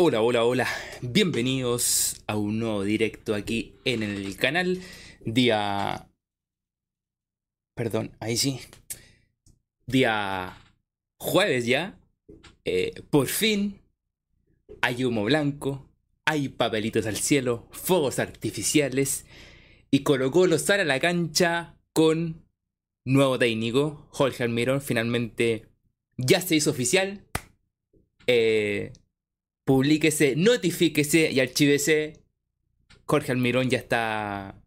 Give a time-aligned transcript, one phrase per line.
[0.00, 0.68] Hola, hola, hola.
[1.02, 4.80] Bienvenidos a un nuevo directo aquí en el canal.
[5.24, 6.08] Día...
[7.74, 8.60] Perdón, ahí sí.
[9.86, 10.56] Día
[11.18, 11.98] jueves ya.
[12.64, 13.80] Eh, por fin
[14.82, 15.90] hay humo blanco,
[16.24, 19.26] hay papelitos al cielo, fuegos artificiales.
[19.90, 22.46] Y Colo Colo sale a la cancha con
[23.04, 24.80] nuevo técnico, Jorge Almirón.
[24.80, 25.66] Finalmente
[26.16, 27.24] ya se hizo oficial.
[28.28, 28.92] Eh,
[29.68, 32.24] publíquese, notifíquese y archívese.
[33.04, 34.62] Jorge Almirón ya está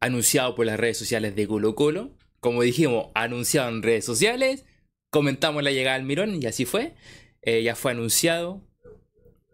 [0.00, 2.16] anunciado por las redes sociales de Colo Colo.
[2.40, 4.64] Como dijimos, anunciado en redes sociales.
[5.10, 6.94] Comentamos la llegada de Almirón y así fue.
[7.42, 8.62] Eh, ya fue anunciado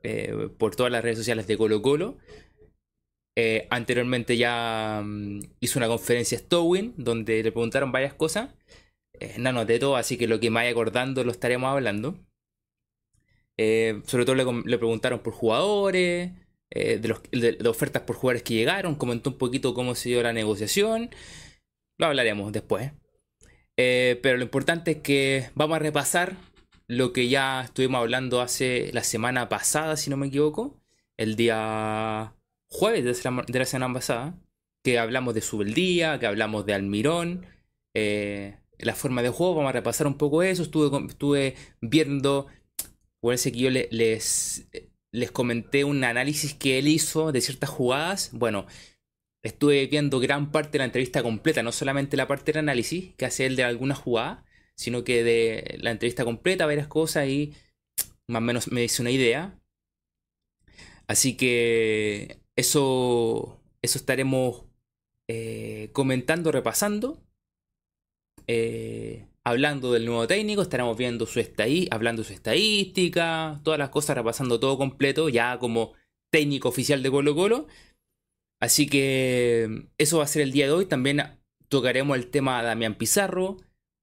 [0.04, 2.16] eh, por todas las redes sociales de Colo Colo.
[3.34, 8.54] Eh, anteriormente ya mm, hizo una conferencia Stowin donde le preguntaron varias cosas.
[9.38, 12.16] no anoté todo, así que lo que me vaya acordando lo estaremos hablando.
[13.58, 16.32] Eh, sobre todo le, preguntaron por jugadores,
[16.70, 21.10] eh, de, ofertas por jugadores que llegaron, comentó un poquito cómo se dio la negociación.
[21.98, 22.92] Lo hablaremos después.
[23.76, 26.36] Eh, pero lo importante es que vamos a repasar
[26.88, 30.80] lo que ya estuvimos hablando hace la semana pasada, si no me equivoco,
[31.16, 32.34] el día
[32.68, 34.38] jueves de la, semana pasada,
[34.82, 37.46] que hablamos de Subeldía, que hablamos de Almirón,
[37.94, 42.46] la forma de juego, vamos a repasar un poco eso, estuve, estuve viendo
[43.26, 44.68] Parece que yo les,
[45.12, 48.30] les comenté un análisis que él hizo de ciertas jugadas.
[48.32, 48.66] Bueno,
[49.42, 53.26] estuve viendo gran parte de la entrevista completa, no solamente la parte del análisis que
[53.26, 54.44] hace él de algunas jugadas,
[54.76, 57.54] sino que de la entrevista completa, varias cosas y
[58.28, 59.58] más o menos me hice una idea.
[61.08, 64.66] Así que eso, eso estaremos
[65.28, 67.22] eh, comentando, repasando.
[68.46, 74.16] Eh, hablando del nuevo técnico, estaremos viendo su estadística, hablando su estadística, todas las cosas,
[74.16, 75.92] repasando todo completo, ya como
[76.32, 77.68] técnico oficial de Colo Colo.
[78.60, 80.86] Así que eso va a ser el día de hoy.
[80.86, 81.22] También
[81.68, 83.58] tocaremos el tema de Damián Pizarro,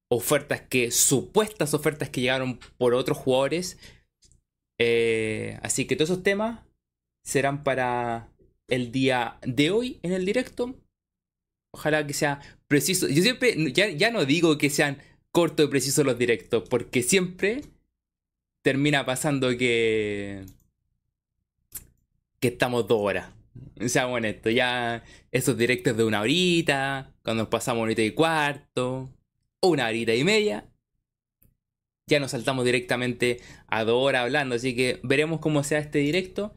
[0.09, 3.77] ofertas que, supuestas ofertas que llegaron por otros jugadores.
[4.79, 6.61] Eh, así que todos esos temas
[7.25, 8.29] serán para
[8.69, 10.79] el día de hoy en el directo.
[11.73, 13.09] Ojalá que sea preciso.
[13.09, 14.99] Yo siempre, ya, ya no digo que sean
[15.33, 17.63] corto y preciso los directos, porque siempre
[18.61, 20.45] termina pasando que
[22.39, 23.31] que estamos dos horas.
[23.85, 29.09] Seamos esto ya esos directos de una horita, cuando nos pasamos horita y cuarto,
[29.61, 30.69] una horita y media,
[32.05, 36.53] ya nos saltamos directamente a dos horas hablando, así que veremos cómo sea este directo.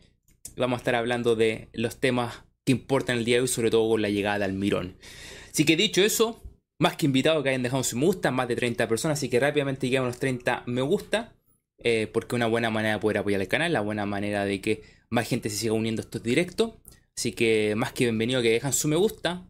[0.57, 3.89] Vamos a estar hablando de los temas que importan el día de hoy, sobre todo
[3.89, 4.97] con la llegada al Mirón.
[5.53, 6.43] Así que dicho eso,
[6.79, 9.41] más que invitados que hayan dejado su me gusta, más de 30 personas, así que
[9.41, 11.35] rápidamente llegamos a los 30 me gusta,
[11.79, 14.83] eh, porque una buena manera de poder apoyar el canal, la buena manera de que
[15.09, 16.73] más gente se siga uniendo a estos directos.
[17.17, 19.47] Así que más que bienvenido que dejan su me gusta,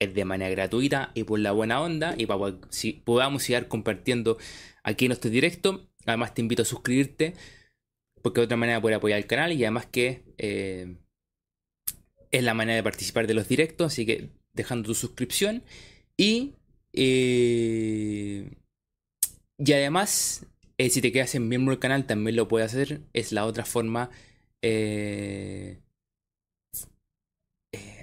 [0.00, 4.38] es de manera gratuita y por la buena onda, y para si podamos seguir compartiendo
[4.82, 5.80] aquí en estos directos.
[6.06, 7.34] Además te invito a suscribirte,
[8.22, 10.96] porque es otra manera de poder apoyar el canal y además que eh,
[12.30, 15.62] es la manera de participar de los directos, así que dejando tu suscripción.
[16.16, 16.54] Y
[16.92, 18.50] eh,
[19.58, 20.46] y además,
[20.78, 23.02] eh, si te quedas en miembro del canal, también lo puedes hacer.
[23.12, 24.10] Es la otra forma
[24.62, 25.78] eh,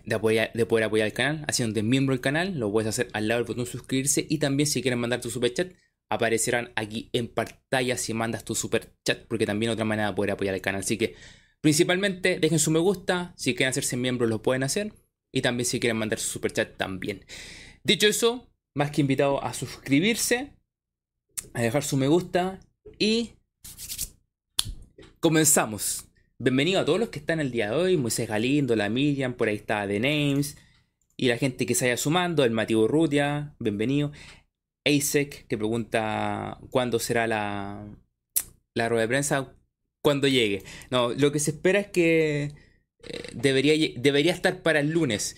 [0.06, 1.46] de, apoyar, de poder apoyar el canal.
[1.48, 4.26] Haciendo miembro del canal, lo puedes hacer al lado del botón suscribirse.
[4.30, 5.74] Y también, si quieres mandar tu super chat,
[6.10, 10.32] aparecerán aquí en pantalla si mandas tu super chat, porque también otra manera de poder
[10.32, 10.82] apoyar el canal.
[10.82, 11.16] Así que,
[11.62, 13.34] principalmente, dejen su me gusta.
[13.38, 14.94] Si quieren hacerse miembro lo pueden hacer.
[15.32, 17.26] Y también, si quieren mandar su super chat, también.
[17.84, 18.49] Dicho eso,
[18.80, 20.54] más que invitado a suscribirse,
[21.54, 22.62] a dejar su me gusta
[22.98, 23.32] y
[25.20, 26.06] comenzamos.
[26.38, 29.50] Bienvenido a todos los que están el día de hoy, Moisés Galindo, la Miriam, por
[29.50, 30.58] ahí está The Names,
[31.18, 34.14] y la gente que se haya sumando, el Mativo Rutia, bienvenido.
[34.86, 37.86] ASEC, que pregunta cuándo será la,
[38.76, 39.54] la rueda de prensa,
[40.02, 40.64] cuando llegue.
[40.90, 42.54] No, lo que se espera es que
[43.04, 45.36] eh, debería, debería estar para el lunes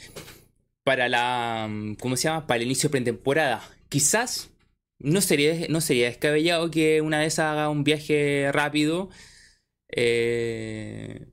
[0.83, 1.67] para la.
[1.69, 2.47] Mm, ¿Cómo se llama?
[2.47, 3.63] Para el inicio de pretemporada.
[3.89, 4.51] Quizás
[4.99, 9.09] no sería, no sería descabellado que una vez haga un viaje rápido.
[9.93, 11.27] Eh,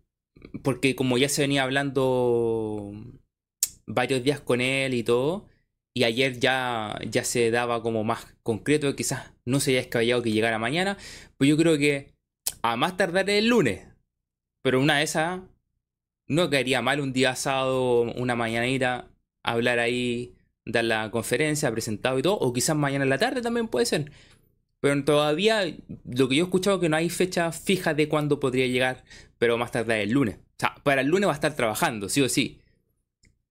[0.62, 2.92] porque como ya se venía hablando
[3.86, 5.46] varios días con él y todo,
[5.94, 10.58] y ayer ya, ya se daba como más concreto, quizás no sería descabellado que llegara
[10.58, 10.96] mañana,
[11.36, 12.14] pues yo creo que
[12.62, 13.86] a más tardar el lunes,
[14.62, 15.40] pero una de esas
[16.26, 19.07] no caería mal un día sábado, una mañanita,
[19.43, 23.69] hablar ahí, dar la conferencia, presentado y todo, o quizás mañana en la tarde también
[23.69, 24.11] puede ser.
[24.81, 25.64] Pero todavía
[26.05, 29.05] lo que yo he escuchado es que no hay fecha fija de cuándo podría llegar,
[29.38, 30.37] pero más tarde el lunes.
[30.37, 32.61] O sea, para el lunes va a estar trabajando, sí o sí.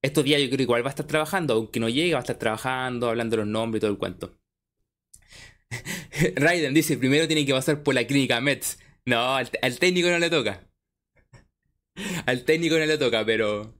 [0.01, 2.22] Estos días yo creo que igual va a estar trabajando, aunque no llegue, va a
[2.22, 4.38] estar trabajando, hablando los nombres y todo el cuento.
[6.36, 8.80] Raiden dice, primero tiene que pasar por la clínica Mets.
[9.06, 9.50] No, al,
[9.80, 10.68] técnico no le toca.
[12.25, 13.74] Al técnico no le toca, pero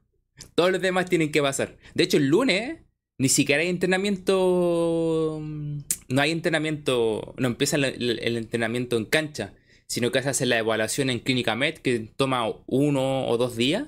[0.56, 1.78] todos los demás tienen que pasar.
[1.94, 2.80] De hecho, el lunes
[3.20, 5.40] ni siquiera hay entrenamiento.
[5.42, 7.34] No hay entrenamiento.
[7.38, 9.54] No empieza el, entrenamiento en cancha,
[9.88, 13.88] sino que se hace la evaluación en Clínica Med, que toma uno o dos días.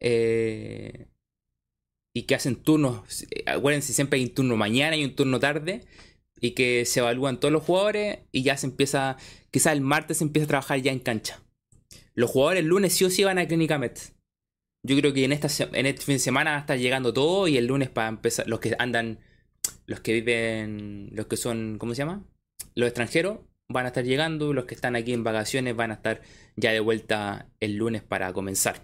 [0.00, 1.06] Eh,
[2.14, 3.26] y que hacen turnos.
[3.46, 5.82] Acuérdense, siempre hay un turno mañana y un turno tarde.
[6.42, 9.16] Y que se evalúan todos los jugadores y ya se empieza.
[9.50, 11.42] Quizás el martes se empieza a trabajar ya en cancha.
[12.14, 13.92] Los jugadores el lunes sí o sí van a Clínica Med.
[14.82, 17.66] Yo creo que en, esta, en este fin de semana estar llegando todo y el
[17.66, 19.18] lunes para empezar, los que andan,
[19.86, 22.24] los que viven, los que son, ¿cómo se llama?
[22.74, 26.22] Los extranjeros van a estar llegando, los que están aquí en vacaciones van a estar
[26.56, 28.82] ya de vuelta el lunes para comenzar.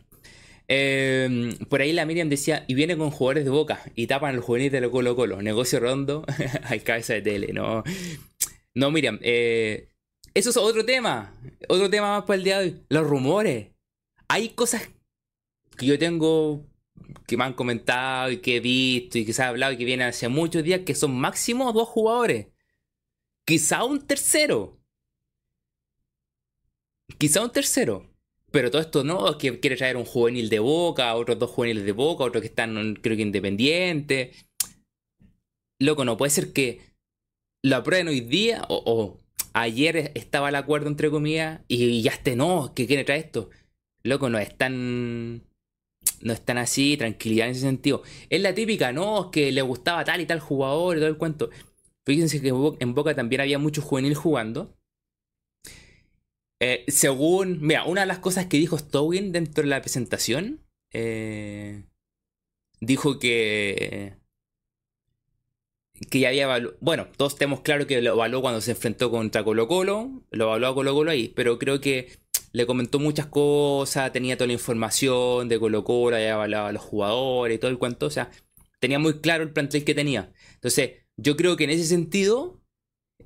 [0.69, 4.41] Em, por ahí la Miriam decía, y viene con jugadores de boca y tapan al
[4.41, 5.41] juvenil de Colo Colo.
[5.43, 6.25] Negocio rondo,
[6.65, 7.85] hay cabeza de tele, ¿no?
[8.75, 9.89] No, Miriam, eh,
[10.35, 11.35] eso es otro tema.
[11.69, 12.83] Otro tema más para el día de hoy.
[12.89, 13.69] Los rumores.
[14.29, 14.91] Hay cosas
[15.77, 16.67] que yo tengo,
[17.27, 19.85] que me han comentado y que he visto y que se ha hablado y que
[19.85, 22.49] vienen hace muchos días, que son máximo dos jugadores.
[23.47, 24.81] Quizá un tercero.
[27.19, 28.11] Quizá un tercero.
[28.51, 31.93] Pero todo esto no, que quiere traer un juvenil de boca, otros dos juveniles de
[31.93, 34.49] boca, otros que están, creo que independientes.
[35.79, 36.81] Loco, no puede ser que
[37.63, 39.21] lo aprueben hoy día o,
[39.53, 43.51] ayer estaba el acuerdo entre comillas y ya esté, no, que quiere traer esto.
[44.03, 45.43] Loco, no es tan
[46.23, 48.03] no están así, tranquilidad en ese sentido.
[48.31, 51.51] Es la típica, no, que le gustaba tal y tal jugador y todo el cuento.
[52.05, 54.77] Fíjense que en Boca también había muchos juveniles jugando.
[56.61, 61.85] Eh, según, mira, una de las cosas que dijo Stowin dentro de la presentación, eh,
[62.81, 64.15] dijo que
[66.11, 69.67] que ya había bueno, todos tenemos claro que lo evaluó cuando se enfrentó contra Colo
[69.67, 72.11] Colo, lo evaluó a Colo Colo ahí, pero creo que
[72.57, 77.57] le comentó muchas cosas, tenía toda la información de Colo Colo, hablaba a los jugadores
[77.57, 78.31] y todo el cuento, o sea,
[78.81, 80.33] tenía muy claro el plantel que tenía.
[80.55, 82.63] Entonces, yo creo que en ese sentido,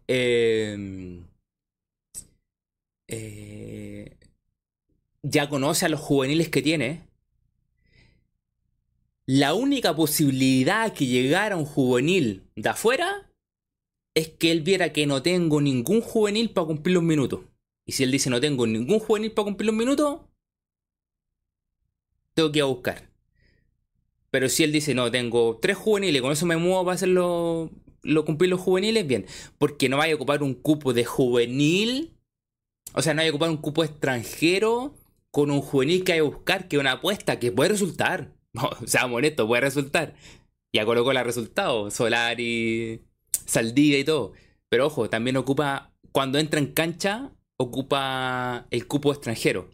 [0.08, 1.28] em,
[3.06, 4.16] eh,
[5.22, 7.06] ya conoce a los juveniles que tiene.
[9.26, 13.30] La única posibilidad que llegara un juvenil de afuera
[14.16, 17.49] es que él viera que no tengo ningún juvenil para cumplir los minutos.
[17.90, 20.20] Y si él dice no tengo ningún juvenil para cumplir los minutos,
[22.34, 23.10] tengo que ir a buscar.
[24.30, 27.72] Pero si él dice no, tengo tres juveniles, con eso me muevo para hacerlo,
[28.02, 29.26] lo, cumplir los juveniles, bien.
[29.58, 32.16] Porque no vaya a ocupar un cupo de juvenil.
[32.92, 34.94] O sea, no vaya a ocupar un cupo extranjero
[35.32, 38.36] con un juvenil que hay que buscar, que es una apuesta que puede resultar.
[38.52, 40.14] No, o sea, honesto, puede resultar.
[40.72, 43.02] Ya colocó el resultado, Solar y
[43.46, 44.32] Saldivia y todo.
[44.68, 49.70] Pero ojo, también ocupa, cuando entra en cancha, ocupa el cupo extranjero.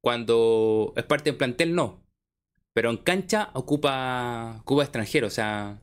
[0.00, 2.02] Cuando es parte del plantel, no.
[2.74, 5.26] Pero en cancha ocupa cupo extranjero.
[5.28, 5.82] O sea,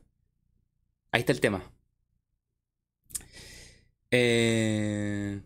[1.12, 1.72] ahí está el tema.
[4.10, 5.40] Eh...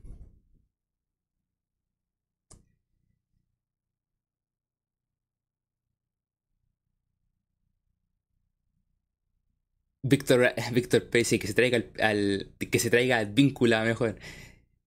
[10.03, 14.17] Víctor, Víctor que se traiga al, que se traiga al vínculo mejor.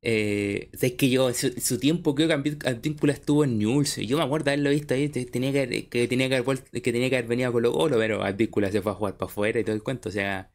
[0.03, 2.33] Eh, que yo, su, tiempo creo que
[2.67, 3.97] Advíncula estuvo en News.
[3.97, 7.17] Yo me acuerdo haberlo visto ahí, tenía que, que tenía que haber, que tenía que
[7.17, 9.75] haber venido a Colo Colo, pero Advíncula se fue a jugar para afuera y todo
[9.75, 10.09] el cuento.
[10.09, 10.51] O sea,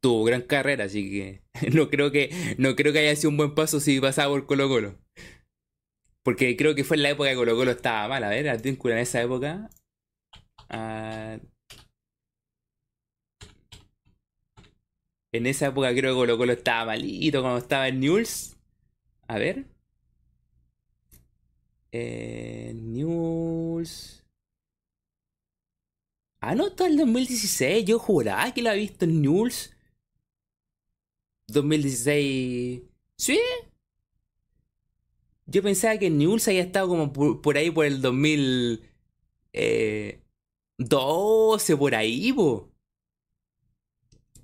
[0.00, 3.54] tuvo gran carrera, así que no creo que, no creo que haya sido un buen
[3.54, 4.98] paso si pasaba por Colo Colo.
[6.22, 8.94] Porque creo que fue en la época que Colo Colo estaba mal, a ver, Advíncula
[8.94, 9.70] en esa época.
[10.68, 11.38] Ah,
[15.34, 18.56] En esa época creo que Colo Colo estaba malito cuando estaba en News.
[19.26, 19.64] A ver.
[21.90, 24.22] Eh, News.
[26.40, 27.84] Ah, no, está el 2016.
[27.84, 29.72] Yo juraba que la he visto en News.
[31.48, 32.82] 2016.
[33.18, 33.40] ¿Sí?
[35.46, 38.88] Yo pensaba que News había estado como por, ahí por el 2012,
[39.52, 40.20] eh,
[41.76, 42.73] por ahí, po.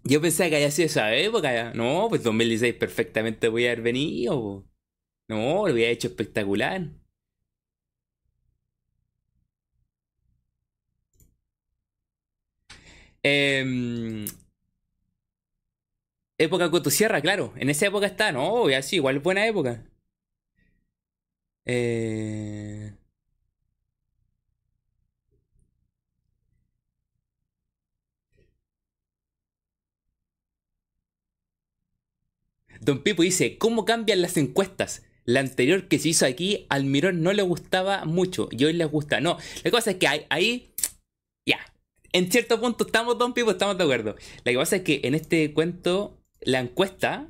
[0.05, 1.73] Yo pensaba que había sido esa época.
[1.75, 4.67] No, pues 2016 perfectamente voy a haber venido.
[5.29, 6.89] No, lo había hecho espectacular.
[13.23, 14.27] Em,
[16.39, 17.53] Época Cotosierra, claro.
[17.57, 18.69] En esa época está, ¿no?
[18.69, 19.85] Y así, igual buena época.
[21.65, 23.00] Eh...
[32.81, 35.03] Don Pipo dice, ¿cómo cambian las encuestas?
[35.27, 38.87] La anterior que se hizo aquí, al Mirón no le gustaba mucho y hoy le
[38.87, 39.21] gusta.
[39.21, 40.73] No, la cosa es que ahí,
[41.47, 41.59] ya,
[42.13, 44.17] en cierto punto estamos, Don Pipo, estamos de acuerdo.
[44.45, 47.29] La cosa es que en este cuento, la encuesta,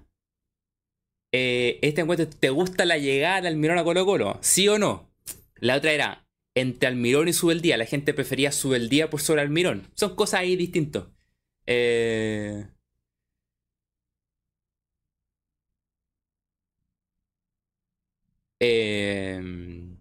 [1.33, 4.39] eh, esta encuesta, ¿te gusta la llegada del Almirón a Colo Colo?
[4.41, 5.11] ¿Sí o no?
[5.57, 9.89] La otra era, entre Almirón y Subeldía, la gente prefería Subeldía por sobre Almirón.
[9.95, 11.05] Son cosas ahí distintas.
[11.67, 12.67] Eh...
[18.61, 19.97] Em,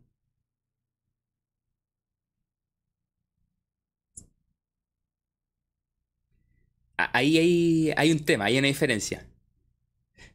[6.97, 9.25] ahí hay, hay un tema, hay una diferencia.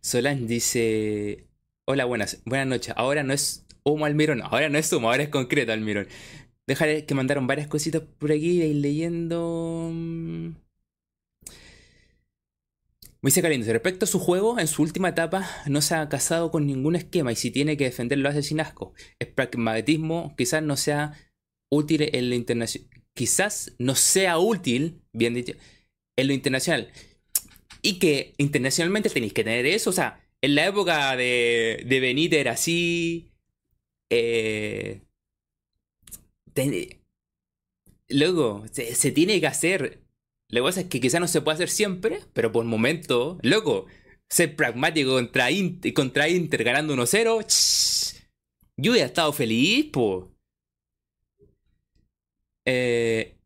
[0.01, 1.47] Solange dice:
[1.87, 2.95] Hola, buenas, buenas noches.
[2.97, 6.09] Ahora no es humo Almirón, ahora no es humo, ahora es concreto Almirón.
[6.67, 9.93] Dejaré que mandaron varias cositas por aquí, ir leyendo.
[13.25, 16.67] Moisés Caliente, respecto a su juego, en su última etapa no se ha casado con
[16.67, 18.93] ningún esquema y si tiene que defenderlo hace sin asco.
[19.19, 21.15] Es pragmatismo, quizás no sea
[21.71, 22.91] útil en lo internacional.
[23.15, 25.55] Quizás no sea útil, bien dicho,
[26.19, 26.93] en lo internacional.
[27.81, 29.89] Y que internacionalmente tenéis que tener eso.
[29.89, 33.33] O sea, en la época de, de Benítez era así.
[34.11, 35.01] Eh,
[38.11, 40.04] luego, se tiene que hacer
[40.51, 43.87] que pasa es que quizá no se puede hacer siempre, pero por momento, loco,
[44.31, 48.25] ser pragmático contra, Inter, contra Inter ganando 1-0,
[48.77, 50.33] yo hubiera estado feliz, po.
[52.67, 53.37] Eh,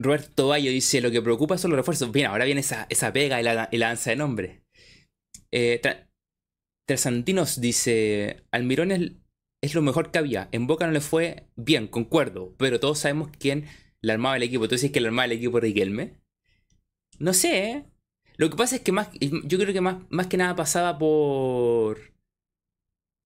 [0.00, 2.12] Roberto Bayo dice, lo que preocupa son los refuerzos.
[2.12, 4.62] Bien, ahora viene esa, esa pega y la, danza de nombre.
[5.52, 5.80] Eh,
[6.88, 9.12] Trasantinos dice, Almirón es,
[9.62, 10.48] es, lo mejor que había.
[10.52, 13.66] En Boca no le fue bien, concuerdo, pero todos sabemos quién
[14.02, 14.68] la armaba el equipo.
[14.68, 16.20] ¿Tú dices que la armaba el equipo Riquelme?
[17.18, 17.84] No sé, ¿eh?
[18.36, 19.10] Lo que pasa es que más.
[19.20, 22.14] Yo creo que más, más que nada pasaba por.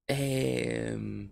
[0.08, 1.30] Eh,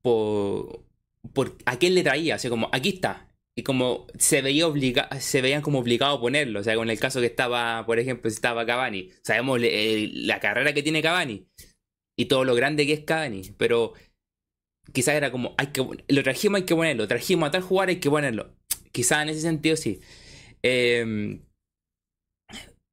[0.00, 0.84] por.
[1.32, 2.36] por a quién le traía.
[2.36, 3.28] O sea, como, aquí está.
[3.54, 6.60] Y como se veía obliga, se veían como obligados a ponerlo.
[6.60, 9.10] O sea, con el caso que estaba, por ejemplo, si estaba Cavani.
[9.22, 11.48] Sabemos eh, la carrera que tiene Cavani.
[12.16, 13.42] Y todo lo grande que es Cavani.
[13.58, 13.94] Pero
[14.92, 18.00] quizás era como, hay que, lo trajimos, hay que ponerlo, trajimos a tal jugar, hay
[18.00, 18.54] que ponerlo.
[18.92, 20.00] Quizás en ese sentido sí.
[20.62, 21.42] Em,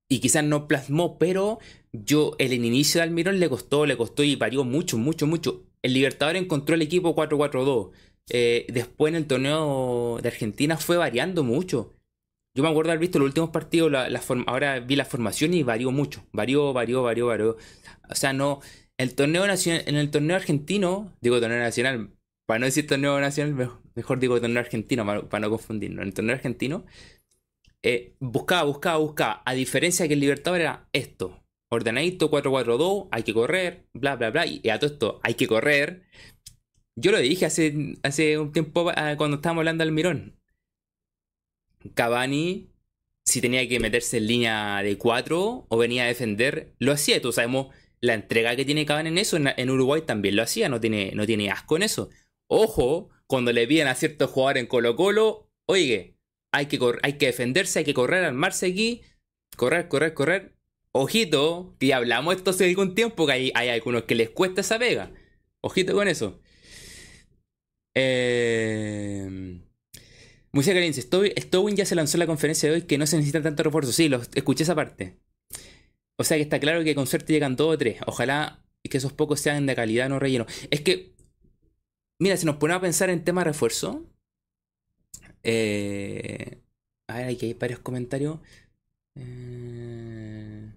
[0.09, 1.59] y quizás no plasmó, pero
[1.91, 5.65] yo, el inicio de Almirón le costó, le costó y parió mucho, mucho, mucho.
[5.81, 7.91] El Libertador encontró el equipo 4-4-2.
[8.31, 11.95] Eh, después en el torneo de Argentina fue variando mucho.
[12.55, 14.09] Yo me acuerdo haber visto los últimos partidos, la,
[14.47, 16.25] ahora vi la formación y varió mucho.
[16.31, 17.57] Varió, varió, varió, varió.
[18.09, 18.61] O sea, no,
[18.99, 22.11] el torneo nacional, en el torneo argentino, digo torneo nacional,
[22.45, 26.01] para no decir torneo nacional, mejor digo torneo argentino para, no confundirnos.
[26.01, 26.85] En el torneo argentino,
[27.81, 29.41] eh, buscaba, buscaba, buscaba.
[29.45, 34.45] A diferencia que el Libertador era esto: ordenadito 4-4-2, hay que correr, bla, bla, bla.
[34.45, 36.03] Y a todo esto, hay que correr.
[36.97, 40.37] Yo lo dije hace, hace un tiempo ah, cuando estábamos hablando del Mirón.
[41.93, 42.73] Cavani,
[43.25, 47.21] si tenía que meterse en línea de 4 o venía a defender, lo hacía.
[47.21, 47.67] Todos sabemos
[48.01, 51.25] la entrega que tiene Cavani en eso, en, Uruguay también lo hacía, no tiene, no
[51.25, 52.09] tiene asco en eso.
[52.47, 56.17] Ojo, cuando le piden a ciertos jugadores en Colo Colo, oye,
[56.51, 59.01] hay que, hay que defenderse, hay que correr, armarse aquí,
[59.57, 60.55] correr, correr, correr.
[60.91, 64.79] Ojito, que hablamos esto hace algún tiempo, que hay, hay algunos que les cuesta esa
[64.79, 65.11] pega.
[65.61, 66.41] Ojito con eso.
[67.95, 69.59] Eh...
[70.51, 73.61] Música caliente, Stowin ya se lanzó la conferencia de hoy que no se necesita tanto
[73.61, 73.91] refuerzo.
[73.91, 75.19] Sí, escuché esa parte.
[76.19, 78.01] O sea que está claro que con suerte llegan dos o tres.
[78.05, 80.45] Ojalá que esos pocos sean de calidad, no relleno.
[80.69, 81.13] Es que,
[82.19, 84.05] mira, si nos ponemos a pensar en tema refuerzo.
[85.43, 86.61] Eh,
[87.07, 88.39] a ver, aquí hay varios comentarios.
[89.15, 90.73] Eh,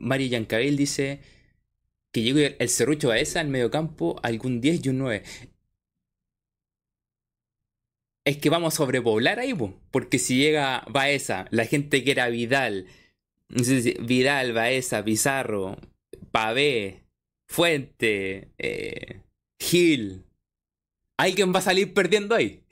[0.00, 1.20] Mari Yancabel dice
[2.10, 5.22] que llegue el Cerrucho esa al medio campo algún 10 y un 9
[8.26, 9.54] es que vamos a sobrepoblar ahí,
[9.92, 12.86] porque si llega Baeza, la gente que era Vidal,
[13.48, 15.78] Vidal, Baeza, Pizarro,
[16.32, 17.04] Pavé,
[17.48, 19.22] Fuente, eh,
[19.60, 20.24] Gil,
[21.16, 22.64] alguien va a salir perdiendo ahí.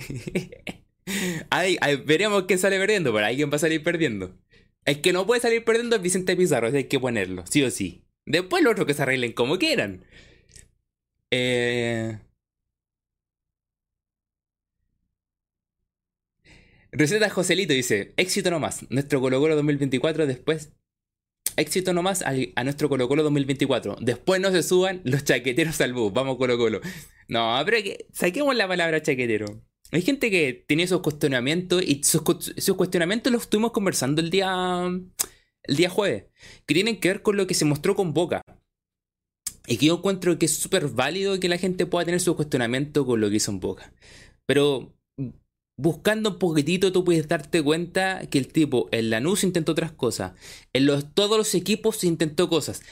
[2.04, 4.37] veremos quién sale perdiendo, pero alguien va a salir perdiendo.
[4.84, 8.02] El que no puede salir perdiendo es Vicente Pizarro, hay que ponerlo, sí o sí.
[8.26, 10.04] Después los otros que se arreglen como quieran.
[11.30, 12.18] Eh,
[16.96, 20.72] Receta Joselito dice, éxito nomás, nuestro Colo Colo 2024 después...
[21.56, 23.98] Éxito nomás a, nuestro Colo Colo 2024.
[24.00, 26.12] Después no se suban los chaqueteros al bus.
[26.12, 26.80] Vamos Colo Colo.
[27.28, 29.62] No, pero que saquemos la palabra chaquetero.
[29.92, 32.22] Hay gente que tiene esos cuestionamientos y esos,
[32.76, 34.84] cuestionamientos los estuvimos conversando el día,
[35.62, 36.24] el día jueves,
[36.66, 38.42] que tienen que ver con lo que se mostró con Boca.
[39.68, 43.06] Y que yo encuentro que es súper válido que la gente pueda tener su cuestionamiento
[43.06, 43.92] con lo que hizo en Boca.
[44.44, 44.92] Pero
[45.76, 50.32] buscando un poquitito tú puedes darte cuenta que el tipo en Lanús intentó otras cosas.
[50.72, 52.82] En los, todos los equipos intentó cosas.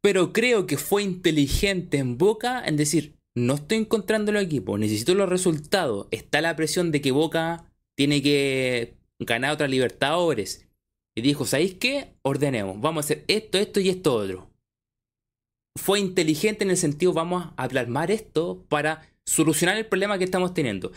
[0.00, 5.14] Pero creo que fue inteligente en Boca en decir, no estoy encontrando los equipos, necesito
[5.14, 6.08] los resultados.
[6.10, 10.68] Está la presión de que Boca tiene que ganar otra Libertadores.
[11.16, 12.16] Y dijo, ¿sabéis qué?
[12.22, 14.50] Ordenemos, vamos a hacer esto, esto y esto otro.
[15.76, 20.54] Fue inteligente en el sentido, vamos a plasmar esto para solucionar el problema que estamos
[20.54, 20.92] teniendo.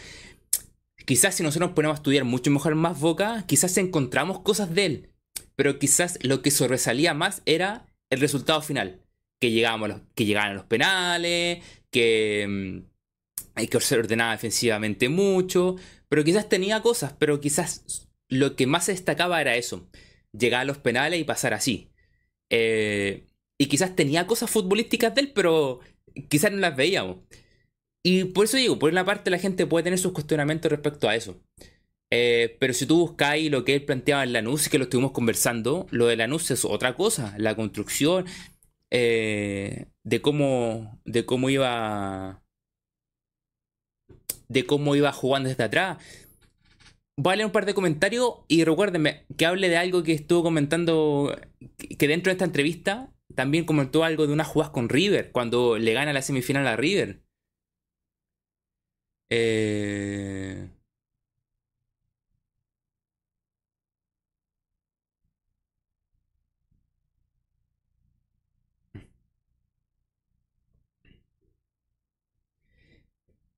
[1.08, 4.86] Quizás si nosotros nos ponemos a estudiar mucho mejor más Boca, quizás encontramos cosas de
[4.86, 5.10] él.
[5.56, 9.00] Pero quizás lo que sobresalía más era el resultado final.
[9.40, 12.80] Que, llegábamos que llegaban a los penales, que mm,
[13.56, 15.78] hay que ser ordenada defensivamente mucho,
[16.10, 19.90] pero quizás tenía cosas, pero quizás lo que más se destacaba era eso,
[20.38, 21.90] llegar a los penales y pasar así.
[22.50, 25.80] Eh, y quizás tenía cosas futbolísticas de él, pero
[26.28, 27.20] quizás no las veíamos.
[28.10, 31.16] Y por eso digo, por una parte la gente puede tener sus cuestionamientos respecto a
[31.18, 31.42] eso.
[32.10, 35.88] Eh, pero si tú buscáis lo que él planteaba en Lanús, que lo estuvimos conversando,
[35.92, 37.36] lo de Lanús es otra cosa.
[37.38, 38.26] La construcción,
[38.92, 42.42] eh, de cómo de cómo iba
[44.48, 45.98] de cómo iba jugando desde atrás.
[47.18, 50.44] Voy a leer un par de comentarios y recuérdenme que hable de algo que estuvo
[50.44, 51.38] comentando,
[51.78, 55.92] que dentro de esta entrevista también comentó algo de unas jugadas con River, cuando le
[55.92, 57.27] gana la semifinal a River.
[59.30, 60.68] Eh...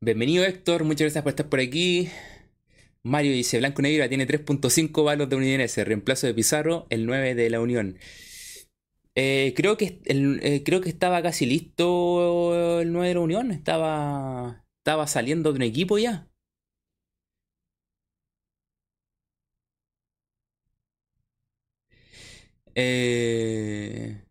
[0.02, 2.10] Bienvenido Héctor, muchas gracias por estar por aquí.
[3.04, 7.50] Mario dice, Blanco Negra tiene 3.5 balos de Unidad reemplazo de Pizarro, el 9 de
[7.50, 7.98] la Unión.
[9.16, 14.66] Eh, creo, que eh, creo que estaba casi listo el 9 de la Unión, estaba,
[14.90, 16.28] estaba saliendo de un equipo ya.
[22.76, 24.24] Eh...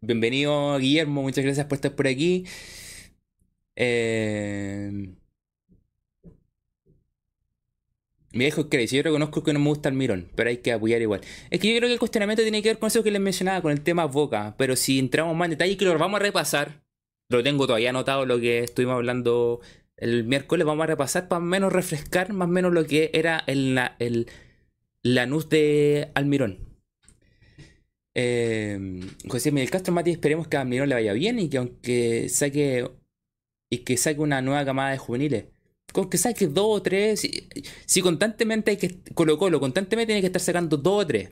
[0.00, 1.22] Bienvenido, Guillermo.
[1.22, 2.44] Muchas gracias por estar por aquí.
[3.76, 5.14] Eh...
[8.34, 11.00] Mi viejo es yo reconozco que no me gusta el Mirón, pero hay que apoyar
[11.00, 11.20] igual.
[11.50, 13.62] Es que yo creo que el cuestionamiento tiene que ver con eso que les mencionaba,
[13.62, 14.56] con el tema Boca.
[14.58, 16.82] Pero si entramos más en detalle, que lo vamos a repasar.
[17.30, 19.60] Lo tengo todavía anotado lo que estuvimos hablando
[19.96, 20.66] el miércoles.
[20.66, 24.26] Vamos a repasar para menos refrescar más o menos lo que era el, el,
[25.02, 26.58] la luz de Almirón.
[28.14, 32.28] Eh, José Miguel Castro Mati, esperemos que a Almirón le vaya bien y que aunque
[32.28, 32.90] saque
[33.70, 35.46] y que saque una nueva camada de juveniles,
[35.94, 37.22] con que saque dos o tres,
[37.86, 41.30] si, constantemente hay que Colo Colo, constantemente tiene que estar sacando dos o tres.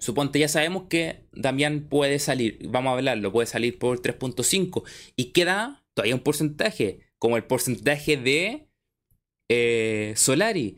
[0.00, 4.82] Suponte ya sabemos que Damián puede salir, vamos a hablarlo, puede salir por 3.5
[5.14, 8.68] y queda todavía un porcentaje, como el porcentaje de
[9.48, 10.76] eh, Solari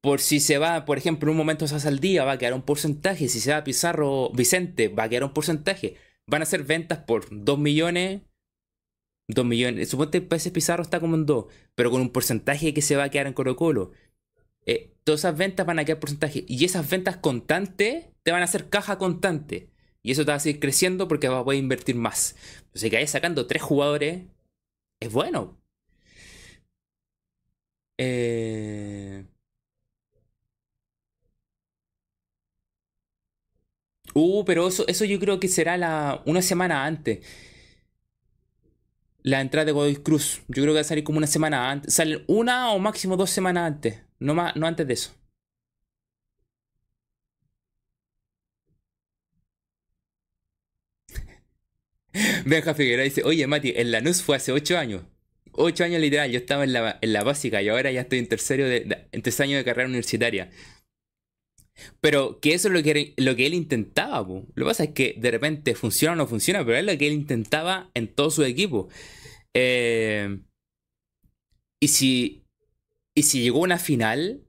[0.00, 2.62] por si se va, por ejemplo, en un momento al día, va a quedar un
[2.62, 3.28] porcentaje.
[3.28, 5.96] Si se va Pizarro Vicente, va a quedar un porcentaje.
[6.26, 8.22] Van a ser ventas por 2 millones.
[9.28, 9.90] 2 millones.
[9.90, 13.10] Suponte ese Pizarro está como en 2, pero con un porcentaje que se va a
[13.10, 13.92] quedar en Colo Colo.
[14.66, 16.44] Eh, todas esas ventas van a quedar porcentaje.
[16.48, 19.70] Y esas ventas constantes te van a hacer caja constante.
[20.02, 22.36] Y eso te va a seguir creciendo porque vas a poder invertir más.
[22.66, 24.24] Entonces, que vayas sacando tres jugadores
[25.00, 25.58] es bueno.
[27.98, 29.24] Eh.
[34.14, 37.20] Uh, pero eso, eso yo creo que será la, una semana antes.
[39.22, 40.42] La entrada de Godoy Cruz.
[40.48, 41.94] Yo creo que va a salir como una semana antes.
[41.94, 44.02] Sale una o máximo dos semanas antes.
[44.18, 45.14] No, más, no antes de eso.
[52.44, 55.02] Benja Figueroa dice, oye Mati, en la NUS fue hace ocho años.
[55.52, 58.28] Ocho años literal, yo estaba en la, en la básica y ahora ya estoy en
[58.28, 60.50] tercero de, en tercer año de carrera universitaria.
[62.00, 64.20] Pero que eso es lo que, lo que él intentaba.
[64.26, 67.06] Lo que pasa es que de repente funciona o no funciona, pero es lo que
[67.06, 68.88] él intentaba en todo su equipo.
[69.54, 70.40] Eh,
[71.80, 72.44] y, si,
[73.14, 74.42] y si llegó a una final,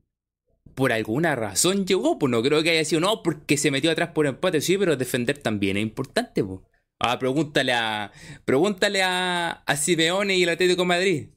[0.76, 4.12] por alguna razón llegó, pues no creo que haya sido, no, porque se metió atrás
[4.14, 6.62] por empate, sí, pero defender también es importante, pues.
[7.00, 8.12] Ah, pregúntale a.
[8.46, 11.30] Pregúntale a, a Simeone y el Atlético Madrid.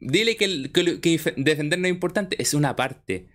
[0.00, 0.46] Dile que,
[1.36, 2.40] defender no es importante.
[2.40, 3.28] Es una parte.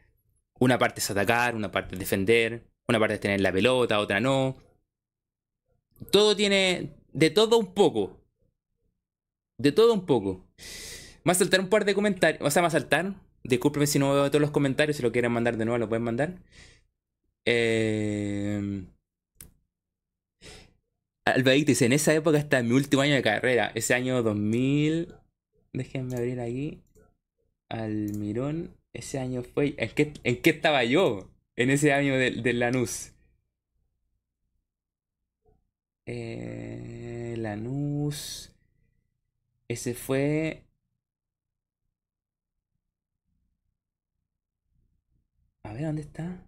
[0.62, 4.19] Una parte es atacar, una parte es defender, una parte es tener la pelota, otra
[4.19, 4.58] no.
[6.12, 6.95] Todo tiene.
[7.13, 8.21] De todo un poco.
[9.58, 10.45] De todo un poco.
[11.28, 12.41] Va a saltar un par de comentarios.
[12.41, 13.15] O a saltar.
[13.43, 14.97] Discúlpeme si no veo todos los comentarios.
[14.97, 16.38] Si lo quieren mandar de nuevo, lo pueden mandar.
[17.45, 18.86] Eh.
[21.65, 25.13] Dice, en esa época está mi último año de carrera, ese año 2000,
[25.71, 26.82] déjenme abrir ahí,
[27.69, 32.54] Almirón, ese año fue, ¿en qué, en qué estaba yo en ese año del de
[32.54, 33.13] Lanús?
[36.06, 38.54] Eh, Lanús,
[39.67, 40.65] ese fue...
[45.63, 46.45] A ver, ¿dónde está?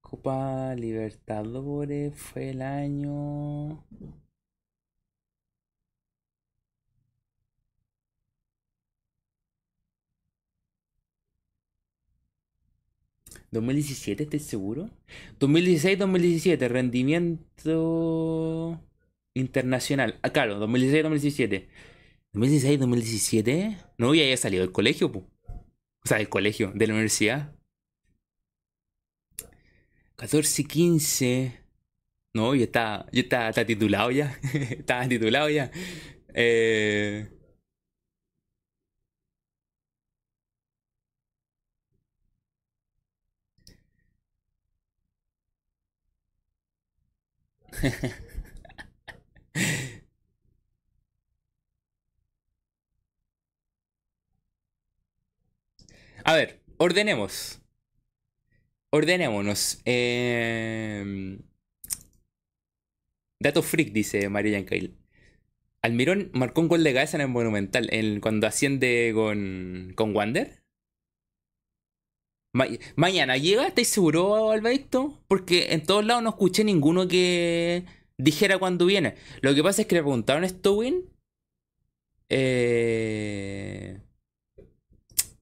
[0.00, 3.84] Copa Libertadores fue el año...
[13.54, 14.90] ¿2017 estoy seguro?
[15.40, 18.80] 2016-2017, rendimiento
[19.34, 20.18] internacional.
[20.22, 21.66] Ah, claro, 2016-2017.
[22.34, 23.78] ¿2016-2017?
[23.98, 25.24] No, ya había salido del colegio, O
[26.04, 27.54] sea, del colegio, de la universidad.
[30.16, 31.60] 14 y 15.
[32.34, 34.38] No, ya está, ya está, está titulado ya.
[34.52, 35.70] está titulado ya.
[36.34, 37.33] Eh...
[56.24, 57.60] A ver, ordenemos.
[58.90, 59.80] Ordenémonos.
[59.84, 61.38] Eh...
[63.40, 64.96] Dato freak, dice María Yankail.
[65.82, 67.90] Almirón marcó un gol de cabeza en el Monumental
[68.22, 70.63] cuando asciende con, con Wander.
[72.96, 75.20] Mañana llega, ¿estáis seguro, Alberto?
[75.28, 77.84] Porque en todos lados no escuché ninguno que
[78.16, 79.16] dijera cuándo viene.
[79.42, 81.04] Lo que pasa es que le preguntaron a Stowin.
[82.28, 84.00] Eh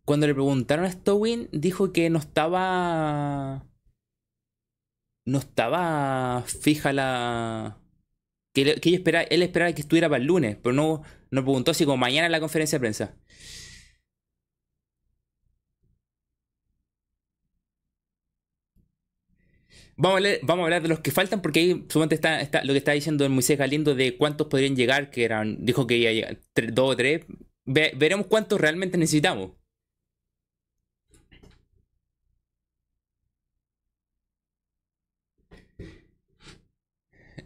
[0.04, 3.64] cuando le preguntaron a Stowin, dijo que no estaba.
[5.24, 7.78] No estaba fija la.
[8.54, 11.84] Que, él, esperaba, él esperaba que estuviera para el lunes, pero no, no preguntó así
[11.84, 13.14] como mañana en la conferencia de prensa.
[19.96, 22.64] Vamos a, hablar, vamos a hablar de los que faltan porque ahí suponte está, está
[22.64, 25.96] lo que está diciendo el Moisés Galindo de cuántos podrían llegar, que eran, dijo que
[25.96, 26.38] iba a llegar
[26.72, 27.24] dos o tres.
[27.64, 29.52] veremos cuántos realmente necesitamos.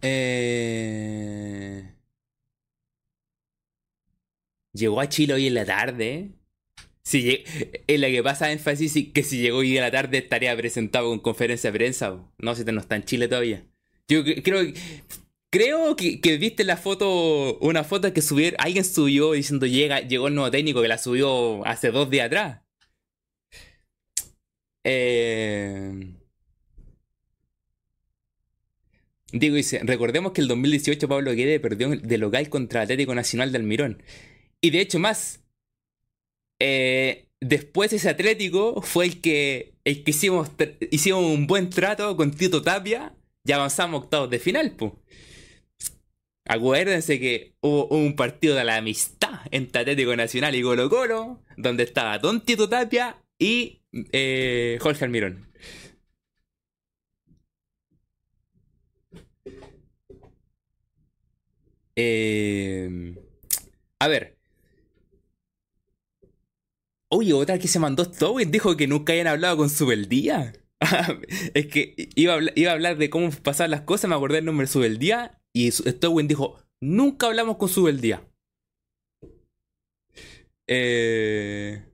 [0.02, 1.92] Eh...
[4.72, 6.36] Llegó a Chile hoy en la tarde.
[7.07, 7.45] Si
[7.87, 11.21] en la que pasa énfasis que si llegó hoy en la tarde estaría presentado con
[11.21, 12.19] conferencia de prensa.
[12.38, 13.64] No, si no está en Chile todavía.
[14.09, 14.73] Yo creo,
[15.51, 20.27] creo que, que viste la foto, una foto que subieron, alguien subió diciendo llega, llegó
[20.27, 22.62] el nuevo técnico que la subió hace dos días atrás.
[24.83, 26.12] Eh...
[29.31, 33.59] Digo, dice, recordemos que el 2018 Pablo Guede perdió de local contra Atlético Nacional de
[33.59, 34.03] Almirón.
[34.61, 35.45] Y de hecho más,
[36.59, 40.51] eh, después ese Atlético fue el que, el que hicimos,
[40.90, 43.14] hicimos un buen trato con Tito Tapia
[43.45, 44.77] y avanzamos octavos de final.
[46.49, 51.85] Acuérdense que hubo un partido de la amistad entre Atlético Nacional y Colo Colo, donde
[51.85, 55.47] estaba Don Tito Tapia y eh, Jorge Almirón.
[61.97, 63.14] Eh,
[63.99, 64.36] a ver.
[67.09, 70.53] Oye, otra que se mandó Stowin dijo que nunca habían hablado con Subeldía.
[71.55, 74.45] es que iba a, iba a, hablar de cómo pasaban las cosas, me acordé el
[74.45, 75.40] nombre de Subeldía.
[75.53, 78.23] Y Stowin dijo: Nunca hablamos con Subeldía.
[80.66, 81.85] Eh.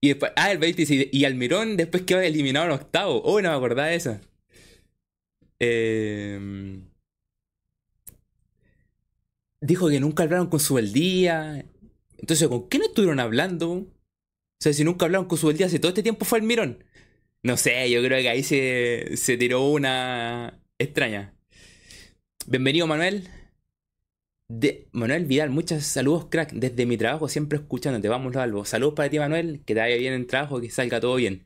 [0.00, 3.20] Y después, ah, el 20 y Almirón después quedó eliminado en octavo.
[3.24, 4.20] Oh, no me acordaba de eso.
[5.60, 6.80] Eh
[9.60, 11.64] dijo que nunca hablaron con su día.
[12.18, 13.70] Entonces, ¿con quién estuvieron hablando?
[13.70, 13.86] O
[14.60, 16.84] sea, si nunca hablaron con su día, si todo este tiempo fue Almirón.
[17.42, 21.34] No sé, yo creo que ahí se, se tiró una extraña.
[22.46, 23.28] Bienvenido, Manuel.
[24.92, 26.52] Manuel Vidal, muchos saludos, crack.
[26.52, 28.08] Desde mi trabajo, siempre escuchándote.
[28.08, 28.64] Vamos, algo.
[28.64, 29.62] Saludos para ti, Manuel.
[29.64, 31.44] Que te vaya bien en trabajo, que salga todo bien.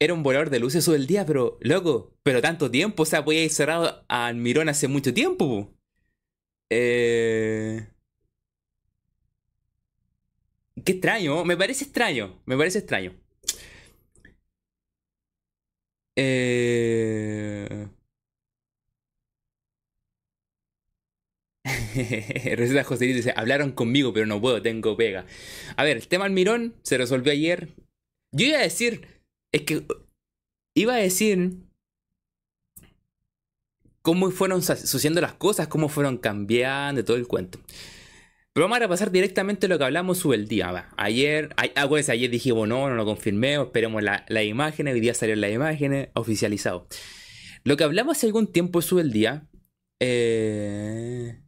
[0.00, 3.02] Era un volador de luces todo el día, pero, loco, pero tanto tiempo.
[3.02, 5.74] O sea, podía ir cerrado a Almirón hace mucho tiempo.
[6.70, 7.86] Eh...
[10.84, 13.14] Qué extraño, me parece extraño, me parece extraño.
[16.16, 17.88] Eh...
[22.56, 25.26] Receta José dice, hablaron conmigo, pero no puedo, tengo pega.
[25.76, 27.68] A ver, el tema Almirón se resolvió ayer.
[28.32, 29.06] Yo iba a decir,
[29.52, 29.86] es que
[30.76, 31.52] iba a decir
[34.02, 37.58] cómo fueron sucediendo las cosas, cómo fueron cambiando, todo el cuento.
[38.54, 40.88] Pero vamos a pasar directamente a lo que hablamos sobre el día.
[40.96, 45.40] Ayer, ah, ayer dijimos no, no lo confirmé, esperemos las la imágenes, hoy día salieron
[45.40, 46.86] las imágenes, oficializado.
[47.64, 49.48] Lo que hablamos hace algún tiempo sobre el día.
[50.00, 51.40] Eh...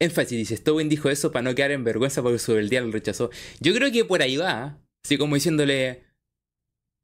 [0.00, 2.90] Énfasis, dice, Stowen dijo eso para no quedar en vergüenza porque sobre el día lo
[2.90, 3.30] rechazó.
[3.60, 6.02] Yo creo que por ahí va, así como diciéndole,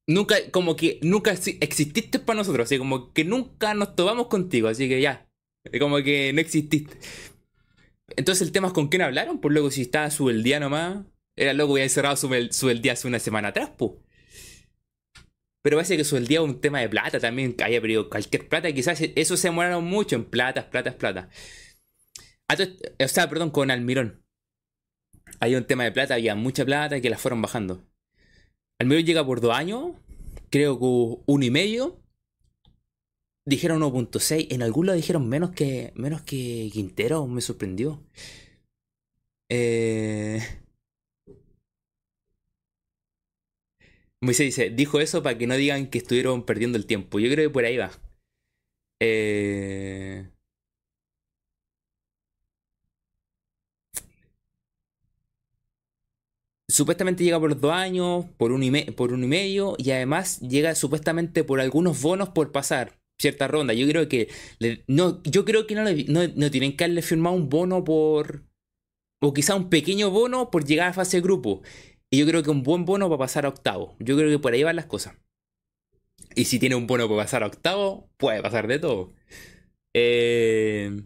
[0.09, 4.88] nunca, como que nunca exististe para nosotros, así como que nunca nos tomamos contigo, así
[4.88, 5.29] que ya,
[5.79, 6.96] como que no exististe.
[8.16, 11.05] Entonces el tema es con quién hablaron, pues luego si estaba su día nomás,
[11.37, 13.92] era loco había cerrado su día hace una semana atrás, pues.
[15.62, 18.68] Pero parece que su día un tema de plata también, que haya perdido cualquier plata,
[18.68, 21.29] y quizás eso se demoraron mucho en platas, platas, plata.
[22.49, 24.25] O sea, perdón, con Almirón.
[25.38, 27.87] Hay un tema de plata, había mucha plata que la fueron bajando.
[28.79, 29.92] Almirón llega por dos años,
[30.49, 31.99] creo que uno y medio,
[33.50, 38.00] dijeron 1.6, en algún lado dijeron menos que menos que Quintero, me sorprendió.
[39.50, 40.40] Eh...
[44.20, 47.18] dice, dijo eso para que no digan que estuvieron perdiendo el tiempo.
[47.18, 47.90] Yo creo que por ahí va.
[49.00, 50.30] Eh...
[56.68, 60.74] Supuestamente llega por dos años, por un, y por un y medio, y además llega
[60.76, 63.74] supuestamente por algunos bonos por pasar cierta ronda.
[63.74, 64.28] Yo creo que
[64.87, 68.44] no, yo creo que no, no, tienen que haberle firmado un bono por.
[69.22, 71.62] O quizá un pequeño bono por llegar a fase de grupo.
[72.11, 73.96] Y yo creo que un buen bono para pasar a octavo.
[74.00, 75.14] Yo creo que por ahí van las cosas.
[76.35, 79.12] Y si tiene un bono para pasar a octavo, puede pasar de todo.
[79.94, 81.02] Eh...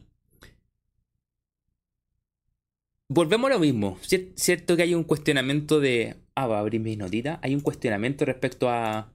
[3.08, 3.98] Volvemos a lo mismo.
[4.36, 6.16] Cierto que hay un cuestionamiento de.
[6.36, 7.40] Ah, va a abrir mi notita.
[7.42, 9.13] Hay un cuestionamiento respecto a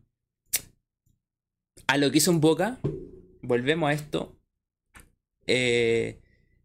[1.90, 2.78] a lo que hizo un Boca.
[3.42, 4.36] Volvemos a esto.
[5.48, 6.20] Eh,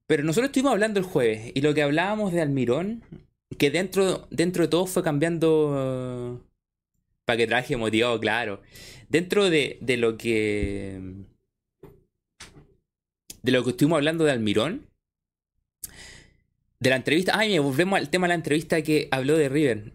[0.07, 3.03] pero nosotros estuvimos hablando el jueves y lo que hablábamos de Almirón,
[3.57, 6.45] que dentro, dentro de todo fue cambiando.
[7.25, 8.61] para que traje motivado, claro.
[9.09, 11.01] Dentro de, de lo que.
[13.43, 14.87] de lo que estuvimos hablando de Almirón.
[16.81, 17.33] De la entrevista.
[17.39, 19.93] Ay, volvemos al tema de la entrevista que habló de River.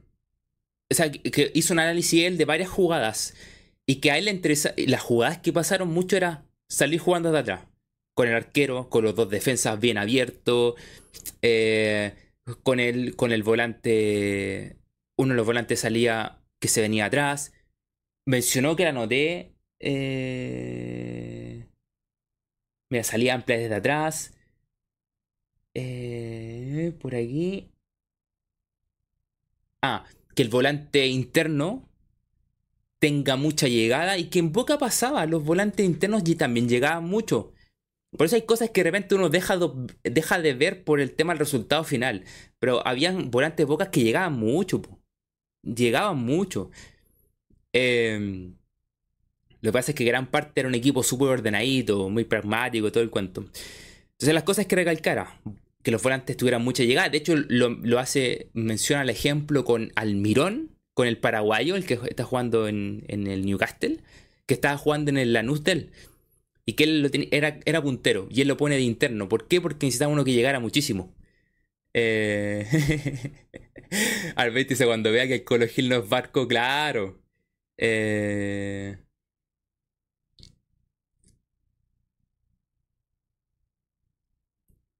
[0.89, 3.36] O sea, que hizo un análisis él de varias jugadas
[3.89, 7.39] y que a él le interesa, las jugadas que pasaron mucho era salir jugando de
[7.39, 7.65] atrás,
[8.13, 10.75] con el arquero, con los dos defensas bien abiertos,
[11.41, 12.13] eh,
[12.62, 14.78] con, el, con el volante,
[15.17, 17.52] uno de los volantes salía que se venía atrás,
[18.28, 21.65] mencionó que la noté, eh,
[22.91, 24.38] mira, salía amplia desde atrás,
[25.73, 27.71] eh, por aquí,
[29.82, 31.88] ah, que el volante interno
[32.99, 37.53] tenga mucha llegada y que en Boca pasaba, los volantes internos también llegaban mucho.
[38.15, 39.69] Por eso hay cosas que de repente uno deja de,
[40.03, 42.23] deja de ver por el tema del resultado final.
[42.59, 44.81] Pero habían volantes Boca que llegaban mucho.
[45.63, 46.71] Llegaban mucho.
[47.71, 48.55] Em,
[49.62, 53.03] lo que pasa es que gran parte era un equipo súper ordenadito, muy pragmático, todo
[53.03, 53.41] el cuento.
[53.41, 55.39] Entonces las cosas que recalcara,
[55.83, 57.09] que los volantes tuvieran mucha llegada.
[57.09, 61.99] De hecho, lo, lo hace, menciona el ejemplo con Almirón, con el paraguayo, el que
[62.10, 63.99] está jugando en, el Newcastle,
[64.45, 65.62] que estaba jugando en el Lanús
[66.65, 69.30] y que él lo era, era puntero y él lo pone de interno.
[69.30, 69.62] ¿Por qué?
[69.62, 71.13] Porque necesitaba uno que llegara muchísimo.
[71.93, 72.67] Eh...
[74.69, 77.19] dice cuando vea que el Colo Gil no es barco, claro.
[77.78, 78.97] Eh...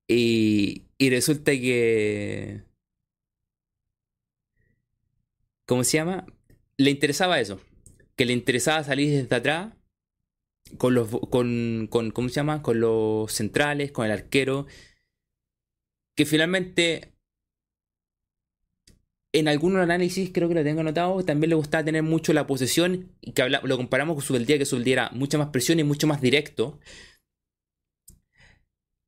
[0.08, 2.64] Y, y resulta que
[5.70, 6.26] ¿cómo se llama?
[6.78, 7.62] Le interesaba eso,
[8.16, 9.76] que le interesaba salir desde atrás
[10.80, 12.64] con los, con, con, ¿cómo se llama?
[12.64, 14.66] Con los centrales, con el arquero,
[16.18, 17.14] que finalmente
[19.32, 23.12] en algunos análisis, creo que lo tengo anotado, también le gustaba tener mucho la posesión,
[23.22, 26.20] y que lo comparamos con Subeldía, que Subeldía era mucha más presión y mucho más
[26.20, 26.80] directo.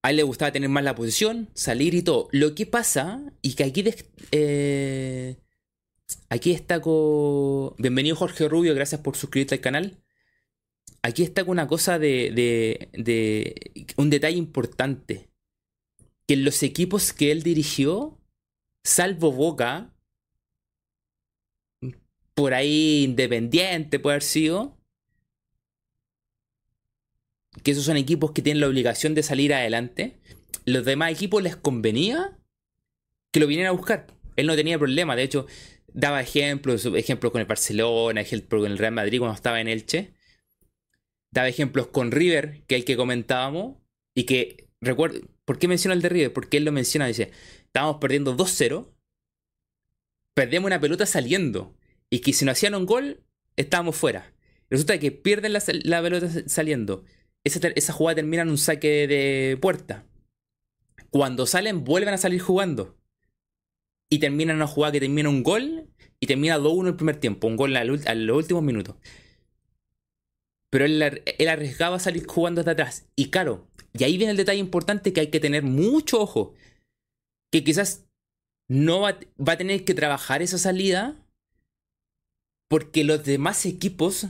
[0.03, 2.27] A él le gustaba tener más la posición, salir y todo.
[2.31, 3.83] Lo que pasa, y que aquí,
[4.31, 5.37] eh,
[6.29, 7.75] aquí está con...
[7.77, 10.03] Bienvenido Jorge Rubio, gracias por suscribirte al canal.
[11.03, 12.31] Aquí está con una cosa de,
[12.93, 15.29] de, un detalle importante.
[16.27, 18.19] Que en los equipos que él dirigió,
[18.83, 19.93] salvo Boca,
[22.33, 24.77] por ahí Independiente puede haber sido,
[27.63, 30.17] que esos son equipos que tienen la obligación de salir adelante,
[30.65, 32.37] los demás equipos les convenía
[33.31, 34.07] que lo vinieran a buscar.
[34.35, 35.47] Él no tenía problema, de hecho,
[35.93, 40.13] daba ejemplos, ejemplos con el Barcelona, ejemplos con el Real Madrid cuando estaba en Elche.
[41.31, 43.77] Daba ejemplos con River, que es el que comentábamos,
[44.13, 46.33] y que recuerdo, ¿por qué menciona el de River?
[46.33, 47.31] Porque él lo menciona, dice,
[47.65, 48.89] estábamos perdiendo 2-0,
[50.33, 51.77] perdemos una pelota saliendo,
[52.09, 53.23] y que si no hacían un gol,
[53.55, 54.33] estábamos fuera.
[54.69, 57.05] Resulta que pierden la, la pelota saliendo
[57.43, 60.05] esa, jugada termina en un saque de puerta.
[61.09, 62.97] Cuando salen, vuelven a salir jugando.
[64.11, 65.87] Y terminan una jugada que termina un gol
[66.19, 67.47] y termina 2-1 el primer tiempo.
[67.47, 68.95] Un gol a los últimos minutos.
[70.69, 71.01] Pero él,
[71.49, 73.07] arriesgaba a salir jugando hasta atrás.
[73.15, 76.53] Y claro, y ahí viene el detalle importante que hay que tener mucho ojo.
[77.51, 78.05] Que quizás
[78.67, 81.17] no va, va a tener que trabajar esa salida.
[82.67, 84.27] Porque los demás equipos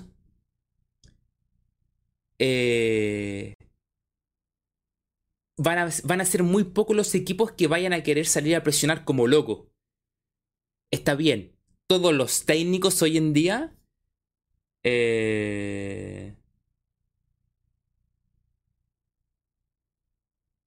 [2.40, 3.54] eh,
[5.58, 8.64] van, a, van a ser muy pocos los equipos que vayan a querer salir a
[8.64, 9.71] presionar como loco.
[10.92, 11.56] Está bien,
[11.88, 13.74] todos los técnicos hoy en día
[14.84, 16.36] eh,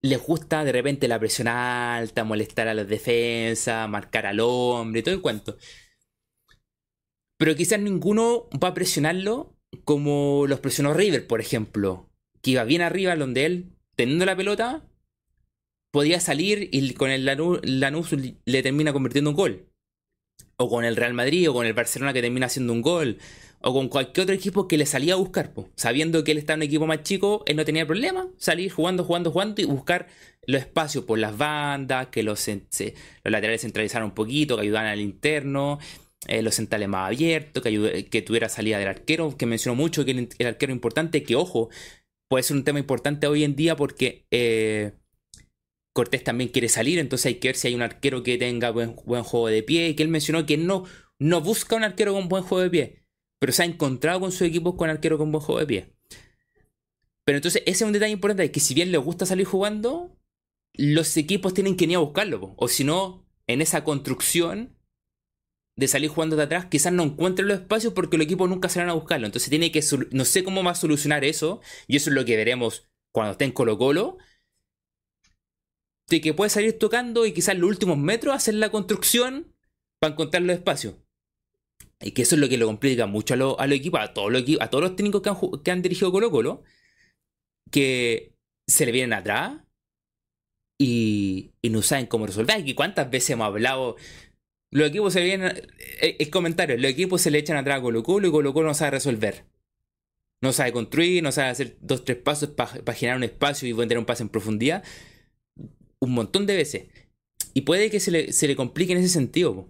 [0.00, 5.14] les gusta de repente la presión alta, molestar a los defensas, marcar al hombre, todo
[5.14, 5.58] el cuento.
[7.36, 12.10] Pero quizás ninguno va a presionarlo como los presionó River, por ejemplo,
[12.40, 14.88] que iba bien arriba donde él, teniendo la pelota,
[15.90, 18.10] podía salir y con el Lanús,
[18.44, 19.73] le termina convirtiendo un gol.
[20.56, 23.18] O con el Real Madrid, o con el Barcelona que termina haciendo un gol.
[23.60, 25.52] O con cualquier otro equipo que le salía a buscar.
[25.74, 28.28] Sabiendo que él está en un equipo más chico, él no tenía problema.
[28.36, 30.06] Salir jugando, jugando, jugando y buscar
[30.46, 32.92] los espacios por las bandas, que los, los
[33.24, 35.78] laterales centralizaran un poquito, que ayudaran al interno.
[36.26, 40.12] Eh, los centrales más abiertos, que, que tuviera salida del arquero, que mencionó mucho que
[40.38, 41.68] el, arquero importante, que ojo,
[42.28, 44.92] puede ser un tema importante hoy en día porque eh,
[45.94, 48.96] Cortés también quiere salir, entonces hay que ver si hay un arquero que tenga buen,
[49.06, 50.84] buen juego de pie, y que él mencionó que no,
[51.18, 53.06] no busca un arquero con buen juego de pie,
[53.38, 55.94] pero se ha encontrado con su equipo con arquero con buen juego de pie.
[57.24, 60.18] Pero entonces ese es un detalle importante, que si bien le gusta salir jugando,
[60.74, 64.76] los equipos tienen que ir a buscarlo, o si no, en esa construcción
[65.76, 68.90] de salir jugando de atrás, quizás no encuentre los espacios porque los equipos nunca van
[68.90, 69.26] a buscarlo.
[69.26, 72.36] Entonces tiene que, no sé cómo va a solucionar eso, y eso es lo que
[72.36, 74.18] veremos cuando esté en Colo Colo,
[76.08, 79.52] de que puede salir tocando y quizás los últimos metros hacer la construcción
[79.98, 80.96] para encontrar los espacios.
[82.00, 84.30] Y que eso es lo que lo complica mucho a los a equipos, a todos
[84.30, 86.62] los, a todos los técnicos que han, que han dirigido Colo Colo,
[87.70, 88.34] que
[88.66, 89.62] se le vienen atrás
[90.78, 92.66] y, no saben cómo resolver.
[92.68, 93.96] Y cuántas veces hemos hablado
[94.70, 95.56] los equipos se vienen.
[96.00, 98.68] Eh, el, comentario: los equipos se le echan atrás a Colo Colo y Colo Colo
[98.68, 99.46] no sabe resolver.
[100.42, 103.98] No sabe construir, no sabe hacer dos, tres pasos para generar un espacio y tener
[103.98, 104.84] un pase en profundidad.
[106.00, 106.88] Un montón de veces.
[107.54, 109.68] Y puede que se le, se le complique en ese sentido.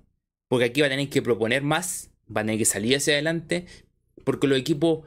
[0.48, 3.66] Porque aquí va a tener que proponer más, va a tener que salir hacia adelante.
[4.24, 5.04] Porque los equipos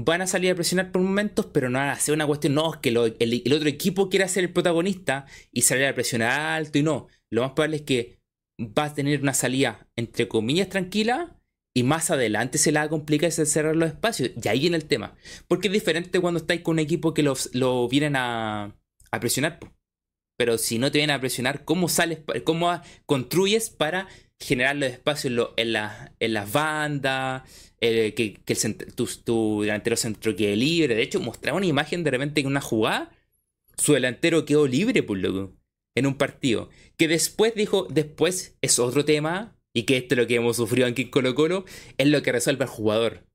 [0.00, 2.54] van a salir a presionar por momentos, pero no van a hacer una cuestión.
[2.54, 6.78] No, es que el, otro equipo quiera ser el protagonista y salir a presionar alto
[6.78, 7.08] y no.
[7.30, 8.18] Lo más probable es que
[8.60, 11.34] va a tener una salida, entre comillas, tranquila.
[11.74, 14.30] Y más adelante se la va a complicar cerrar los espacios.
[14.42, 15.16] Y ahí viene el tema.
[15.48, 18.76] Porque es diferente cuando estáis con un equipo que lo vienen a,
[19.10, 19.58] a presionar.
[20.38, 24.08] Pero si no te vienen a presionar, ¿cómo sales, cómo construyes para
[24.40, 25.74] generar los espacios en,
[26.20, 27.42] en las bandas?
[27.80, 28.56] Eh, que,
[29.24, 30.94] tu, delantero centro quede libre.
[30.94, 33.10] De hecho, mostraba una imagen de repente en una jugada.
[33.76, 35.58] Su delantero quedó libre, por loco
[35.94, 36.70] en un partido.
[36.96, 40.86] Que después dijo, después es otro tema, y que esto es lo que hemos sufrido
[40.86, 41.64] aquí en Colo Colo,
[41.98, 43.27] es lo que resuelve el jugador.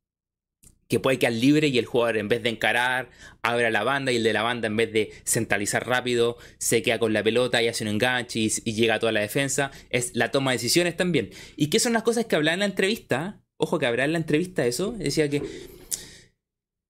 [0.94, 3.10] Que puede quedar libre y el jugador en vez de encarar,
[3.42, 6.84] abre a la banda y el de la banda en vez de centralizar rápido, se
[6.84, 9.72] queda con la pelota y hace un enganche y, llega a toda la defensa.
[9.90, 11.32] Es la toma de decisiones también.
[11.56, 13.42] ¿Y qué son las cosas que hablaba en la entrevista?
[13.58, 14.92] Ojo que hablaba en la entrevista eso.
[14.92, 15.42] Decía que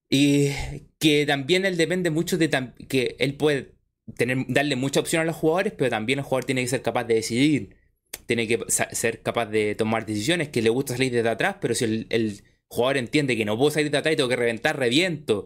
[0.10, 0.52] y
[1.00, 2.50] que también él depende mucho de
[2.88, 3.74] que él puede
[4.16, 7.06] tener, darle mucha opción a los jugadores, pero también el jugador tiene que ser capaz
[7.06, 7.78] de decidir.
[8.28, 12.06] tiene que ser capaz de tomar decisiones, que le gusta salir desde atrás, pero si
[12.10, 12.44] el,
[12.74, 15.46] jugador entiende que no puedo salir de atrás y tengo que reventar, reviento.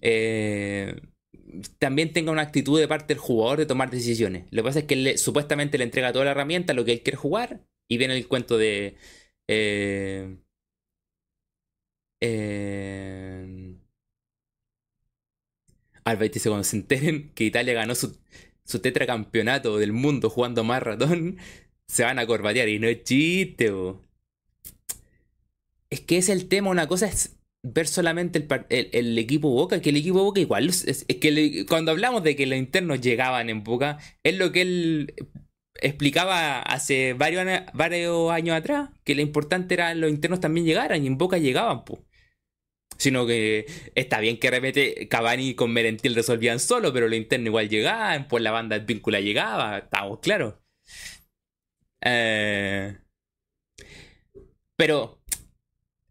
[0.00, 0.94] Eh,
[1.78, 4.46] también tenga una actitud de parte del jugador de tomar decisiones.
[4.50, 7.02] Lo que pasa es que él supuestamente le entrega toda la herramienta, lo que él
[7.02, 8.96] quiere jugar, y viene el cuento de...
[9.48, 10.36] Eh,
[12.20, 13.76] eh,
[16.32, 18.18] dice, cuando se enteren que Italia ganó su,
[18.64, 21.38] su tetracampeonato del mundo jugando más ratón,
[21.88, 22.68] se van a corbatear.
[22.68, 23.72] Y no es chiste,
[25.90, 29.96] Es que es el tema, una cosa es ver solamente el, equipo Boca, que el
[29.96, 34.36] equipo Boca igual, es, que cuando hablamos de que los internos llegaban en Boca, es
[34.36, 35.14] lo que él
[35.80, 41.06] explicaba hace varios, varios años atrás, que lo importante era los internos también llegaran y
[41.06, 42.00] en Boca llegaban, pues.
[42.98, 47.48] Sino que está bien que de repente Cavani con Merentil resolvían solo, pero los internos
[47.48, 50.54] igual llegaban, pues la banda víncula llegaba, estamos claros.
[52.02, 52.96] Eh,
[54.76, 55.15] pero,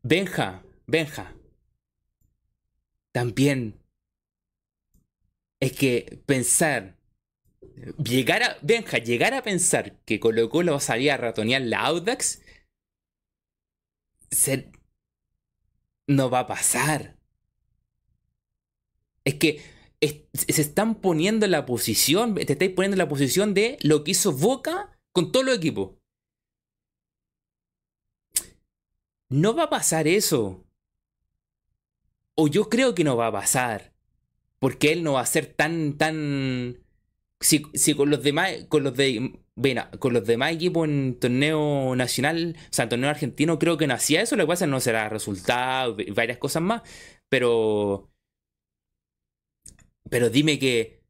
[0.08, 1.34] Benja, Benja,
[3.12, 3.82] también
[5.60, 6.96] es que pensar,
[7.98, 12.40] llegar a, Benja, llegar a pensar que Colo Colo salía a ratonear la Audax,
[16.06, 17.18] no va a pasar.
[19.24, 19.60] Es que
[20.34, 24.12] se están poniendo en la posición, te estáis poniendo en la posición de lo que
[24.12, 26.00] hizo Boca con todo el equipo.
[29.44, 30.66] No va a pasar eso
[32.36, 33.94] o yo creo que no va a pasar.
[34.60, 36.78] Porque él no va a ser tan, tan.
[37.42, 37.62] Si,
[37.96, 39.40] con los demás, con los de.
[39.56, 43.88] Bueno, con los demás equipos en torneo nacional, o sea, en torneo argentino, creo que
[43.88, 44.36] no hacía eso.
[44.36, 46.82] Lo que pasa no será resultado, varias cosas más.
[47.30, 48.10] Pero.
[50.10, 51.02] Pero dime que.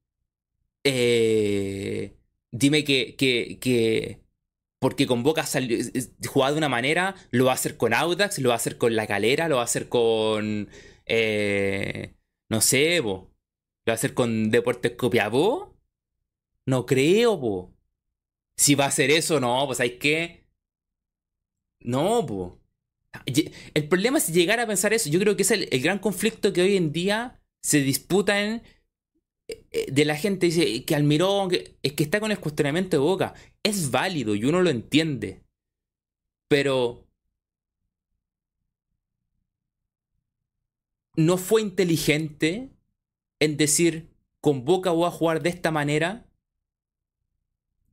[0.84, 2.16] Eh,
[2.52, 4.25] dime que, que, que
[4.80, 5.46] porque con Boca
[6.28, 8.96] jugado de una manera, lo va a hacer con Audax, lo va a hacer con
[8.96, 10.70] La Calera, lo va a hacer con
[11.06, 12.16] eh,
[12.50, 15.78] no sé, ¿Lo va a hacer con Deportes Copiapó?
[16.66, 17.74] No creo, po.
[18.58, 20.48] Si va a hacer eso, no, pues hay que.
[21.82, 22.60] No, po.
[23.74, 25.10] El problema es llegar a pensar eso.
[25.10, 28.64] Yo creo que es el, gran conflicto que hoy en día se disputa en,
[29.48, 31.50] de la gente dice que Almirón
[31.84, 33.34] es que está con el cuestionamiento de boca.
[33.64, 35.44] Es válido y uno lo entiende.
[36.48, 37.06] Pero
[41.16, 42.72] no fue inteligente
[43.40, 44.10] en decir,
[44.42, 46.28] con Boca voy a jugar de esta manera,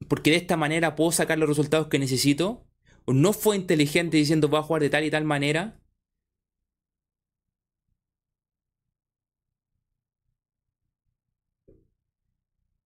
[0.09, 2.67] porque de esta manera puedo sacar los resultados que necesito.
[3.07, 5.82] no fue inteligente diciendo voy a jugar de tal y tal manera.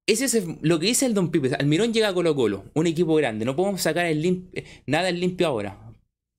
[0.07, 1.55] Ese es lo que dice el Don Pipe.
[1.57, 3.45] Almirón llega a Colo Colo, un equipo grande.
[3.45, 4.49] No podemos sacar el
[4.87, 5.93] nada en limpio ahora.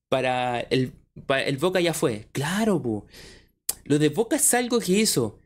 [0.09, 0.93] Para el,
[1.26, 2.28] para el Boca ya fue.
[2.32, 3.03] Claro, pues.
[3.86, 5.39] Lo de Boca es algo que hizo.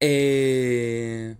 [0.00, 1.36] Eh...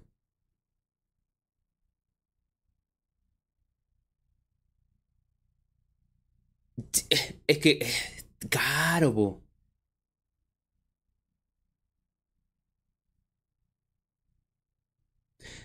[7.46, 7.86] Es que.
[8.48, 9.41] Claro, po.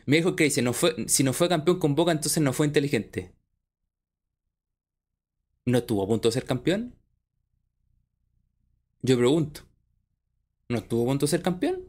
[0.08, 2.66] Me dijo que dice, no fue, si no fue campeón con Boca, entonces no fue
[2.66, 3.36] inteligente.
[5.66, 6.95] ¿No estuvo a punto de ser campeón?
[9.01, 9.62] Yo pregunto,
[10.70, 11.84] ¿no estuvo a punto de ser campeón?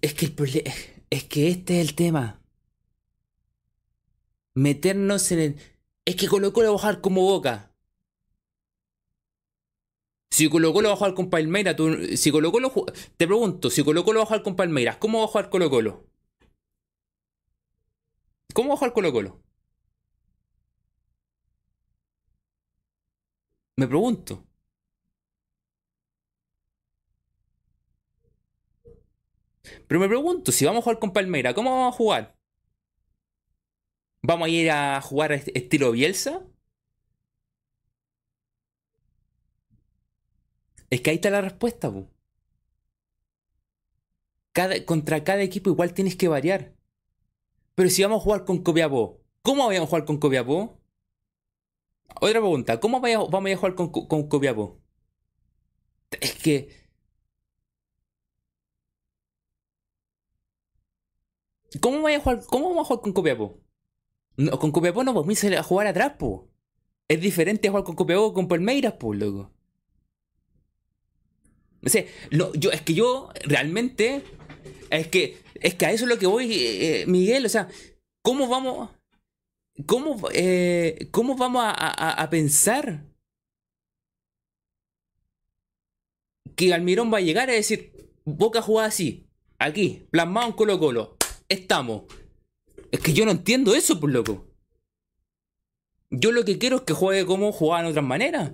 [0.00, 0.64] Es que el
[1.10, 2.40] es que este es el tema.
[4.54, 5.56] Meternos en el.
[6.06, 7.75] Es que Colo Colo va a bajar como boca.
[10.36, 11.76] Si Colo Colo va a jugar con Palmeiras,
[12.20, 12.70] si Colo Colo.
[13.16, 15.70] Te pregunto, si Colo Colo va a jugar con Palmeiras, ¿cómo va a jugar Colo
[15.70, 16.04] Colo?
[18.54, 19.40] ¿Cómo va a jugar Colo Colo?
[23.76, 24.44] Me pregunto.
[29.86, 32.36] Pero me pregunto, si vamos a jugar con Palmeira, ¿cómo vamos a jugar?
[34.22, 36.42] ¿Vamos a ir a jugar estilo Bielsa?
[40.90, 41.92] Es que ahí está la respuesta,
[44.52, 46.74] Cada, contra cada equipo igual tienes que variar.
[47.74, 50.80] Pero si vamos a jugar con Copiapó, ¿cómo vamos a jugar con Copiapó?
[52.20, 54.80] Otra pregunta, ¿cómo vamos a jugar con, con Copiapó?
[56.20, 56.86] Es que...
[61.80, 63.60] ¿Cómo, vamos a jugar, ¿Cómo vamos a jugar con Copiapó?
[64.36, 66.50] No, con Copiapó no podemos a jugar atrás, po.
[67.08, 69.55] Es diferente a jugar con Copiapó con Palmeiras, po, loco.
[72.30, 74.22] No yo, es que yo realmente
[74.90, 77.44] Es que, es que a eso es lo que voy, eh, eh, Miguel.
[77.46, 77.68] O sea,
[78.22, 78.90] ¿cómo vamos,
[79.86, 83.04] cómo, eh, cómo vamos a, a- pensar
[86.56, 87.92] que Almirón va a llegar a decir,
[88.24, 89.26] Boca jugada así,
[89.58, 91.16] aquí, plasmado en Colo Colo,
[91.48, 92.04] estamos?
[92.90, 94.46] Es que yo no entiendo eso, por loco.
[96.10, 98.52] Yo lo que quiero es que juegue como jugaba en otras maneras.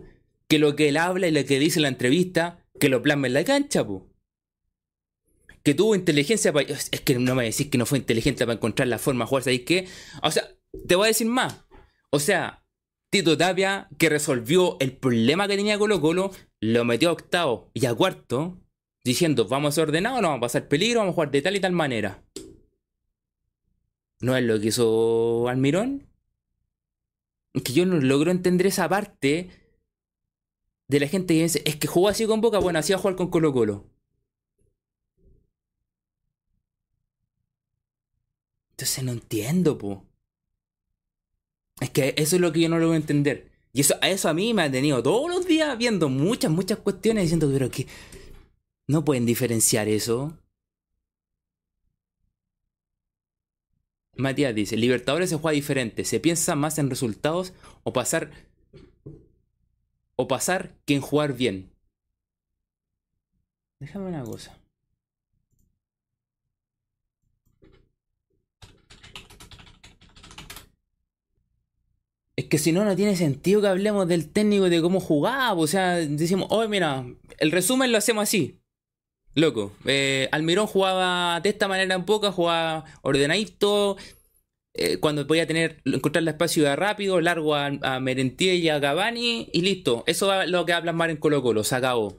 [0.49, 3.29] Que lo que él habla y lo que dice en la entrevista, que lo plasme
[3.29, 4.11] en la cancha, po.
[5.63, 6.67] Que tuvo inteligencia para...
[6.67, 9.45] Es que no me decir que no fue inteligente para encontrar la forma de jugar,
[9.45, 9.87] ¿sabéis qué?
[10.21, 10.49] O sea,
[10.89, 11.65] te voy a decir más.
[12.11, 12.67] O sea,
[13.09, 17.87] Tito Tapia, que resolvió el problema que tenía Colo Colo, lo metió a octavo y
[17.87, 18.61] a cuarto,
[19.05, 21.55] diciendo, vamos a ser ordenados, no vamos a pasar peligro, vamos a jugar de tal
[21.55, 22.25] y tal manera.
[24.21, 26.09] ¿No es lo que hizo Almirón?
[27.63, 29.51] Que yo no logro entender esa parte
[30.93, 33.03] de la gente que dice, es que jugó así con Boca, bueno, así va a
[33.03, 33.87] jugar con Colo Colo.
[38.73, 40.05] Entonces no entiendo, po.
[41.81, 43.51] Es que eso es lo que yo no logro entender.
[43.73, 46.79] Y eso, a eso a mí me ha tenido todos los días viendo muchas, muchas
[46.79, 47.87] cuestiones diciendo, pero que
[48.87, 50.37] no pueden diferenciar eso.
[54.15, 58.31] Matías dice, Libertadores se juega diferente, se piensa más en resultados o pasar
[60.17, 61.73] o pasar que en jugar bien.
[63.81, 64.57] Déjame una cosa.
[72.37, 75.55] Es que si no, no tiene sentido que hablemos del técnico de cómo jugaba.
[75.55, 77.05] O sea, decimos, oye, mira,
[77.39, 78.61] el resumen lo hacemos así.
[79.35, 83.97] Loco, eh, Almirón jugaba de esta manera en poca, jugaba ordenadito.
[84.75, 88.81] Eh, cuando podía tener, encontrar el espacio de rápido, largo a, a Merentier y a
[88.81, 90.05] Cavani, y listo.
[90.07, 92.17] Eso es lo que hablan más en Colo Colo, se acabó.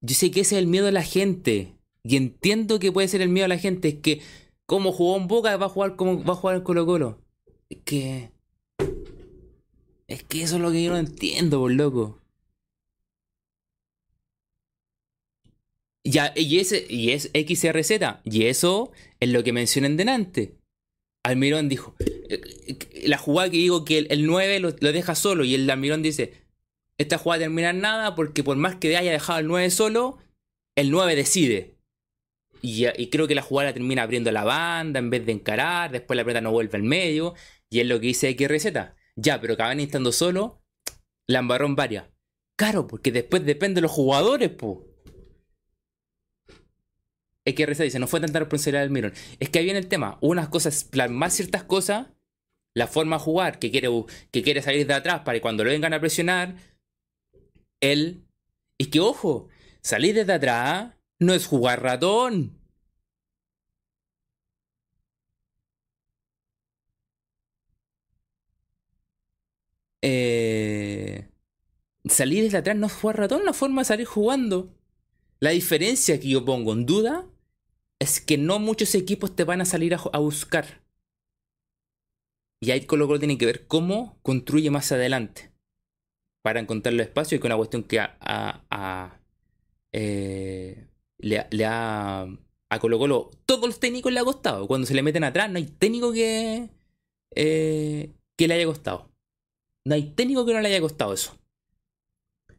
[0.00, 1.78] Yo sé que ese es el miedo de la gente.
[2.02, 3.88] Y entiendo que puede ser el miedo de la gente.
[3.88, 4.20] Es que,
[4.66, 7.22] como jugó en Boca, va a jugar como va a jugar en Colo Colo.
[7.70, 8.30] Es que.
[10.06, 12.23] Es que eso es lo que yo no entiendo, por loco.
[16.06, 20.58] Ya, y ese, y es XRZ, y eso es lo que mencioné en delante.
[21.24, 21.96] Almirón dijo,
[22.28, 22.76] eh,
[23.06, 26.34] la jugada que digo que el, el 9 lo, deja solo, y el Almirón dice,
[26.98, 30.18] esta jugada termina en nada porque por más que haya dejado el 9 solo,
[30.76, 31.78] el 9 decide.
[32.60, 36.24] Y, creo que la jugada termina abriendo la banda en vez de encarar, después la
[36.24, 37.34] pelota no vuelve al medio,
[37.70, 38.94] y es lo que dice XRZ.
[39.16, 40.62] Ya, pero Cavani estando solo,
[41.28, 42.06] la embarró en varias.
[42.58, 44.93] Claro, porque después depende de los jugadores, po.
[47.46, 49.12] XRZ dice, no fue tanta responsabilidad del Mirón.
[49.38, 50.18] Es que ahí viene el tema.
[50.20, 52.08] Unas cosas, plasmar ciertas cosas,
[52.74, 53.88] la forma de jugar, que quiere,
[54.30, 56.56] que quiere salir de atrás para que cuando lo vengan a presionar,
[57.80, 58.26] él.
[58.78, 59.48] Y que ojo,
[59.82, 62.58] salir desde atrás no es jugar ratón.
[70.02, 71.30] Eh,
[72.04, 74.74] salir desde atrás no es jugar ratón, es una forma de salir jugando.
[75.40, 77.26] La diferencia que yo pongo en duda
[78.04, 80.82] es que no muchos equipos te van a salir a, buscar.
[82.60, 85.52] Y ahí Colo Colo tiene que ver cómo construye más adelante.
[86.42, 89.20] Para encontrar los espacios y que una cuestión que a, a-
[89.92, 90.88] eh,
[91.18, 92.26] le ha
[92.70, 94.66] a Colo Colo todos los técnicos le ha costado.
[94.66, 96.68] Cuando se le meten atrás no hay técnico que,
[97.34, 99.10] eh, que le haya costado.
[99.86, 101.38] No hay técnico que no le haya costado eso.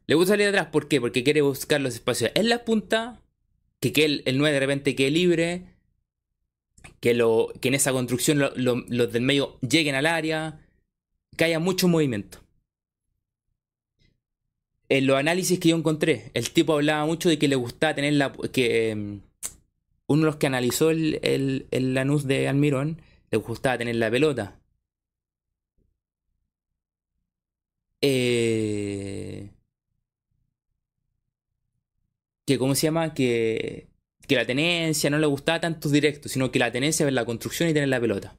[0.06, 1.00] Le gusta salir atrás, ¿por qué?
[1.00, 3.22] Porque quiere buscar los espacios en la punta,
[3.80, 5.64] que, quede el, el 9 de repente quede libre,
[7.00, 10.60] que, lo, que en esa construcción lo- lo- los del medio lleguen al área,
[11.36, 12.40] que haya mucho movimiento.
[14.88, 18.14] En los análisis que yo encontré, el tipo hablaba mucho de que le gustaba tener
[18.14, 18.32] la...
[18.52, 18.94] que eh,
[20.08, 23.00] uno de los que analizó el, el, el Lanús de Almirón,
[23.30, 24.58] le gustaba tener la pelota.
[28.00, 29.50] Eh,
[32.46, 33.14] que, ¿cómo se llama?
[33.14, 33.88] Que,
[34.26, 37.68] que la tenencia no le gustaba tanto directo, sino que la tenencia ver la construcción
[37.68, 38.36] y tener la pelota.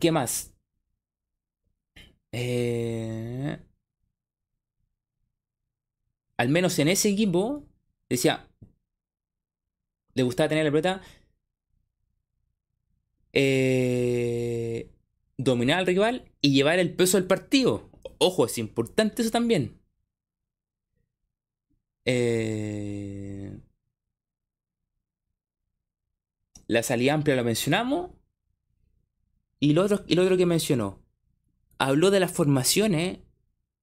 [0.00, 0.54] ¿Qué más?
[2.32, 3.58] Eh,
[6.36, 7.66] al menos en ese equipo,
[8.08, 8.48] decía,
[10.14, 11.02] le gustaba tener la pelota,
[13.32, 14.90] eh,
[15.36, 17.90] dominar al rival y llevar el peso del partido.
[18.18, 19.77] Ojo, es importante eso también.
[22.10, 23.60] Eh,
[26.66, 28.12] la salida amplia la mencionamos.
[29.60, 31.04] Y lo otro, y lo otro que mencionó,
[31.76, 33.18] habló de las formaciones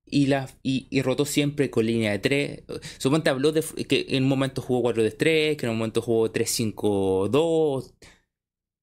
[0.05, 2.63] y, la, y, rotó siempre con línea de 3.
[2.97, 6.01] Suponte habló de que en un momento jugó 4 de 3, que en un momento
[6.01, 7.93] jugó 3-5-2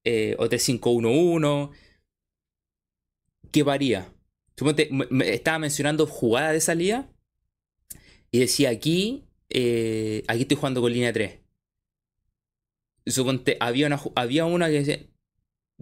[0.05, 1.71] eh, o 3-5-1-1.
[3.51, 4.13] ¿Qué varía?
[4.55, 7.09] Suponte, me, estaba mencionando jugada de salida
[8.31, 11.39] y decía aquí, eh, aquí estoy jugando con línea 3.
[13.05, 15.09] Suponte, había una, había una que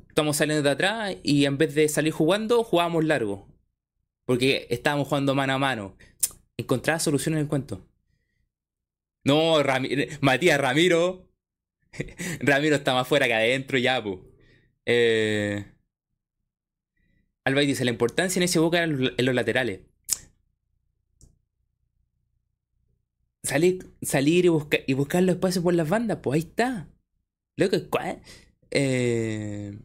[0.07, 3.47] estamos saliendo de atrás y en vez de salir jugando, jugábamos largo.
[4.25, 5.97] Porque estábamos jugando mano a mano.
[6.57, 7.87] Encontraba solución en el cuento.
[9.23, 9.57] No,
[10.21, 11.27] Matías Ramiro.
[12.39, 14.19] Ramiro está más fuera que adentro ya, pues.
[14.85, 15.65] Eh...
[17.43, 19.81] Alba dice, la importancia en ese boca en los, laterales.
[23.43, 24.49] Salir, salir y,
[24.87, 26.87] y buscar los espacios por las bandas, pues ahí está.
[27.57, 27.77] Loco,
[28.71, 29.77] eh,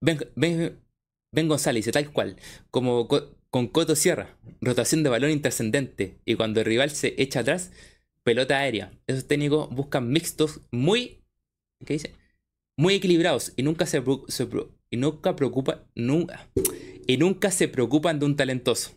[0.00, 2.36] ben, ben, González tal cual,
[2.70, 7.72] como con Coto Sierra, rotación de balón intrascendente, y cuando el rival se echa atrás,
[8.22, 8.92] pelota aérea.
[9.06, 11.24] Esos técnicos buscan mixtos muy,
[11.86, 12.14] ¿qué dice?
[12.76, 14.02] Muy equilibrados y nunca se,
[14.90, 16.48] y nunca preocupa, nunca,
[17.06, 18.92] y nunca se preocupan de un talentoso.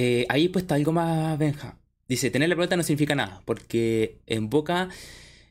[0.00, 1.76] Eh, ahí puesto algo más, Benja.
[2.06, 4.90] Dice, tener la pelota no significa nada, porque en Boca,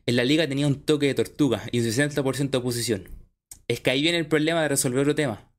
[0.06, 3.10] en la liga tenía un toque de tortuga y un 60% de oposición.
[3.68, 5.52] Es que ahí viene el problema de resolver otro tema.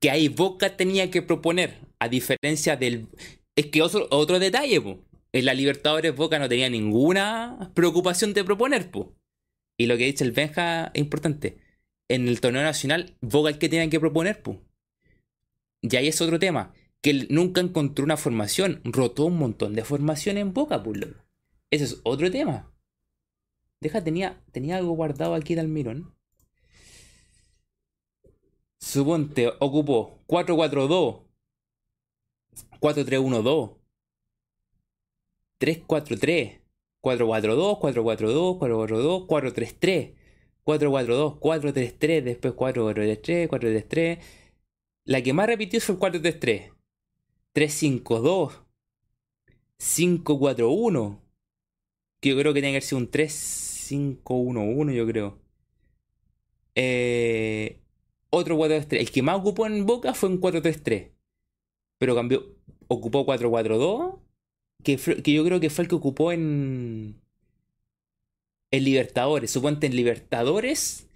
[0.00, 3.08] Que ahí Boca tenía que proponer, a diferencia del...
[3.56, 5.04] Es que otro, otro detalle, po.
[5.32, 9.14] En la Libertadores Boca no tenía ninguna preocupación de proponer, po.
[9.76, 11.58] Y lo que dice el Benja es importante.
[12.08, 14.62] En el torneo nacional, Boca el que tenía que proponer, po.
[15.82, 16.72] Y ahí es otro tema
[17.02, 21.00] que nunca encontró una formación, rotó un montón de formación en Boca, pues.
[21.70, 22.72] Ese es otro tema.
[23.80, 26.14] Deja, tenía, tenía algo guardado aquí de Almirón.
[28.78, 31.22] Suponte, ocupó 4-4-2,
[32.80, 33.76] 4-3-1-2,
[35.60, 36.60] 3-4-3,
[37.00, 40.14] 4-4-2, 4-4-2, 4-4-2, 4-3-3,
[40.64, 44.18] 4-4-2, 4-3-3, después 4-4-3, 4-3-3.
[45.04, 46.72] La que más repitió fue el 4-3-3.
[47.52, 48.62] 352,
[49.78, 51.22] 541,
[52.20, 55.38] que yo creo que tiene que ser un 3511, yo creo.
[56.74, 57.80] Eh,
[58.30, 59.00] otro 433.
[59.00, 61.10] El que más ocupó en Boca fue un 433.
[61.98, 62.44] Pero cambió,
[62.88, 64.14] ocupó 442,
[64.82, 67.20] que, que yo creo que fue el que ocupó en,
[68.70, 69.50] en Libertadores.
[69.50, 71.08] Suponte en Libertadores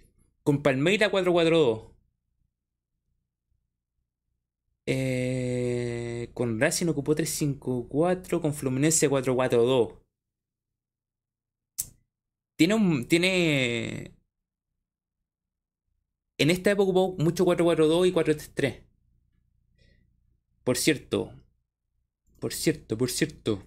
[0.43, 1.91] con Palmeira 442.
[4.85, 5.36] Eh,
[6.37, 9.97] con Racing ocupó 354, con Fluminense 442.
[12.55, 13.07] Tiene un.
[13.07, 14.11] Tiene.
[16.37, 18.83] En esta época ocupó mucho 442 y 433.
[20.63, 21.33] Por cierto.
[22.39, 23.63] Por cierto, por cierto.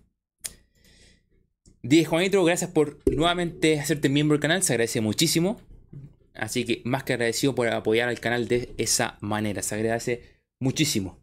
[1.83, 4.63] Dije Juanito, gracias por nuevamente hacerte miembro del canal.
[4.63, 5.61] Se agradece muchísimo.
[6.35, 9.61] Así que más que agradecido por apoyar al canal de esa manera.
[9.61, 11.19] Se agradece Muchísimo.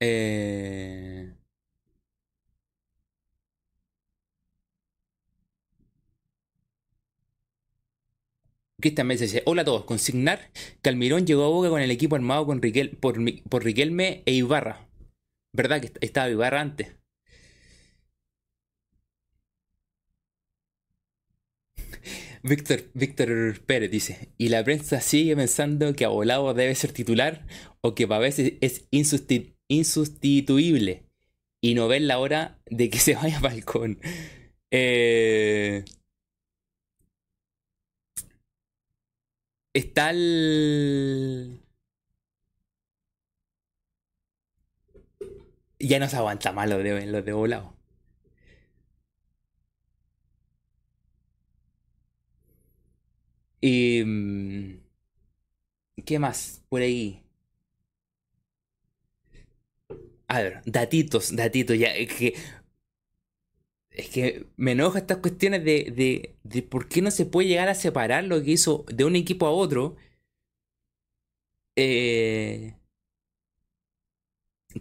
[0.00, 1.34] Eh...
[8.80, 10.50] Cristian me dice, hola a todos, consignar
[10.82, 12.60] que Almirón llegó a Boca con el equipo armado con
[13.00, 14.88] por, Riquelme e Ibarra.
[15.52, 16.96] ¿Verdad que estaba Ibarra antes?
[22.42, 27.46] Víctor, Víctor Pérez dice, y la prensa sigue pensando que Abolado debe ser titular
[27.80, 29.57] o que veces es insustituible
[31.60, 33.98] y no ven la hora de que se vaya a balcón.
[34.70, 35.84] Eh,
[39.72, 41.62] está el...
[45.80, 47.74] Ya no se aguanta más lo de, lo de volado.
[53.60, 54.02] Y...
[54.04, 54.80] Mm,
[56.04, 57.27] ¿Qué más por ahí?
[60.28, 62.34] A ver, datitos, datitos, ya, es que...
[63.90, 67.68] Es que me enoja estas cuestiones de, de, de por qué no se puede llegar
[67.68, 69.96] a separar lo que hizo de un equipo a otro.
[71.76, 72.74] Eh,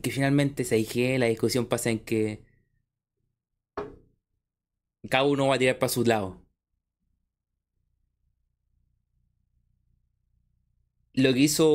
[0.01, 2.43] que finalmente se dije, la discusión pasa en que
[5.09, 6.47] cada uno va a tirar para su lado.
[11.17, 11.65] lo que hizo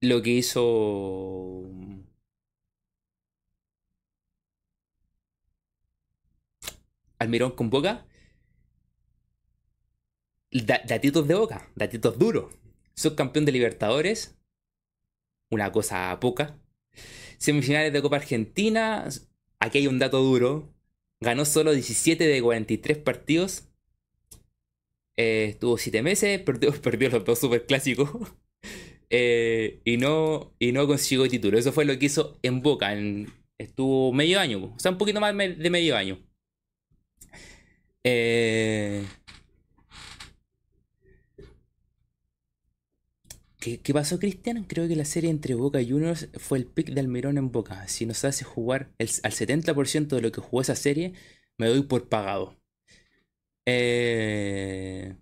[0.00, 1.62] lo que hizo
[7.18, 8.06] Almirón con Boca
[10.50, 12.54] datitos de boca, datitos duros.
[12.94, 14.36] Subcampeón de Libertadores,
[15.50, 16.58] una cosa poca.
[17.38, 19.08] Semifinales de Copa Argentina,
[19.60, 20.74] aquí hay un dato duro.
[21.20, 23.68] Ganó solo 17 de 43 partidos.
[25.16, 28.10] Eh, estuvo 7 meses, perdió, perdió los dos superclásicos.
[29.10, 31.58] Eh, y, no, y no consiguió título.
[31.58, 32.94] Eso fue lo que hizo en Boca.
[33.58, 36.18] estuvo medio año, o sea, un poquito más de medio año.
[38.04, 39.04] Eh,
[43.60, 44.64] ¿Qué, pasó, Cristian?
[44.64, 47.86] Creo que la serie entre Boca y Juniors fue el pick de Almirón en Boca.
[47.88, 51.12] Si nos hace jugar al 70% de lo que jugó esa serie,
[51.58, 52.56] me doy por pagado.
[53.66, 55.16] Eh...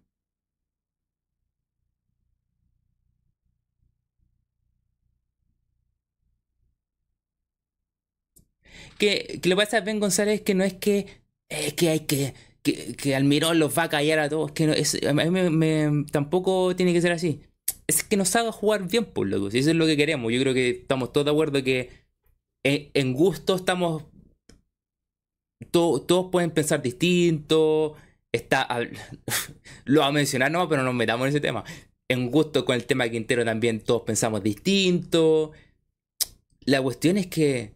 [8.98, 11.06] Que, que, lo que pasa, Ben González, que no es que,
[11.76, 14.52] que hay que, que, Almirón los va a callar a todos.
[14.52, 17.40] Que no, es, a mí me, tampoco tiene que ser así
[17.86, 19.50] es que nos haga jugar bien, por loco.
[19.50, 20.32] Si eso es lo que queremos.
[20.32, 21.90] Yo creo que estamos todos de acuerdo que
[22.64, 24.04] en, gusto estamos.
[25.70, 27.94] todos pueden pensar distinto.
[28.32, 28.66] Está.
[29.84, 31.64] lo va a mencionar, no, pero no nos metamos en ese tema.
[32.08, 35.52] En gusto con el tema Quintero también todos pensamos distinto.
[36.64, 37.75] La cuestión es que.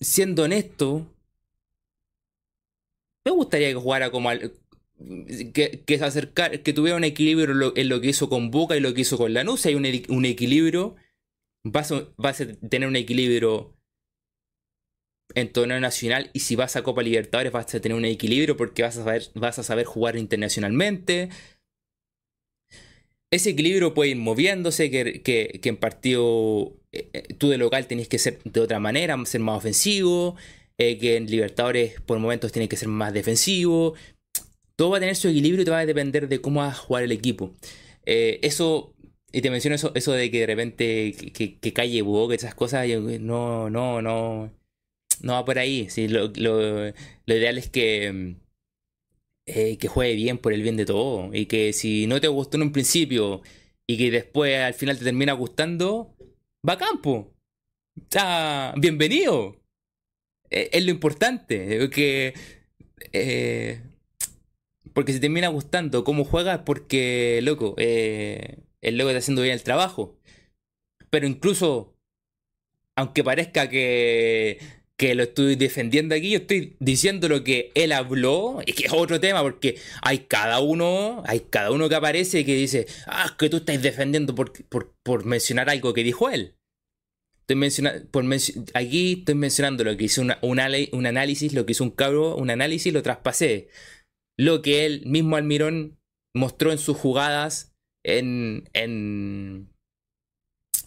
[0.00, 1.06] Siendo honesto.
[3.24, 4.30] Me gustaría que jugara como,
[5.52, 8.94] que, que, acercar, que tuviera un equilibrio en lo, que hizo con Boca y lo
[8.94, 9.66] que hizo con Lanús.
[9.66, 9.84] Hay un,
[10.24, 10.96] equilibrio,
[11.64, 13.76] vas a, vas a, tener un equilibrio
[15.34, 18.82] en torneo nacional y si vas a Copa Libertadores vas a tener un equilibrio porque
[18.82, 21.28] vas a saber, vas a saber jugar internacionalmente.
[23.30, 28.08] Ese equilibrio puede ir moviéndose, que, que, en partido eh, eh, tú de local tenés
[28.08, 30.36] que ser de otra manera, ser más ofensivo,
[30.78, 33.94] eh, que en Libertadores por momentos tienes que ser más defensivo,
[34.76, 36.74] todo va a tener su equilibrio y todo va a depender de cómo va a
[36.74, 37.54] jugar el equipo.
[38.06, 38.94] Eso,
[39.32, 42.88] y te menciono eso, eso de que de repente que, que calle Boca, esas cosas,
[43.20, 44.50] no, no, no,
[45.20, 45.88] no va por ahí.
[45.90, 46.30] Sí, lo,
[47.26, 48.36] ideal es que,
[49.48, 51.30] eh, que juegue bien por el bien de todo.
[51.34, 53.42] Y que si no te gustó en un principio
[53.86, 56.14] y que después al final te termina gustando,
[56.68, 57.34] va a campo.
[58.10, 59.56] sea, bienvenido.
[60.50, 61.88] Eh, es lo importante.
[61.90, 62.34] Que
[64.98, 69.54] porque si termina gustando cómo juega es porque, loco, eh, el loco está haciendo bien
[69.54, 70.18] el trabajo.
[71.08, 71.96] Pero incluso,
[72.96, 74.58] aunque parezca que,
[74.98, 78.92] que lo estoy defendiendo aquí, yo estoy diciendo lo que él habló, y que es
[78.92, 83.26] otro tema, porque hay cada uno, hay cada uno que aparece y que dice, ah,
[83.26, 84.52] es que tú estás defendiendo por,
[85.02, 86.56] por, mencionar algo que dijo él.
[87.42, 88.24] Estoy mencionando, por
[88.74, 92.92] aquí estoy mencionando lo que hizo un análisis, lo que hizo un cabro, un análisis,
[92.92, 93.68] lo traspasé
[94.38, 95.98] lo que él mismo Almirón
[96.34, 97.74] mostró en sus jugadas
[98.04, 99.68] en, en,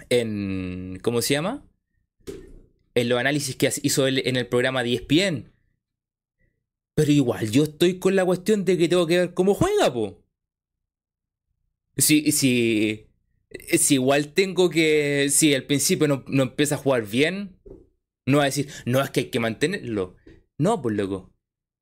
[0.09, 1.67] en ¿cómo se llama?
[2.95, 5.53] En los análisis que hizo él en el programa de ESPN.
[6.95, 10.23] Pero igual, yo estoy con la cuestión de que tengo que ver cómo juega, po.
[11.97, 13.07] Si, si,
[13.77, 17.57] si igual tengo que, si al principio no, no empieza a jugar bien,
[18.25, 20.15] no va a decir, no es que hay que mantenerlo.
[20.57, 21.33] No, pues loco.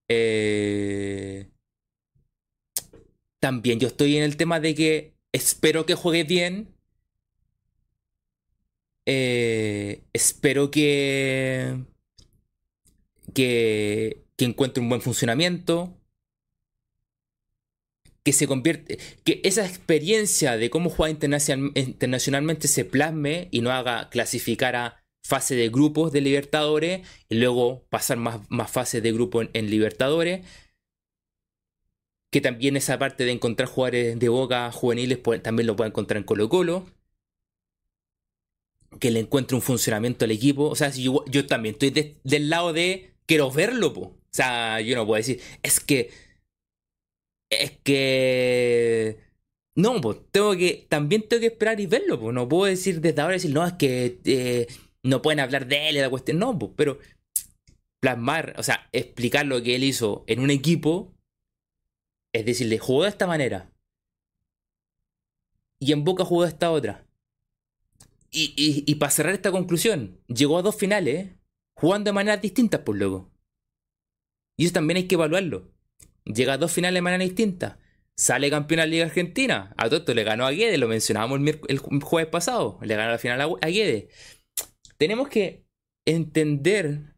[0.10, 1.50] Eh,
[3.40, 6.76] también yo estoy en el tema de que espero que juegue bien.
[9.12, 11.84] Eh, espero que,
[13.34, 15.98] que, encuentre un buen funcionamiento.
[18.24, 19.00] Que se convierte.
[19.24, 25.56] Que esa experiencia de cómo juega internacionalmente se plasme y no haga clasificar a fase
[25.56, 30.42] de grupos de Libertadores y luego pasar más, más fases de grupo en Libertadores
[32.32, 36.24] que también esa parte de encontrar jugadores de boca juveniles también lo puede encontrar en
[36.24, 36.86] Colo Colo.
[39.00, 40.70] Que le encuentre un funcionamiento al equipo.
[40.70, 44.02] O sea, yo, yo también estoy del lado de quiero verlo, po.
[44.02, 46.12] O sea, yo no puedo decir, es que.
[47.50, 49.20] Es que.
[49.76, 50.88] No, pues tengo que.
[50.90, 52.34] También tengo que esperar y verlo, pues.
[52.34, 54.68] No puedo decir desde ahora decir, no, es que eh,
[55.04, 56.40] no pueden hablar de él y la cuestión.
[56.40, 57.00] No, pues, pero
[58.00, 61.14] plasmar, o sea, explicar lo que él hizo en un equipo
[62.34, 63.72] es decir, le jugó de esta manera.
[65.80, 67.06] Y en Boca jugó de esta otra.
[68.32, 71.32] Y, y, para cerrar esta conclusión, llegó a dos finales,
[71.76, 73.32] jugando de maneras distintas, por luego.
[74.58, 75.72] Y eso también hay que evaluarlo.
[76.26, 77.80] Llega a dos finales de manera distinta.
[78.16, 79.74] Sale campeón de la Liga Argentina.
[79.78, 82.78] A todo esto le ganó a Guedes, lo mencionábamos el, jueves pasado.
[82.82, 84.14] Le ganó la final a, Guedes.
[84.98, 85.66] Tenemos que
[86.06, 87.16] entender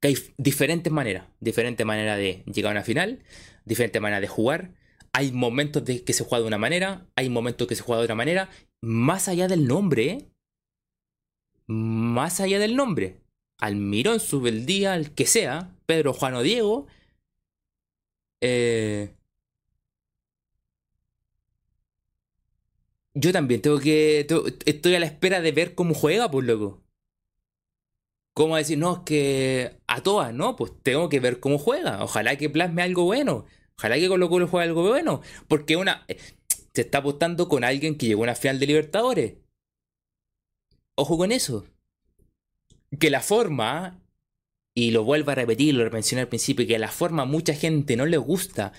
[0.00, 1.26] que hay diferentes maneras.
[1.40, 3.24] Diferentes maneras de llegar a una final
[3.64, 4.74] diferentes maneras de jugar.
[5.12, 8.04] Hay momentos de que se juega de una manera, hay momentos que se juega de
[8.04, 8.48] otra manera.
[8.82, 10.28] Más allá del nombre.
[11.66, 13.22] Más allá del nombre.
[13.58, 16.88] Almirón, Subeldía, el que sea, Pedro, Juan o Diego.
[18.40, 19.14] Eh,
[23.14, 24.26] yo también tengo que.
[24.66, 26.82] Estoy a la espera de ver cómo juega, pues loco.
[28.34, 30.56] ¿Cómo decir, no, es que a todas, no?
[30.56, 32.02] Pues tengo que ver cómo juega.
[32.02, 33.44] Ojalá que plasme algo bueno.
[33.76, 35.20] Ojalá que Colo Colo juegue algo bueno.
[35.48, 36.04] Porque una.
[36.74, 39.34] Se está apostando con alguien que llegó a una final de Libertadores.
[40.94, 41.66] Ojo con eso.
[42.98, 44.00] Que la forma,
[44.74, 47.96] y lo vuelvo a repetir, lo mencioné al principio, que la forma a mucha gente
[47.96, 48.72] no le gusta.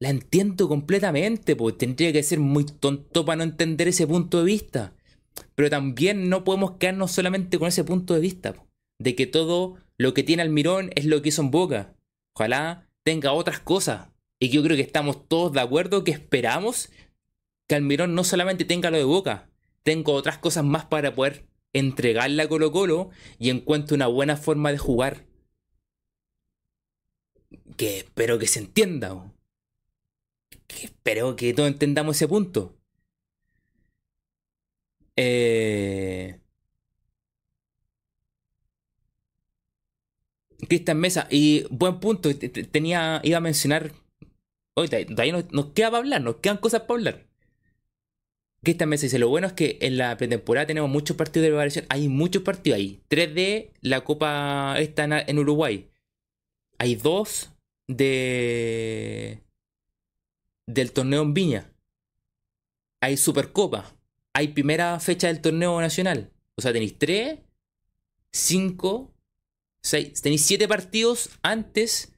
[0.00, 4.44] La entiendo completamente, porque tendría que ser muy tonto para no entender ese punto de
[4.44, 4.94] vista.
[5.54, 8.54] Pero también no podemos quedarnos solamente con ese punto de vista
[8.98, 11.94] de que todo lo que tiene Almirón es lo que hizo en Boca.
[12.34, 14.08] Ojalá tenga otras cosas.
[14.38, 16.90] Y yo creo que estamos todos de acuerdo que esperamos
[17.72, 19.48] que Almirón no solamente tenga lo de Boca,
[19.82, 23.08] tenga otras cosas más para poder entregarle a Colo Colo
[23.38, 25.24] y encuentre una buena forma de jugar.
[27.78, 29.32] Que espero que se entienda.
[30.66, 32.76] Que espero que todos entendamos ese punto.
[35.16, 36.38] Eh...
[40.68, 42.28] Cristian Mesa, y buen punto,
[42.70, 43.92] tenía, iba a mencionar,
[44.74, 47.31] hoy todavía nos, queda para hablar, nos quedan cosas para hablar.
[48.62, 51.86] Cristian Mesa dice, lo bueno es que en la pretemporada tenemos muchos partidos de preparación,
[51.88, 55.88] hay muchos partidos ahí, tres de la Copa esta en Uruguay,
[56.78, 57.50] hay dos
[57.88, 59.40] de
[60.66, 61.72] del torneo en Viña,
[63.00, 63.96] hay Supercopa,
[64.32, 67.40] hay primera fecha del torneo nacional, o sea, tenéis tres,
[68.30, 69.12] cinco
[70.22, 72.12] tenéis siete partidos antes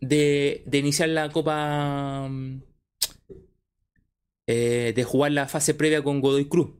[0.00, 2.30] de, iniciar la Copa.
[4.46, 6.70] Eh, de jugar la fase previa con Godoy Cruz.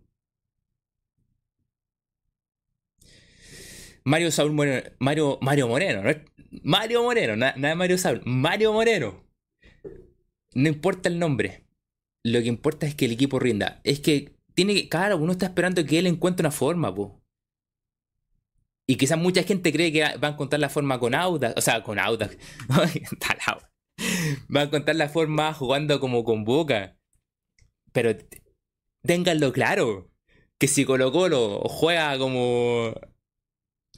[4.04, 4.90] Mario Saúl Moreno.
[4.98, 6.10] Mario, Mario Moreno, ¿no?
[6.64, 8.20] Mario Moreno, nada de Mario Saúl.
[8.24, 9.24] Mario Moreno.
[10.54, 11.66] No importa el nombre.
[12.24, 13.80] Lo que importa es que el equipo rinda.
[13.84, 14.88] Es que tiene que.
[14.88, 17.22] Claro, uno está esperando que él encuentre una forma, po.
[18.86, 21.82] Y quizás mucha gente cree que va a encontrar la forma con Audax, o sea,
[21.82, 22.36] con Audax.
[22.68, 26.98] va a encontrar la forma jugando como con Boca.
[27.92, 28.16] Pero
[29.02, 30.10] ténganlo claro,
[30.58, 32.94] que si Colo Colo juega como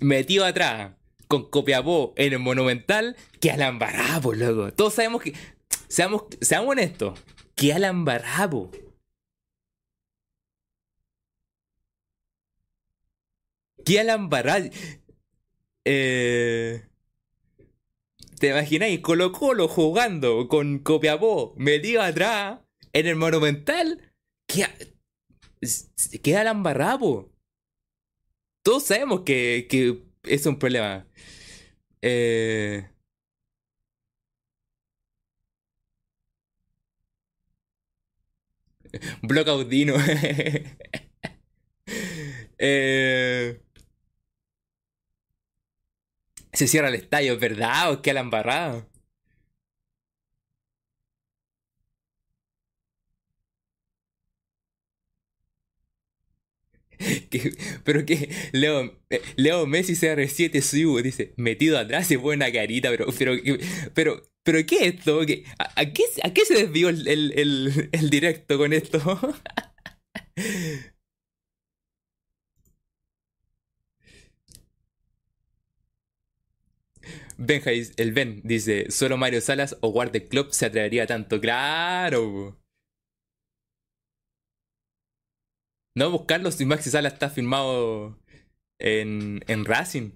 [0.01, 0.97] metido atrás
[1.29, 4.73] con Copiapó en el Monumental, que Alan Barrapo, loco.
[4.73, 5.35] Todos sabemos que,
[5.89, 7.21] seamos, seamos honestos,
[7.55, 8.71] que Alan Barrapo.
[13.85, 14.31] ¿Qué Alan
[15.85, 16.83] Eh,
[18.39, 22.64] ¿Te imagináis Colo Colo jugando con Copiapó metido atrás
[22.95, 24.13] en el Monumental?
[24.47, 24.67] ¿Qué,
[26.23, 27.31] qué Alan Barrapo?
[28.63, 31.07] Todos sabemos que, que es un problema.
[32.01, 32.89] Eh...
[39.23, 39.95] Blocaudino.
[42.59, 43.61] eh...
[46.53, 47.93] Se cierra el estadio, ¿verdad?
[47.93, 48.21] ¿O qué la
[57.85, 63.07] pero que Leo, eh, Leo Messi CR7 subo, dice, metido atrás pone una carita, pero,
[63.19, 63.35] pero,
[63.95, 65.21] pero, pero, ¿qué es esto?
[65.59, 69.01] a, qué, ¿A qué se desvió el, el, el directo con esto?
[77.37, 81.41] Benja, el Ben dice, solo Mario Salas o Guardia Club se atrevería tanto.
[81.41, 82.57] Claro.
[85.95, 88.19] No buscarlo si Maxi Salas está firmado
[88.79, 90.13] en, en Racing.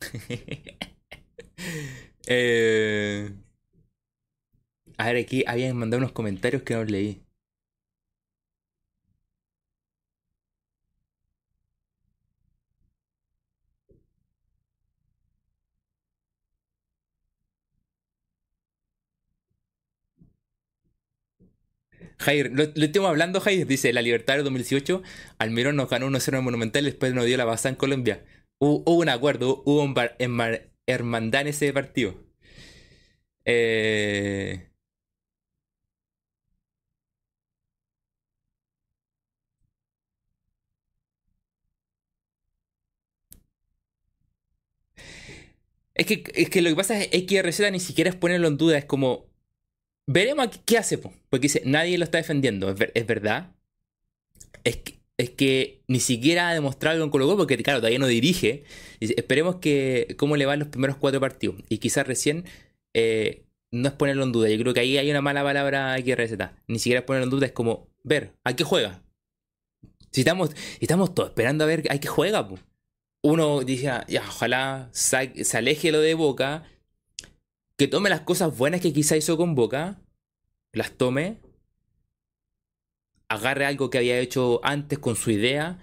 [2.26, 3.30] eh,
[4.98, 7.22] a ver, aquí habían mandado unos comentarios que no leí.
[22.18, 23.66] Jair, lo, estamos hablando, Jair.
[23.66, 25.02] Dice, la Libertad del 2018,
[25.38, 28.24] Almirón nos ganó 1-0 en Monumental después nos dio la pasada en Colombia.
[28.58, 29.94] Hubo, un acuerdo, hubo un
[30.86, 32.14] hermandad en ese partido.
[33.44, 34.68] Eh...
[45.94, 48.56] Es que, es que lo que pasa es que XRZ ni siquiera es ponerlo en
[48.56, 49.26] duda, es como.
[50.10, 51.12] Veremos qué hace, po.
[51.28, 53.54] porque dice, nadie lo está defendiendo, es, ver- es verdad.
[54.64, 57.98] Es que, es que ni siquiera ha demostrado algo en Colo Colo, porque claro, todavía
[57.98, 58.64] no dirige.
[59.00, 61.56] Esperemos que cómo le van los primeros cuatro partidos.
[61.68, 62.44] Y quizás recién
[62.94, 64.48] eh, no es ponerlo en duda.
[64.48, 66.38] Yo creo que ahí hay una mala palabra a XRZ.
[66.68, 69.02] Ni siquiera es ponerlo en duda, es como ver a qué juega.
[70.10, 70.50] Si estamos,
[70.80, 72.58] estamos todos esperando a ver a qué juega, po.
[73.22, 76.64] Uno dice, "Ah, ya, ojalá se aleje lo de Boca,
[77.78, 80.02] que tome las cosas buenas que quizá hizo con Boca,
[80.72, 81.40] las tome,
[83.28, 85.78] agarre algo que había hecho antes con su idea,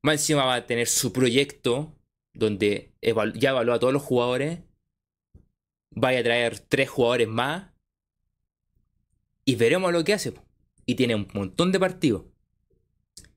[0.00, 1.98] más encima va a tener su proyecto,
[2.32, 2.94] donde
[3.34, 4.60] ya evaluó a todos los jugadores,
[5.90, 7.72] vaya a traer tres jugadores más,
[9.44, 10.32] y veremos lo que hace.
[10.86, 12.26] Y tiene un montón de partidos.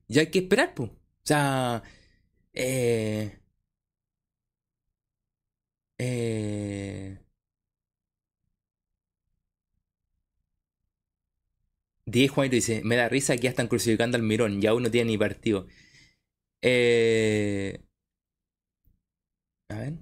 [0.06, 0.90] Y hay que esperar, pues.
[0.90, 1.82] O sea,
[2.52, 3.40] eh,
[5.98, 7.23] eh,
[12.06, 15.10] 10 Juanito dice, me da risa que ya están crucificando al Mirón, ya uno tiene
[15.12, 15.66] ni partido.
[16.62, 17.78] Eh,
[19.70, 19.94] a ver.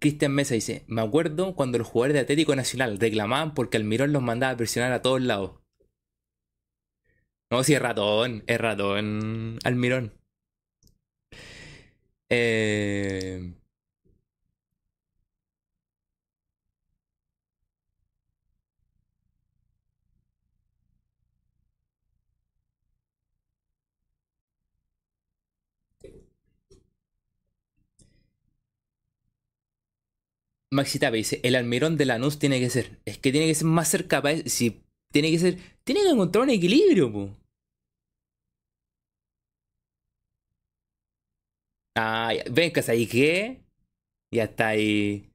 [0.00, 4.22] Cristian Mesa dice, me acuerdo cuando los jugadores de Atlético Nacional reclamaban porque Almirón los
[4.22, 5.60] mandaba a presionar a todos lados.
[7.50, 10.12] No, si es ratón, es ratón Almirón.
[12.28, 13.54] Eh,
[30.76, 33.66] Maxi Tape dice, el Almirón de Lanús tiene que ser, es que tiene que ser
[33.66, 37.30] más cerca, pa- si tiene que ser, tiene que encontrar un equilibrio, po.
[41.94, 43.64] Ah, ya, ven, ¿y qué?
[44.32, 45.30] Ya está ahí.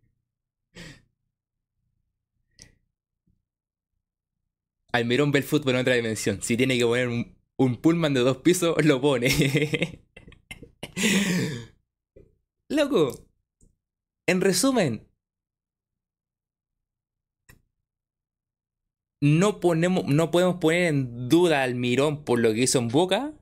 [4.93, 6.41] Almirón ve el fútbol en otra dimensión.
[6.41, 9.27] Si tiene que poner un, un pullman de dos pisos, lo pone.
[12.69, 13.11] Loco,
[14.27, 15.07] en resumen,
[19.21, 23.33] no ponemos, no podemos poner en duda al Mirón por lo que hizo en Boca,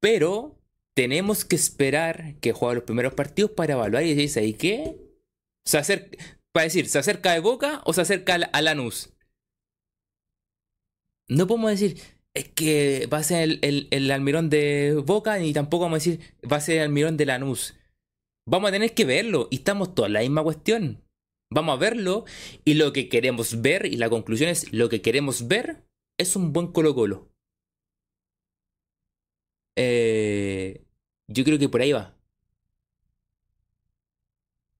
[0.00, 0.60] pero
[0.94, 4.96] tenemos que esperar que juegue los primeros partidos para evaluar y decir, ¿y qué?
[5.64, 6.18] Se acerca,
[6.52, 9.14] para decir, ¿se acerca de Boca o se acerca a Lanús?
[11.28, 12.00] No podemos decir,
[12.34, 16.04] es que va a ser el, el, el almirón de Boca, ni tampoco vamos a
[16.04, 17.74] decir, va a ser el almirón de Lanús.
[18.46, 21.02] Vamos a tener que verlo, y estamos todos en la misma cuestión.
[21.54, 22.24] Vamos a verlo,
[22.64, 25.84] y lo que queremos ver, y la conclusión es, lo que queremos ver
[26.18, 27.28] es un buen Colo Colo.
[29.76, 30.82] Eh,
[31.28, 32.16] yo creo que por ahí va.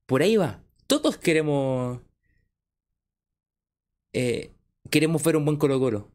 [0.06, 0.64] Por ahí va.
[0.88, 2.00] Todos queremos...
[4.12, 4.50] eh,
[4.90, 6.10] queremos ver un buen Colo Colo.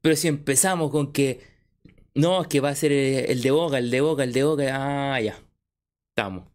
[0.00, 1.40] Pero si empezamos con que...
[2.14, 4.44] No, es que va a ser eh, el de Boca, el de Boca, el de
[4.44, 4.64] Boca...
[5.14, 5.38] Ah, ya.
[6.10, 6.49] Estamos.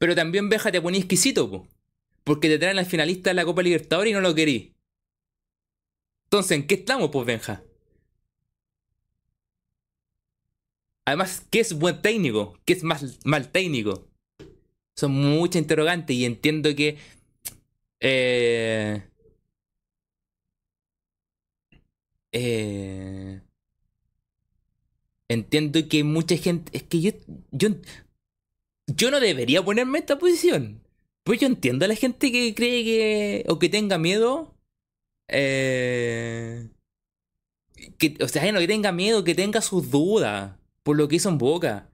[0.00, 1.68] Pero también Beja te ponía exquisito, po.
[2.24, 4.74] Porque te traen al finalista de la Copa Libertadores y no lo querí.
[6.24, 7.62] Entonces, ¿en qué estamos, pues, Benja?
[11.04, 12.58] Además, ¿qué es buen técnico?
[12.64, 14.08] ¿Qué es mal, mal técnico?
[14.96, 16.96] Son muchas interrogantes y entiendo que...
[18.00, 19.02] Eh,
[22.32, 23.42] eh,
[25.28, 26.74] entiendo que mucha gente...
[26.74, 27.10] Es que yo,
[27.50, 27.68] yo,
[28.96, 30.82] yo no debería ponerme en esta posición.
[31.24, 33.44] Pues yo entiendo a la gente que cree que...
[33.48, 34.54] o que tenga miedo.
[35.28, 36.68] Eh,
[37.98, 41.28] que, o sea, no que tenga miedo, que tenga sus dudas por lo que hizo
[41.28, 41.90] en Boca.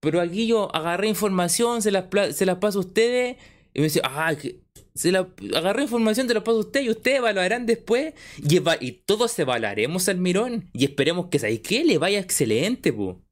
[0.00, 2.04] Pero aquí yo agarré información, se las,
[2.36, 3.36] se las paso a ustedes
[3.72, 4.60] y me dice, ah, que
[4.94, 8.76] se la, agarré información, te las paso a ustedes y ustedes evaluarán después y, eva-
[8.80, 11.84] y todos evaluaremos al Mirón y esperemos que, ¿sabes qué?
[11.84, 13.23] Le vaya excelente, po.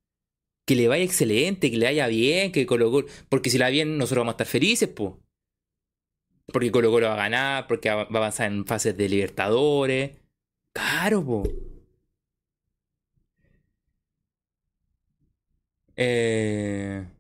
[0.65, 3.05] Que le vaya excelente, que le vaya bien, que Colo.
[3.29, 5.21] Porque si le va bien, nosotros vamos a estar felices, po.
[6.53, 10.13] Porque Colo Colo va a ganar, porque va a avanzar en fases de Libertadores.
[10.73, 11.43] Claro, po.
[15.97, 17.12] Eh...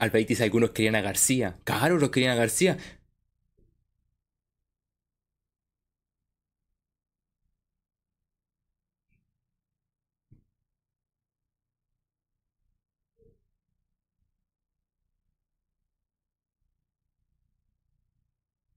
[0.00, 0.10] Al
[0.42, 1.58] algunos querían a García.
[1.64, 2.76] Claro, los querían a García.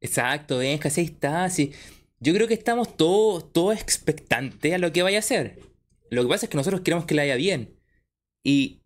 [0.00, 1.48] Exacto, que así está.
[1.50, 1.72] Sí.
[2.20, 5.60] Yo creo que estamos todos todo expectantes a lo que vaya a hacer.
[6.10, 7.76] Lo que pasa es que nosotros queremos que le vaya bien.
[8.42, 8.82] Y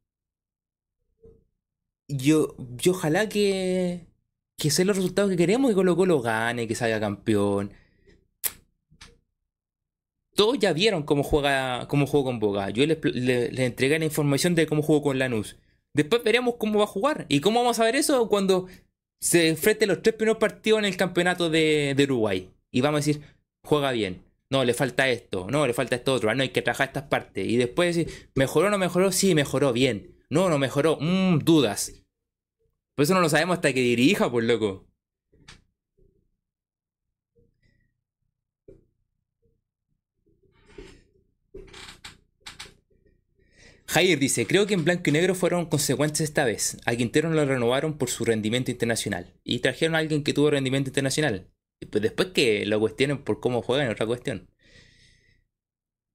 [2.09, 4.07] yo, yo ojalá que,
[4.57, 7.73] que sean los resultados que queremos, que Colo Colo gane, que salga campeón.
[10.35, 12.71] Todos ya vieron cómo juega, cómo juega con Boga.
[12.71, 15.57] Yo les, les, les entregué la información de cómo jugó con Lanús.
[15.93, 17.27] Después veremos cómo va a jugar.
[17.29, 18.29] ¿Y cómo vamos a ver eso?
[18.29, 18.67] Cuando
[19.21, 22.51] se enfrente los tres primeros partidos en el campeonato de, Uruguay.
[22.71, 23.23] Y vamos a decir,
[23.63, 24.25] juega bien.
[24.49, 25.47] No, le falta esto.
[25.51, 26.31] No, le falta esto otro.
[26.31, 27.47] Ah, no, hay que trabajar estas partes.
[27.47, 29.13] Y después decir, ¿mejoró o no mejoró?
[29.13, 30.17] Sí, mejoró bien.
[30.29, 30.99] No, no mejoró.
[31.01, 31.93] Mmm, dudas.
[32.97, 34.90] Por eso no lo sabemos hasta que dirija, pues loco.
[43.91, 46.77] Jair dice, creo que en blanco y negro fueron consecuentes esta vez.
[46.87, 49.35] A Quintero no lo renovaron por su rendimiento internacional.
[49.43, 51.51] Y trajeron a alguien que tuvo rendimiento internacional.
[51.91, 54.49] Pues después que lo cuestionen por cómo juegan, otra cuestión.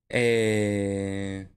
[0.10, 1.50] Eh...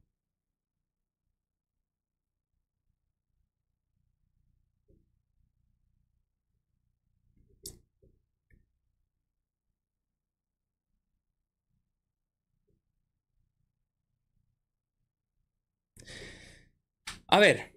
[17.29, 17.73] A ver.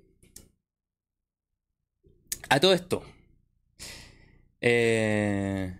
[2.49, 3.03] A todo esto.
[4.61, 5.77] Eh...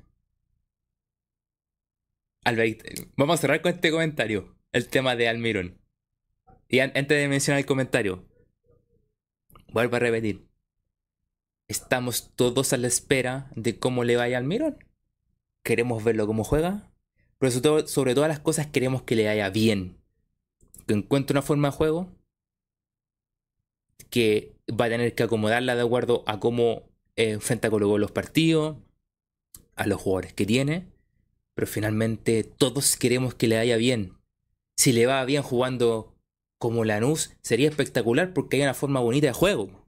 [2.44, 2.82] Albert,
[3.16, 4.58] vamos a cerrar con este comentario.
[4.74, 5.80] El tema de Almirón.
[6.68, 8.26] Y antes de mencionar el comentario,
[9.70, 10.48] vuelvo a repetir.
[11.68, 14.84] Estamos todos a la espera de cómo le vaya a Almirón.
[15.64, 16.92] Queremos verlo cómo juega.
[17.38, 19.98] Pero sobre todas las cosas queremos que le vaya bien.
[20.88, 22.21] Que encuentre una forma de juego
[24.12, 26.84] que va a tener que acomodarla de acuerdo a cómo
[27.16, 28.78] eh, enfrenta Colo los partidos,
[29.76, 30.92] a los jugadores que tiene,
[31.56, 34.18] pero finalmente todos queremos que le vaya bien.
[34.78, 36.16] Si le va bien jugando
[36.60, 39.88] como Lanús, sería espectacular porque hay una forma bonita de juego.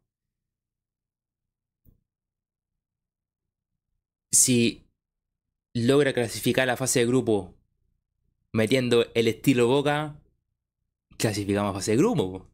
[4.31, 4.87] Si
[5.75, 7.53] logra clasificar la fase de grupo
[8.51, 10.19] metiendo el estilo Boca,
[11.17, 12.52] clasificamos a fase de grupo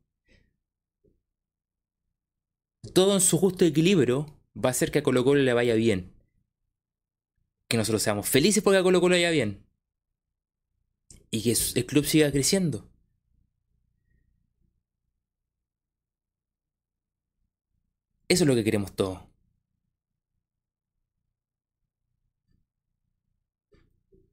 [2.93, 4.25] todo en su justo equilibrio
[4.55, 6.13] va a hacer que a Colo Colo le vaya bien.
[7.67, 9.65] Que nosotros seamos felices porque a Colo Colo le vaya bien.
[11.31, 12.89] Y que el club siga creciendo.
[18.27, 19.19] Eso es lo que queremos todos.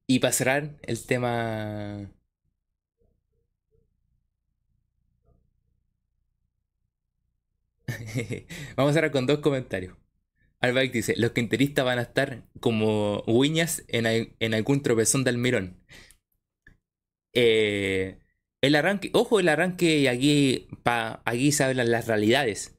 [0.07, 2.11] Y para cerrar el tema
[8.77, 9.97] Vamos a cerrar con dos comentarios.
[10.61, 15.85] Albaik dice, los quinteristas van a estar como uñas en, algún tropezón de Almirón.
[17.35, 18.19] Eh,
[18.63, 22.77] el arranque, ojo, el arranque, aquí, pa, aquí se hablan las realidades.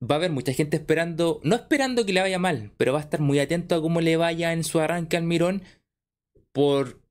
[0.00, 3.02] Va a haber mucha gente esperando, no esperando que le vaya mal, pero va a
[3.02, 5.62] estar muy atento a cómo le vaya en su arranque Almirón
[6.52, 7.02] por,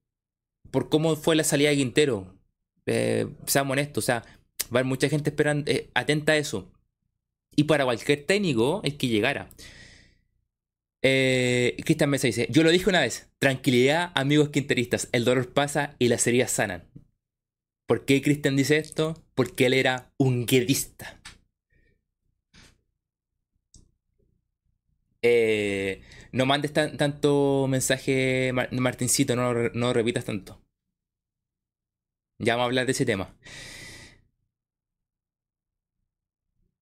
[0.71, 2.33] por cómo fue la salida de Quintero.
[2.85, 6.71] Eh, seamos honestos, o sea, va a haber mucha gente esperando, eh, atenta a eso
[7.57, 9.49] y para cualquier técnico es que llegara.
[11.03, 15.95] Eh, Cristian Mesa dice, yo lo dije una vez, tranquilidad amigos quinteristas, el dolor pasa
[15.99, 16.83] y las heridas sanan.
[17.87, 19.23] ¿Por qué Cristian dice esto?
[19.33, 21.19] Porque él era un guedista.
[25.23, 26.01] Eh,
[26.31, 30.61] no mandes tanto mensaje, Martincito, no, no repitas tanto.
[32.39, 33.35] Ya vamos a hablar de ese tema.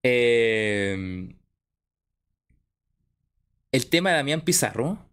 [0.07, 0.95] Eh,
[3.71, 5.07] el tema de Damián Pizarro,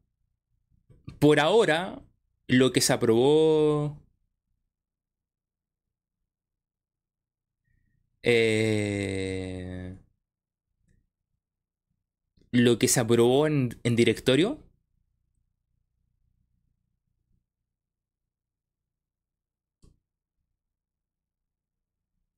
[1.18, 2.02] por ahora,
[2.48, 3.98] lo que se aprobó
[8.22, 9.96] eh,
[12.52, 14.60] lo que se aprobó en, en directorio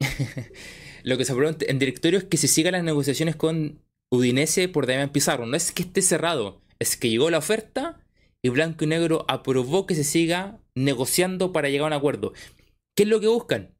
[1.04, 3.78] Lo que se aprobó en directorio es que se sigan las negociaciones con
[4.10, 5.44] Udinese por Damián Pizarro.
[5.44, 8.00] No es que esté cerrado, es que llegó la oferta
[8.42, 12.32] y Blanco y Negro aprobó que se siga negociando para llegar a un acuerdo.
[12.96, 13.74] ¿Qué es lo que buscan?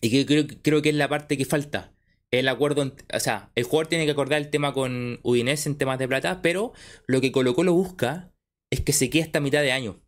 [0.00, 1.92] Y que creo, que es la parte que falta.
[2.30, 5.98] El acuerdo, o sea, el jugador tiene que acordar el tema con Udinese en temas
[5.98, 6.72] de plata, pero
[7.06, 8.32] lo que Colo Colo busca
[8.70, 10.00] es que se quede hasta mitad de año.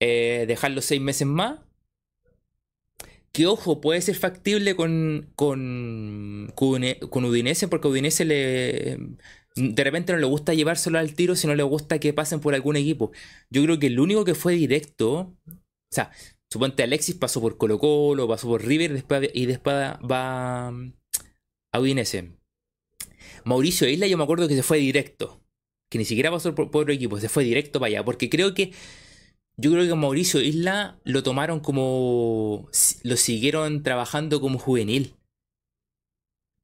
[0.00, 1.60] Eh, dejarlo seis meses más.
[3.36, 8.98] Que ojo, puede ser factible con, con, con Udinese, porque Udinese le,
[9.56, 12.54] de repente no le gusta llevárselo al tiro si no le gusta que pasen por
[12.54, 13.12] algún equipo.
[13.50, 16.12] Yo creo que el único que fue directo, o sea,
[16.50, 22.38] suponte Alexis pasó por Colo Colo, pasó por River después, y después va a Udinese.
[23.44, 25.42] Mauricio Isla yo me acuerdo que se fue directo,
[25.90, 28.54] que ni siquiera pasó por, por otro equipo, se fue directo para allá, porque creo
[28.54, 28.72] que
[29.58, 32.68] yo creo que Mauricio Isla lo tomaron como.
[33.02, 35.14] lo siguieron trabajando como juvenil.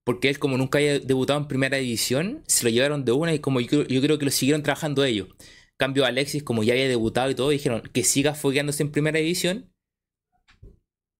[0.04, 3.38] Porque él, como nunca había debutado en primera división, se lo llevaron de una y
[3.38, 5.28] como yo, creo que lo siguieron trabajando ellos.
[5.78, 9.72] Cambio Alexis, como ya había debutado y todo, dijeron que siga fogueándose en primera división.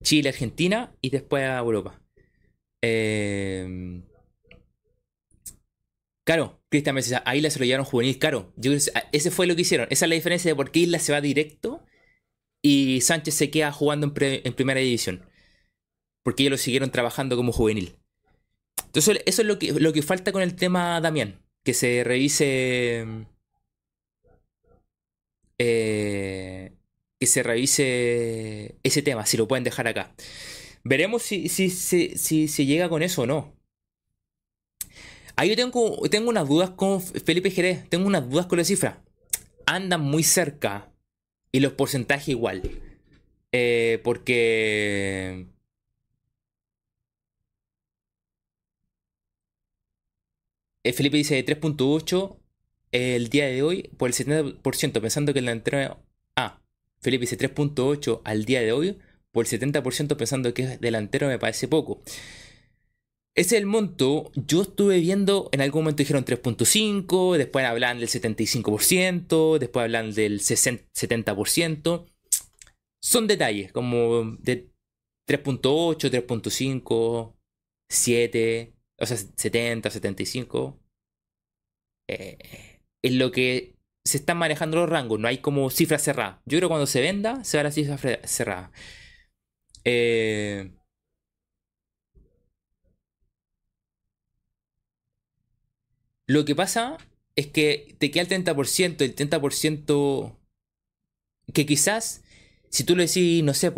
[0.02, 2.00] Chile, Argentina y después a Europa.
[2.82, 4.02] Eh...
[6.24, 8.52] Claro, Cristian me a Isla se lo llevaron juvenil, claro.
[8.56, 9.86] Yo, ese fue lo que hicieron.
[9.90, 11.84] Esa es la diferencia de por qué Isla se va directo
[12.62, 15.24] y Sánchez se queda jugando en, primera división.
[16.24, 17.96] Porque ellos lo siguieron trabajando como juvenil.
[18.86, 21.42] Entonces, eso es lo que, lo que falta con el tema Damián.
[21.62, 23.06] Que se revise.
[25.58, 26.72] Eh,
[27.20, 30.14] que se revise ese tema, si lo pueden dejar acá.
[30.84, 33.61] Veremos si, si, si, si, si llega con eso o no.
[35.36, 39.02] Ahí yo tengo, tengo unas dudas con Felipe Jerez, tengo unas dudas con la cifra.
[39.66, 40.92] Andan muy cerca
[41.50, 42.62] y los porcentajes igual.
[43.52, 45.46] Eh, porque...
[50.84, 52.38] Eh, Felipe dice 3.8
[52.90, 56.02] el día de hoy por el 70%, pensando que el delantero...
[56.36, 56.60] Ah,
[57.00, 58.98] Felipe dice 3.8 al día de hoy
[59.32, 62.02] por el 70% pensando que es delantero me parece poco.
[63.34, 64.30] Ese es el monto.
[64.34, 70.40] Yo estuve viendo, en algún momento dijeron 3.5, después hablan del 75%, después hablan del
[70.40, 72.06] 70%.
[73.02, 74.70] Son detalles, como de
[75.28, 77.34] 3.8, 3.5,
[77.90, 80.78] 7, o sea, 70, 75.
[82.08, 82.38] Eh,
[83.02, 86.42] es lo que se están manejando los rangos, no hay como cifra cerrada.
[86.44, 88.72] Yo creo que cuando se venda, se va la cifra cerrada.
[89.84, 90.70] Eh,
[96.32, 96.96] Lo que pasa
[97.36, 100.34] es que te queda el 30%, el 30%
[101.52, 102.24] que quizás,
[102.70, 103.70] si tú le decís, no sé,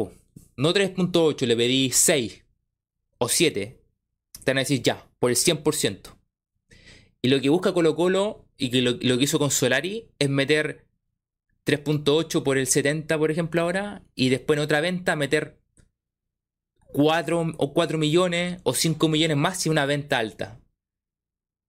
[0.56, 2.44] no 3.8, le pedí 6
[3.18, 3.80] o 7,
[4.44, 6.16] te van a decir ya, por el 100%.
[7.22, 10.86] Y lo que busca Colo Colo y que lo, que hizo con Solari es meter
[11.66, 15.58] 3.8 por el 70, por ejemplo, ahora, y después en otra venta meter
[16.92, 20.60] 4 o 4 millones o 5 millones más si una venta alta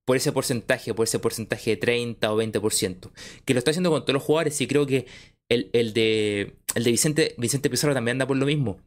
[0.06, 3.12] por ese porcentaje, por ese porcentaje de 30 o 20%.
[3.44, 5.08] Que lo está haciendo con todos los jugadores y creo que
[5.50, 8.80] el, de, el de Vicente, Vicente Pizarro también anda por lo mismo.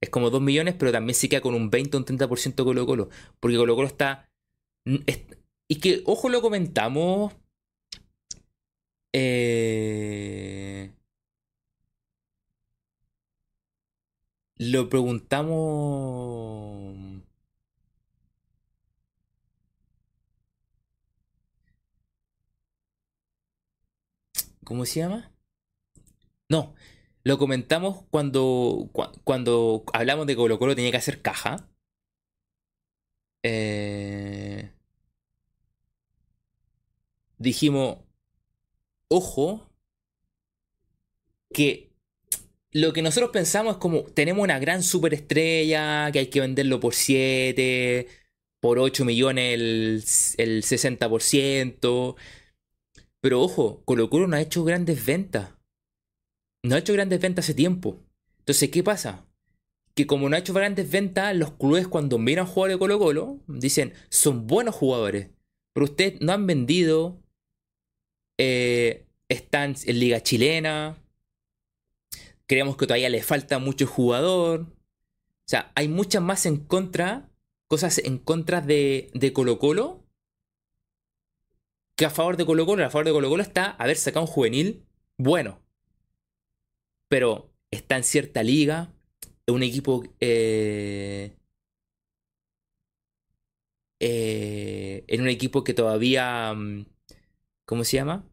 [0.00, 2.86] Es como 2 millones, pero también se queda con un 20 o un 30% Colo
[2.86, 3.08] Colo.
[3.40, 4.28] Porque Colo Colo está...
[5.68, 7.34] y que, ojo, lo comentamos...
[9.14, 10.90] Eh,
[14.56, 17.11] lo preguntamos
[24.72, 25.30] ¿Cómo se llama?
[26.48, 26.74] No,
[27.24, 28.90] lo comentamos cuando,
[29.22, 31.68] cuando hablamos de que Colo Colo tenía que hacer caja.
[33.42, 34.72] Eh,
[37.36, 37.98] dijimos,
[39.08, 39.70] ojo,
[41.52, 41.92] que
[42.70, 46.94] lo que nosotros pensamos es como, tenemos una gran superestrella, que hay que venderlo por
[46.94, 48.08] 7,
[48.58, 50.04] por 8 millones el,
[50.38, 52.16] el 60%.
[53.22, 55.50] Pero ojo, Colo Colo no ha hecho grandes ventas.
[56.64, 58.00] No ha hecho grandes ventas hace tiempo.
[58.40, 59.24] Entonces, ¿qué pasa?
[59.94, 63.38] Que como no ha hecho grandes ventas, los clubes cuando miran jugadores de Colo Colo
[63.46, 65.30] dicen, son buenos jugadores.
[65.72, 67.22] Pero ustedes no han vendido.
[68.38, 70.98] Eh, están en Liga Chilena.
[72.46, 74.62] Creemos que todavía le falta mucho jugador.
[74.62, 77.30] O sea, hay muchas más en contra,
[77.68, 80.01] cosas en contra de, de Colo Colo
[82.04, 82.84] a favor de Colo Colo.
[82.84, 84.84] A favor de Colo Colo está haber sacado un juvenil
[85.18, 85.60] bueno.
[87.08, 88.92] Pero está en cierta liga.
[89.46, 90.02] Un equipo.
[90.20, 91.36] Eh,
[94.00, 96.54] eh, en un equipo que todavía.
[96.54, 96.86] Mm,
[97.64, 98.28] ¿Cómo se llama?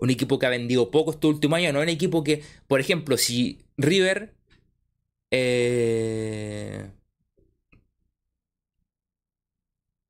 [0.00, 3.16] Un equipo que ha vendido poco este último año, no un equipo que, por ejemplo,
[3.16, 4.34] si River...
[5.32, 6.90] Eh,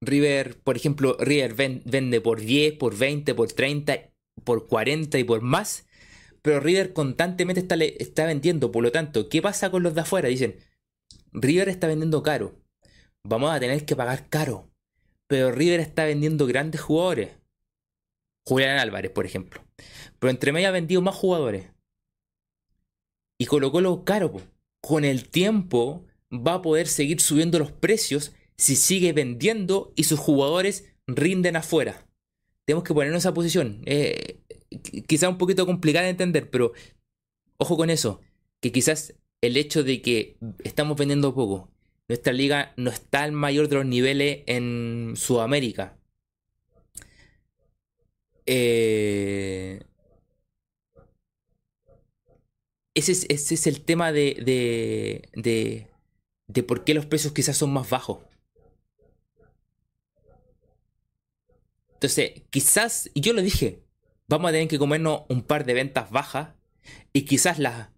[0.01, 4.11] River, por ejemplo, River vende por 10, por 20, por 30,
[4.45, 5.87] por 40 y por más.
[6.43, 7.67] Pero River constantemente
[7.99, 8.73] está, vendiendo.
[8.73, 10.29] Por lo tanto, ¿qué pasa con los de afuera?
[10.29, 10.57] Dicen,
[11.33, 12.59] River está vendiendo caro.
[13.25, 14.71] Vamos a tener que pagar caro.
[15.27, 17.37] Pero River está vendiendo grandes jugadores.
[18.47, 19.63] Julián Álvarez, por ejemplo.
[20.19, 21.71] Pero entre medio ha vendido más jugadores.
[23.39, 24.41] Y colocó lo caro.
[24.81, 30.21] Con el tiempo va a poder seguir subiendo los precios si sigue vendiendo y sus
[30.21, 32.07] jugadores rinden afuera.
[32.67, 33.83] Tenemos que ponernos en esa posición.
[33.87, 34.41] Eh,
[35.09, 36.73] quizá un poquito complicada de entender, pero
[37.57, 38.21] ojo con eso.
[38.61, 41.71] Que quizás el hecho de que estamos vendiendo poco,
[42.07, 45.99] nuestra liga no está al mayor de los niveles en Sudamérica.
[48.45, 49.81] Eh,
[52.95, 55.87] ese, es, ese, es, el tema de, de, de,
[56.47, 58.19] de por qué los precios quizás son más bajos.
[62.01, 63.85] Entonces, quizás, y yo lo dije,
[64.27, 66.55] vamos a tener que comernos un par de ventas bajas
[67.13, 67.91] y quizás las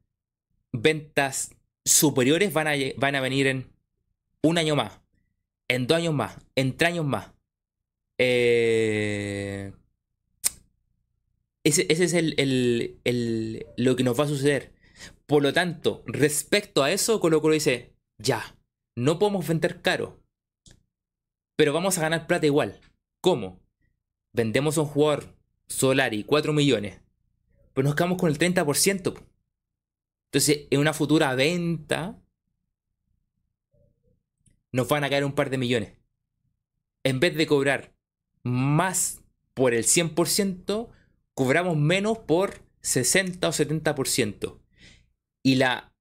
[0.73, 1.55] ventas
[1.85, 3.73] superiores van a, van a venir en
[4.43, 5.01] un año más,
[5.69, 7.31] en dos años más, en tres años más.
[8.19, 9.73] Eh,
[11.63, 12.99] ese, es el,
[13.77, 14.73] lo que nos va a suceder.
[15.27, 18.57] Por lo tanto, respecto a eso, Colo Colo dice, ya,
[18.97, 20.21] no podemos vender caro,
[21.55, 22.81] pero vamos a ganar plata igual.
[23.21, 23.62] ¿Cómo?
[24.33, 25.37] Vendemos a un jugador
[25.69, 27.01] Solari 4 millones,
[27.75, 29.15] pues nos quedamos con el 30%.
[30.27, 32.19] Entonces, en una futura venta,
[34.73, 35.93] nos van a caer un par de millones.
[37.05, 37.95] En vez de cobrar
[38.43, 39.23] más
[39.55, 40.89] por el 100%,
[41.35, 44.59] cobramos menos por 60 o 70%.
[45.43, 45.93] Y, la,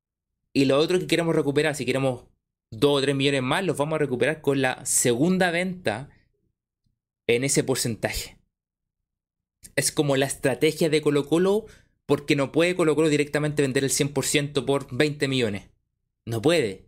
[0.53, 2.25] y lo otro que queremos recuperar, si queremos
[2.71, 6.09] 2 o 3 millones más, los vamos a recuperar con la segunda venta
[7.27, 8.37] en ese porcentaje.
[9.75, 11.65] Es como la estrategia de Colo Colo
[12.05, 15.69] porque no puede Colo Colo directamente vender el 100% por 20 millones.
[16.25, 16.87] No puede.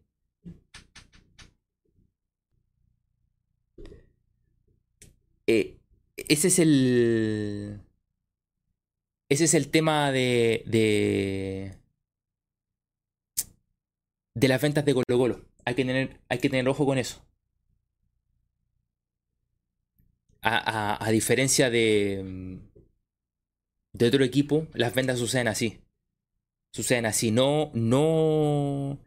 [5.48, 5.78] Eh,
[6.18, 7.80] ese es el...
[9.30, 11.78] Ese es el tema de, de...
[14.36, 15.46] De las ventas de Colo Colo.
[15.66, 17.26] Hay que tener, hay que tener ojo con eso.
[20.46, 22.58] A, diferencia de, mm,
[23.94, 25.82] de otro equipo, las ventas suceden así.
[26.74, 27.32] Suceden así.
[27.32, 29.00] No, no.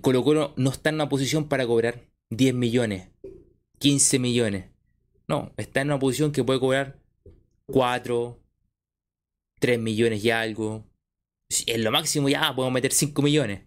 [0.00, 3.10] Colo Colo no está en una posición para cobrar 10 millones,
[3.78, 4.70] 15 millones.
[5.26, 7.00] No, está en una posición que puede cobrar
[7.66, 8.40] 4,
[9.58, 10.86] 3 millones y algo.
[11.66, 13.66] En lo máximo ya podemos meter 5 millones.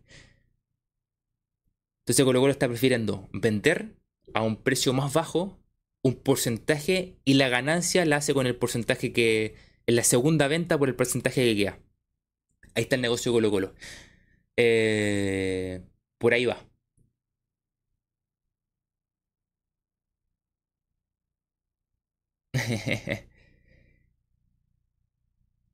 [2.03, 4.00] Entonces Colo Colo está prefiriendo vender
[4.33, 5.59] a un precio más bajo
[6.03, 9.55] un porcentaje y la ganancia la hace con el porcentaje que.
[9.87, 11.79] en la segunda venta por el porcentaje que queda.
[12.75, 13.75] Ahí está el negocio Colo Colo.
[14.57, 15.83] Eh,
[16.17, 16.65] por ahí va.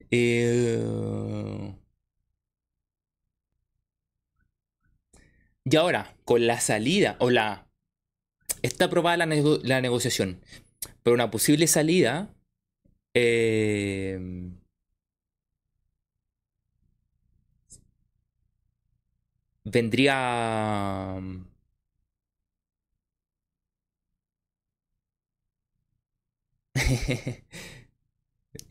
[0.10, 0.80] Eh,
[5.66, 7.67] y ahora, con la salida o la
[8.62, 10.42] está aprobada la, negociación,
[11.04, 12.34] pero una posible salida
[13.14, 14.20] eh,
[19.64, 21.22] vendría...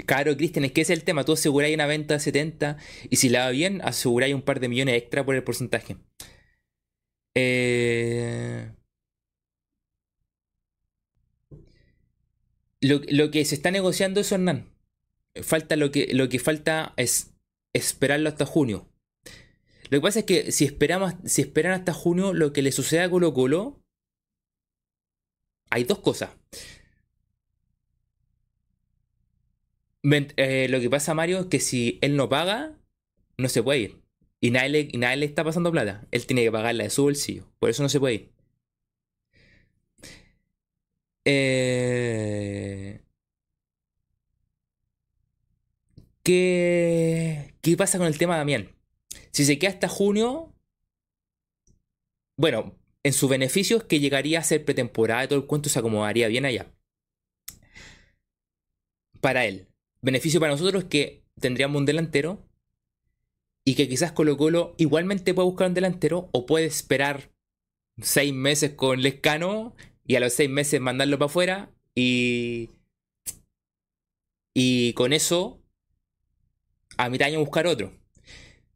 [0.06, 1.24] Claro, Cristian, es que es el tema.
[1.24, 2.76] Tú aseguráis una venta de 70
[3.10, 5.96] y si la va bien, aseguráis un par de millones extra por el porcentaje.
[7.34, 8.70] Eh,
[12.80, 14.70] Lo, que se está negociando es Hernán.
[15.42, 17.34] Falta lo que, lo que falta es
[17.72, 18.88] esperarlo hasta junio.
[19.88, 23.00] Lo que pasa es que si, esperamos, si esperan hasta junio, lo que le sucede
[23.00, 23.80] a Colo Colo,
[25.70, 26.30] hay dos cosas.
[30.02, 32.78] Eh, lo que pasa, Mario, es que si él no paga,
[33.38, 34.02] no se puede ir.
[34.40, 36.06] Y nadie, le, y nadie le está pasando plata.
[36.10, 37.50] Él tiene que pagarla de su bolsillo.
[37.58, 38.35] Por eso no se puede ir.
[41.28, 43.00] Eh,
[46.22, 48.76] ¿qué, ¿Qué pasa con el tema de Damián?
[49.32, 50.54] Si se queda hasta junio,
[52.38, 55.78] bueno, en su beneficio es que llegaría a ser pretemporada y todo el cuento se
[55.80, 56.72] acomodaría bien allá.
[59.20, 59.66] para él.
[60.02, 62.46] Beneficio para nosotros es que tendríamos un delantero
[63.64, 67.32] y que quizás Colo Colo igualmente puede buscar un delantero o puede esperar
[68.00, 69.74] seis meses con Lescano
[70.06, 72.70] y a los seis meses mandarlo para afuera y
[74.54, 75.60] y con eso
[76.96, 77.92] a mitad año buscar otro.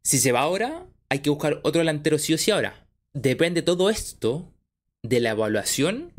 [0.03, 2.87] Si se va ahora, hay que buscar otro delantero sí o sí ahora.
[3.13, 4.53] Depende todo esto
[5.03, 6.13] de la evaluación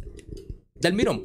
[0.75, 1.23] de Almirón.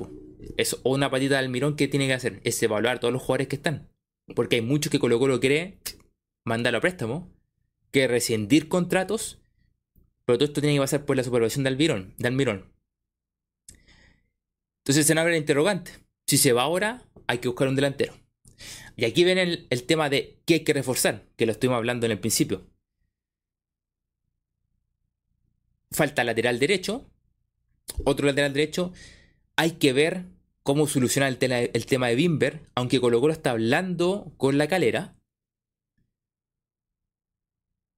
[0.58, 2.40] Es una patita de Almirón que tiene que hacer.
[2.44, 3.90] Es evaluar todos los jugadores que están.
[4.36, 5.80] Porque hay muchos que Colo Colo quiere
[6.46, 7.34] mandarlo a préstamo.
[7.92, 9.40] Que rescindir contratos.
[10.26, 12.14] Pero todo esto tiene que pasar por la supervisión de Almirón.
[12.18, 12.77] De Almirón.
[14.88, 15.92] Entonces se abre el interrogante.
[16.28, 18.14] Si se va ahora, hay que buscar un delantero.
[18.96, 22.14] Y aquí viene el, tema de qué hay que reforzar, que lo estuvimos hablando en
[22.14, 22.66] el principio.
[25.92, 27.12] Falta lateral derecho,
[28.06, 28.94] otro lateral derecho.
[29.58, 30.24] Hay que ver
[30.64, 34.70] cómo solucionar el, tema, el tema de Bimber, aunque Colo Colo está hablando con la
[34.70, 35.18] calera.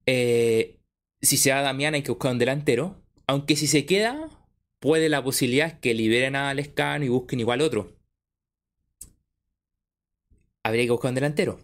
[0.06, 0.80] Eh,
[1.22, 3.00] si se va Damián hay que buscar un delantero.
[3.28, 4.39] Aunque si se queda,
[4.80, 7.96] puede la posibilidad que liberen a Lescano y busquen igual otro.
[10.62, 11.60] Habría que buscar un delantero.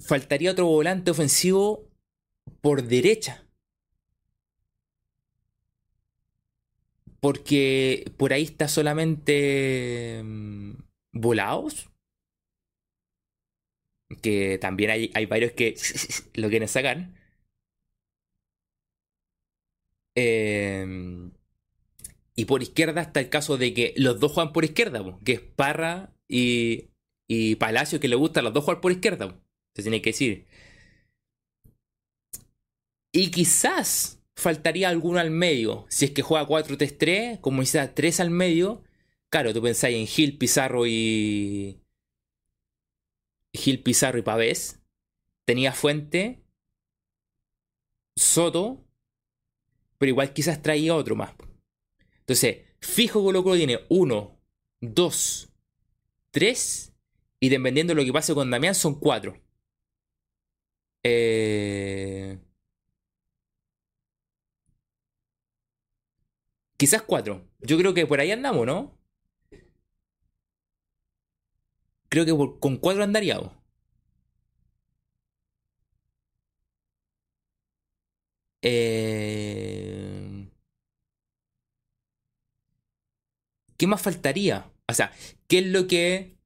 [0.00, 1.88] Faltaría otro volante ofensivo
[2.60, 3.44] por derecha.
[7.20, 10.72] Porque por ahí está solamente mm,
[11.12, 11.90] volados.
[14.22, 15.76] Que también hay, hay varios que
[16.34, 17.17] lo quieren sacar.
[20.20, 21.30] Eh,
[22.34, 25.40] y por izquierda está el caso de que los dos juegan por izquierda, que es
[25.40, 26.90] Parra y,
[27.28, 29.40] y Palacio, que le gusta los dos jugar por izquierda.
[29.74, 30.46] Se tiene que decir.
[33.12, 35.86] Y quizás faltaría alguno al medio.
[35.88, 38.82] Si es que juega 4-3-3, como dice 3 al medio.
[39.30, 41.80] Claro, tú pensáis en Gil, Pizarro y.
[43.52, 44.80] Gil, Pizarro y Pavés.
[45.44, 46.42] Tenía Fuente.
[48.16, 48.87] Soto.
[49.98, 51.34] Pero igual quizás traía otro más.
[52.20, 54.40] Entonces, fijo Colo Colo tiene 1,
[54.80, 55.48] 2,
[56.30, 56.92] 3
[57.40, 59.40] y dependiendo de lo que pase con Damián son 4.
[61.04, 62.38] Eh...
[66.76, 67.44] Quizás 4.
[67.60, 68.96] Yo creo que por ahí andamos, ¿no?
[72.10, 73.52] Creo que con 4 andaríamos.
[78.62, 79.87] Eh...
[83.78, 84.70] ¿qué más faltaría?
[84.86, 85.12] O sea,
[85.46, 86.36] ¿qué es lo que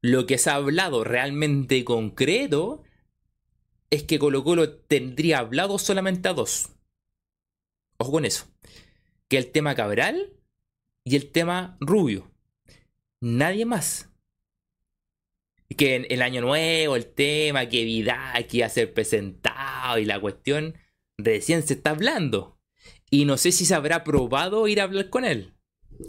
[0.00, 2.82] lo que se ha hablado realmente concreto
[3.90, 6.70] es que Colo Colo tendría hablado solamente a dos.
[7.96, 8.46] Ojo con eso.
[9.28, 10.32] Que el tema Cabral
[11.04, 12.30] y el tema Rubio.
[13.20, 14.10] Nadie más.
[15.76, 20.20] Que en el año nuevo, el tema, que Vidal que iba ser presentado y la
[20.20, 20.74] cuestión
[21.16, 22.58] recién se está hablando.
[23.10, 25.57] Y no sé si se habrá probado ir a hablar con él.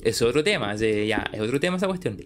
[0.03, 2.17] Es otro tema, ya, es otro tema esa cuestión.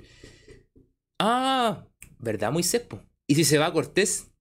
[1.20, 1.88] Ah,
[2.20, 2.86] ¿verdad, Moisés?
[3.28, 4.32] ¿Y si se va a Cortés?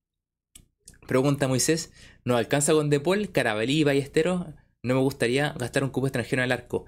[1.07, 1.93] Pregunta Moisés.
[2.25, 4.47] ¿Nos alcanza con Depol, Carabelí y Ballesteros?
[4.83, 6.87] No me gustaría gastar un cupo extranjero en el arco.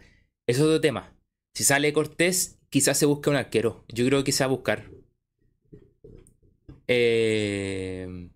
[0.48, 1.16] Es otro tema.
[1.54, 3.84] Si sale Cortés, quizás se busque un arquero.
[3.88, 4.90] Yo creo que se va a buscar.
[6.88, 8.30] Eh...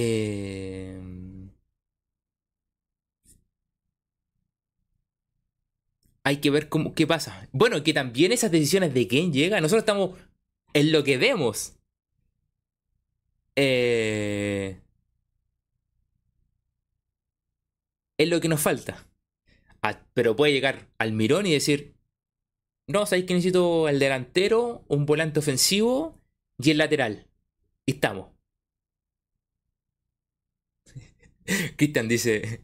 [0.00, 0.96] Eh,
[6.22, 7.48] hay que ver cómo, qué pasa.
[7.52, 10.18] Bueno, que también esas decisiones de quién llega, nosotros estamos
[10.72, 11.74] en lo que vemos.
[13.56, 14.80] Eh,
[18.18, 19.04] es lo que nos falta.
[19.82, 21.96] Ah, pero puede llegar al mirón y decir,
[22.86, 26.20] no, sabéis que necesito el delantero, un volante ofensivo
[26.58, 27.26] y el lateral.
[27.86, 28.37] Y estamos.
[31.76, 32.62] Cristian dice,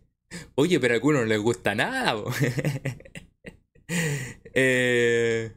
[0.54, 2.22] oye, pero a algunos no les gusta nada.
[4.54, 5.52] eh...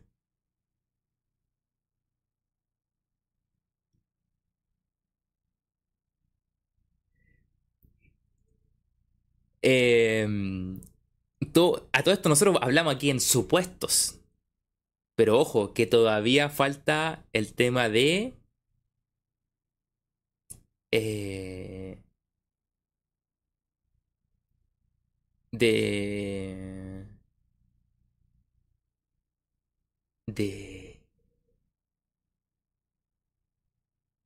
[11.54, 14.20] Todo, a todo esto nosotros hablamos aquí en supuestos.
[15.16, 18.36] Pero ojo, que todavía falta el tema de...
[20.92, 21.77] Eh,
[25.58, 27.06] de...
[30.28, 31.00] de...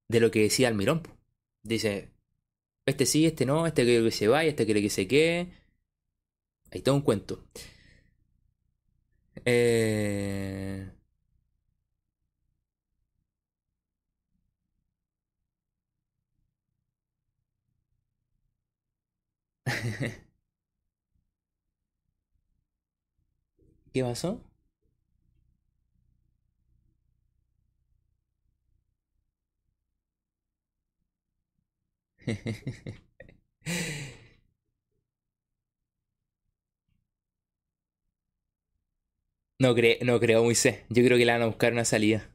[0.09, 1.01] de lo que decía Almirón.
[1.63, 2.11] Dice,
[2.87, 5.53] Este sí, este no, este quiere que se vaya, este quiere que se quede.
[6.71, 7.43] Hay todo un cuento.
[9.45, 10.91] Eh...
[23.93, 24.41] ¿Qué pasó?
[39.59, 40.79] No, creo, no creo, Moisés.
[40.89, 42.29] Yo creo que le van a buscar una salida.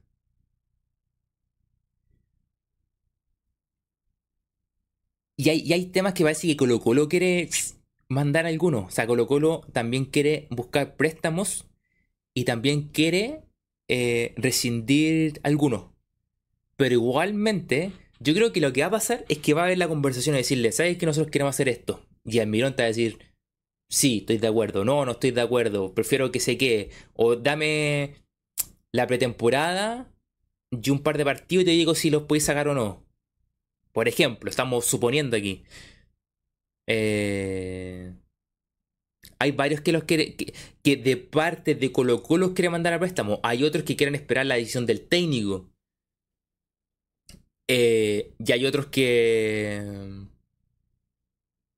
[5.36, 7.48] Y hay, y hay temas que parece que Colo Colo quiere
[8.08, 8.86] mandar algunos.
[8.86, 11.66] O sea, Colo Colo también quiere buscar préstamos
[12.34, 13.42] y también quiere
[13.88, 15.86] eh, rescindir algunos.
[16.76, 19.78] Pero igualmente, yo creo que lo que va a pasar es que va a haber
[19.78, 22.04] la conversación y decirle, ¿sabes que nosotros queremos hacer esto?
[22.24, 23.18] Y Almirón te va a decir,
[23.88, 26.90] sí, estoy de acuerdo, no, no estoy de acuerdo, prefiero que se quede.
[27.14, 28.16] O dame
[28.92, 30.12] la pretemporada
[30.70, 33.04] y un par de partidos y te digo si los puedes sacar o no.
[33.92, 35.64] Por ejemplo, estamos suponiendo aquí.
[36.86, 38.12] Eh,
[39.38, 43.40] hay varios que los quiere, que, de parte de Colo Colo quiere mandar a préstamo.
[43.42, 45.70] Hay otros que quieren esperar la decisión del técnico.
[47.68, 49.82] Eh, y hay otros que.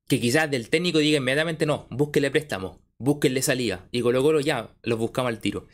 [0.07, 3.87] que quizás del técnico diga inmediatamente no, búsquenle préstamo, búsquenle salida.
[3.91, 5.67] Y Colo Colo ya los buscamos al tiro.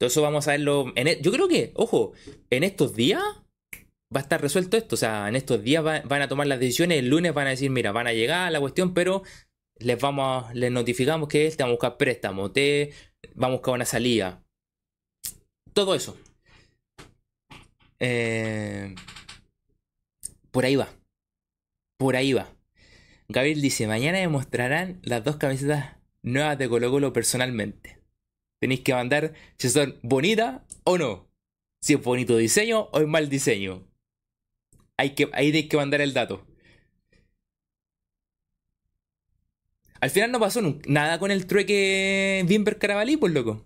[0.00, 0.92] Eso vamos a verlo.
[0.96, 2.12] En, e, yo creo que, ojo,
[2.50, 3.22] en estos días
[4.14, 4.94] va a estar resuelto esto.
[4.94, 6.98] O sea, en estos días van a tomar las decisiones.
[6.98, 9.22] El lunes van a decir, mira, van a llegar a la cuestión, pero
[9.78, 12.92] les vamos les notificamos que te vamos a buscar préstamo, te
[13.34, 14.44] vamos a buscar una salida.
[15.72, 16.18] Todo eso.
[18.00, 18.94] Eh,
[20.50, 20.88] por ahí va.
[21.98, 22.48] Por ahí va.
[23.28, 27.98] Gabriel dice, mañana demostrarán las dos camisetas nuevas de Colo Colo personalmente.
[28.60, 31.28] Tenéis que mandar si son bonitas o no.
[31.80, 33.86] Si es bonito diseño o es mal diseño.
[34.98, 36.44] Hay que, ahí tenéis que mandar el dato.
[40.00, 43.64] Al final no pasó nada con el trueque Bimber Carabalí, pues loco.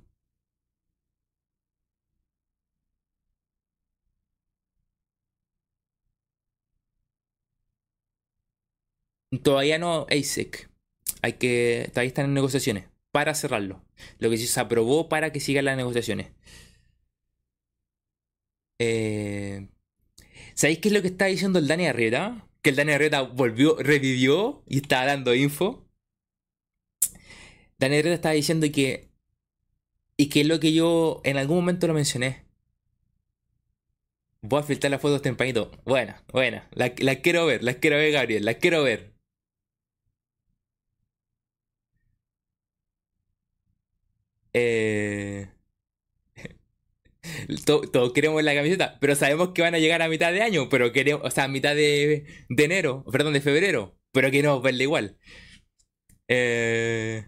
[9.42, 10.68] Todavía no ASIC.
[11.22, 11.88] Hay que.
[11.90, 12.84] Todavía están en negociaciones.
[13.12, 13.82] Para cerrarlo.
[14.18, 16.32] Lo que sí se aprobó para que sigan las negociaciones.
[18.78, 19.68] Eh,
[20.54, 22.46] ¿Sabéis qué es lo que está diciendo el Dani Arreta?
[22.62, 25.88] Que el Dani Arreta volvió, revivió y está dando info.
[27.78, 29.10] Dani Arreta estaba diciendo que.
[30.16, 32.44] Y que es lo que yo en algún momento lo mencioné.
[34.42, 35.70] Voy a filtrar las fotos tempranito.
[35.84, 36.68] Buena, buena.
[36.74, 36.90] Las
[37.22, 39.12] quiero ver, las quiero ver, Gabriel, las quiero ver.
[44.52, 45.51] Eh...
[47.66, 50.92] Todos queremos la camiseta, pero sabemos que van a llegar a mitad de año, pero
[50.92, 55.18] queremos, o sea, a mitad de, enero, perdón, de febrero, pero queremos verla igual.
[56.28, 57.26] Eh,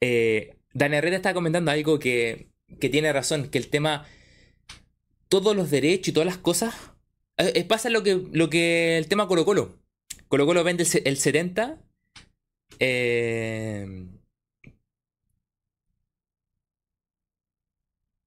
[0.00, 2.50] eh, Daniel Reta está comentando algo que,
[2.80, 4.06] que tiene razón, que el tema,
[5.28, 6.74] todos los derechos y todas las cosas,
[7.38, 9.78] eh, pasa lo que, lo que el tema Colo Colo.
[10.28, 11.82] Colo Colo vende el, 70.
[12.78, 14.06] Eh,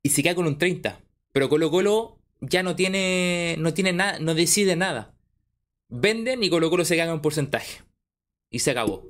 [0.09, 0.99] y se queda con un 30.
[1.31, 5.13] Pero Colo Colo ya no tiene, no tiene nada, no decide nada.
[5.87, 7.83] Venden y Colo Colo se queda un porcentaje.
[8.49, 9.07] Y se acabó.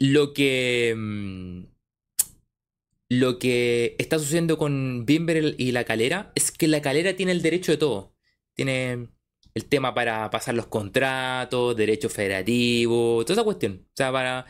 [0.00, 0.94] Lo que...
[0.96, 1.64] Mm,
[3.08, 7.42] lo que está sucediendo con Bimber y la calera es que la calera tiene el
[7.42, 8.16] derecho de todo.
[8.54, 9.10] Tiene
[9.54, 13.86] el tema para pasar los contratos, derecho federativo, toda esa cuestión.
[13.86, 14.46] O sea, para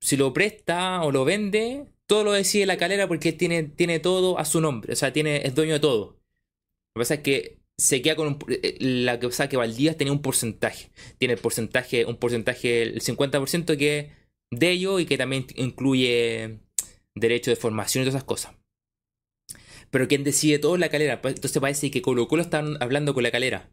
[0.00, 4.36] si lo presta o lo vende, todo lo decide la calera porque tiene, tiene todo
[4.40, 6.06] a su nombre, o sea, tiene, es dueño de todo.
[6.06, 10.12] Lo que pasa es que se queda con un, eh, la que que Valdías tenía
[10.12, 10.90] un porcentaje.
[11.18, 14.06] Tiene el porcentaje, un porcentaje, el 50% que es
[14.50, 16.58] de ello y que también incluye
[17.14, 18.54] derecho de formación y todas esas cosas.
[19.92, 21.22] Pero quien decide todo es la calera.
[21.22, 23.70] Pues, entonces parece que Colo Colo están hablando con la calera.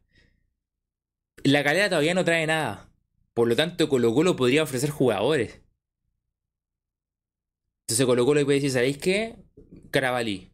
[1.43, 2.91] La calera todavía no trae nada.
[3.33, 5.61] Por lo tanto, Colo Colo podría ofrecer jugadores.
[7.87, 9.37] Entonces Colo Colo puede decir, ¿sabéis qué?
[9.91, 10.51] Carabalí.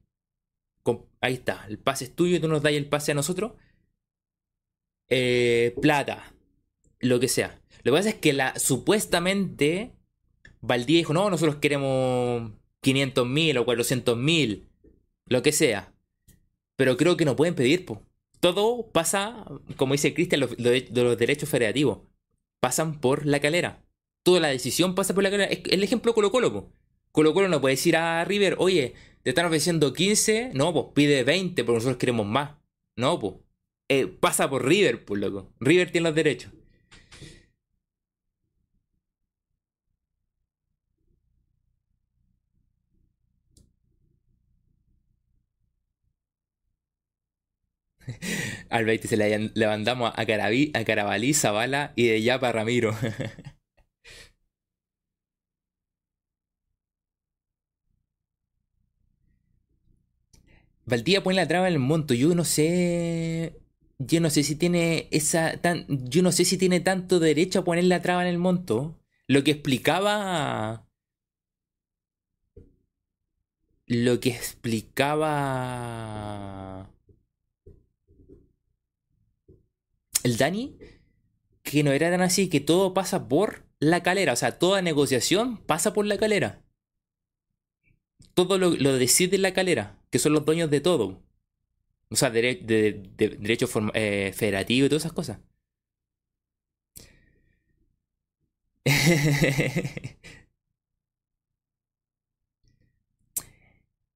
[1.19, 3.53] Ahí está, el pase es tuyo, tú nos das el pase a nosotros.
[5.09, 6.33] Eh, plata,
[6.99, 7.61] lo que sea.
[7.83, 9.93] Lo que pasa es que la, supuestamente
[10.61, 12.51] Valdía dijo, no, nosotros queremos
[12.81, 14.67] 500 mil o 400 mil,
[15.25, 15.93] lo que sea.
[16.75, 18.01] Pero creo que no pueden pedir, po.
[18.39, 19.45] todo pasa,
[19.77, 21.99] como dice Cristian, los, los derechos federativos
[22.59, 23.83] pasan por la calera.
[24.23, 25.51] Toda la decisión pasa por la calera.
[25.51, 26.69] Es el ejemplo Colo Colo.
[27.13, 31.23] Colo Colo no puede decir a River, oye, te están ofreciendo 15, no, pues pide
[31.23, 32.57] 20 porque nosotros queremos más.
[32.97, 33.35] No, pues.
[33.89, 35.53] Eh, pasa por River, pues loco.
[35.59, 36.51] River tiene los derechos.
[48.69, 52.95] Al 20 se le levantamos a, Caraví, a Carabalí, Zavala y de ya para Ramiro.
[60.85, 62.13] Valdía pone la traba en el monto.
[62.13, 63.59] Yo no sé.
[63.99, 65.57] Yo no sé si tiene esa.
[65.57, 68.99] Tan, yo no sé si tiene tanto derecho a poner la traba en el monto.
[69.27, 70.87] Lo que explicaba.
[73.87, 75.29] Lo que explicaba.
[80.23, 80.77] El Dani.
[81.63, 84.33] Que no era tan así, que todo pasa por la calera.
[84.33, 86.63] O sea, toda negociación pasa por la calera
[88.33, 91.23] todo lo, decide la calera, que son los dueños de todo.
[92.11, 92.53] O sea, de,
[93.17, 95.39] derecho eh, federativo y todas esas cosas.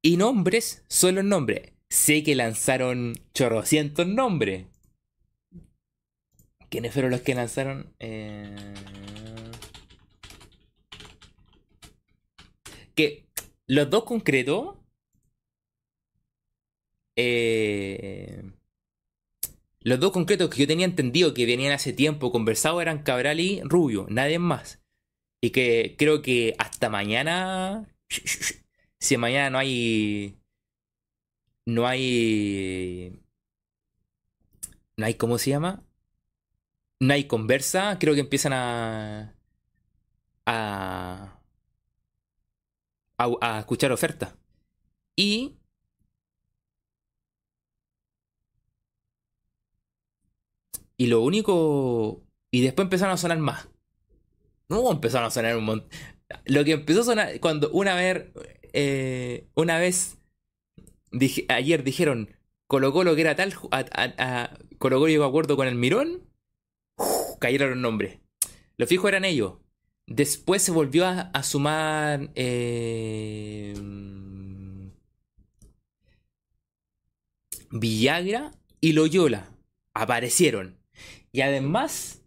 [0.03, 1.73] y nombres son los nombres.
[1.89, 4.67] Sé que lanzaron chorrocientos nombres.
[6.69, 7.91] ¿Quiénes fueron los que lanzaron?
[7.97, 8.55] Eh...
[12.93, 13.25] Que
[13.65, 14.76] los dos concretos.
[17.17, 18.43] Eh,
[19.81, 23.61] los dos concretos que yo tenía entendido que venían hace tiempo conversados eran Cabral y
[23.63, 24.81] Rubio, nadie más.
[25.41, 27.85] Y que creo que hasta mañana.
[28.99, 30.39] Si mañana no hay.
[31.65, 33.21] No hay.
[34.97, 35.83] No hay, ¿cómo se llama?
[36.99, 39.35] No hay conversa, creo que empiezan a.
[40.47, 41.37] a
[43.17, 44.35] a, escuchar ofertas.
[45.15, 45.57] Y
[50.97, 52.23] Y lo único.
[52.51, 53.69] Y después empezaron a sonar más.
[54.69, 55.89] No empezaron a sonar un montón.
[56.45, 58.25] Lo que empezó a sonar cuando una vez.
[58.73, 60.17] Eh, una vez.
[61.49, 62.35] Ayer dijeron.
[62.67, 63.53] Colocó lo que era tal.
[63.71, 66.23] A, a, Colo llegó a acuerdo con el Mirón.
[67.39, 68.19] cayeron los nombres.
[68.77, 69.53] Lo fijo eran ellos.
[70.05, 72.31] Después se volvió a, sumar.
[72.35, 73.73] Eh,
[77.71, 79.51] Villagra y Loyola.
[79.93, 80.76] Aparecieron.
[81.31, 82.23] Y además.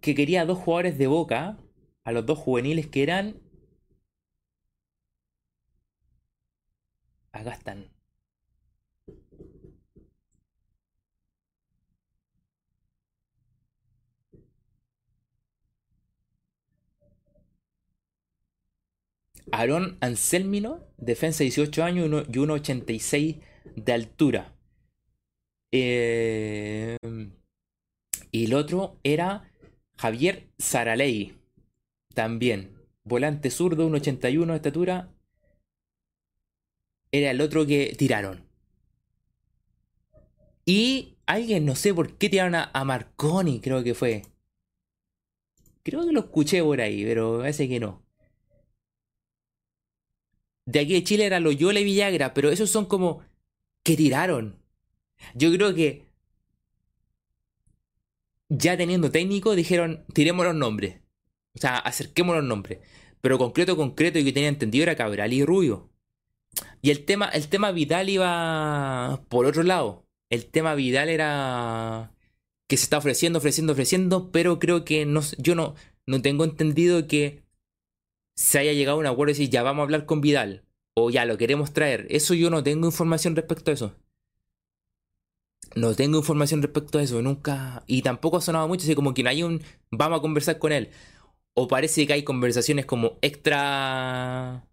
[0.00, 1.58] Que quería dos jugadores de boca.
[2.04, 3.40] A los dos juveniles que eran.
[7.32, 7.58] Acá.
[19.52, 23.40] Aaron Anselmino, defensa 18 años y 1,86
[23.76, 24.53] de altura.
[25.76, 26.96] Eh,
[28.30, 29.50] y el otro era
[29.98, 31.36] Javier Saraley,
[32.14, 32.78] también.
[33.02, 35.08] Volante zurdo, 1,81 de estatura.
[37.10, 38.44] Era el otro que tiraron.
[40.64, 44.22] Y alguien, no sé por qué tiraron a, Marconi, creo que fue.
[45.82, 48.04] Creo que lo escuché por ahí, pero parece que no
[50.66, 53.22] de aquí de Chile era Loyola y Villagra, pero esos son como
[53.84, 54.63] que tiraron.
[55.34, 56.06] Yo creo que
[58.48, 61.00] ya teniendo técnico dijeron, tiremos los nombres.
[61.54, 62.80] O sea, acerquemos los nombres.
[63.20, 65.90] Pero concreto, concreto, y que tenía entendido era Cabral y Rubio.
[66.82, 70.06] Y el tema, el tema Vidal iba por otro lado.
[70.30, 72.12] El tema Vidal era
[72.68, 75.74] que se está ofreciendo, ofreciendo, ofreciendo, pero creo que no, yo no,
[76.06, 77.42] no tengo entendido que
[78.36, 80.64] se haya llegado a un acuerdo y decir, ya vamos a hablar con Vidal,
[80.94, 82.06] o ya lo queremos traer.
[82.10, 83.94] Eso yo no tengo información respecto a eso.
[85.76, 87.82] No tengo información respecto a eso, nunca.
[87.86, 89.62] Y tampoco ha sonado mucho, así como que no hay un.
[89.90, 90.90] Vamos a conversar con él.
[91.54, 94.68] O parece que hay conversaciones como extra.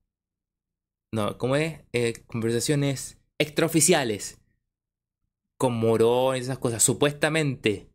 [1.13, 1.81] No, ¿cómo es?
[1.93, 4.39] Eh, conversaciones extraoficiales.
[5.57, 7.91] Con Morón y esas cosas, supuestamente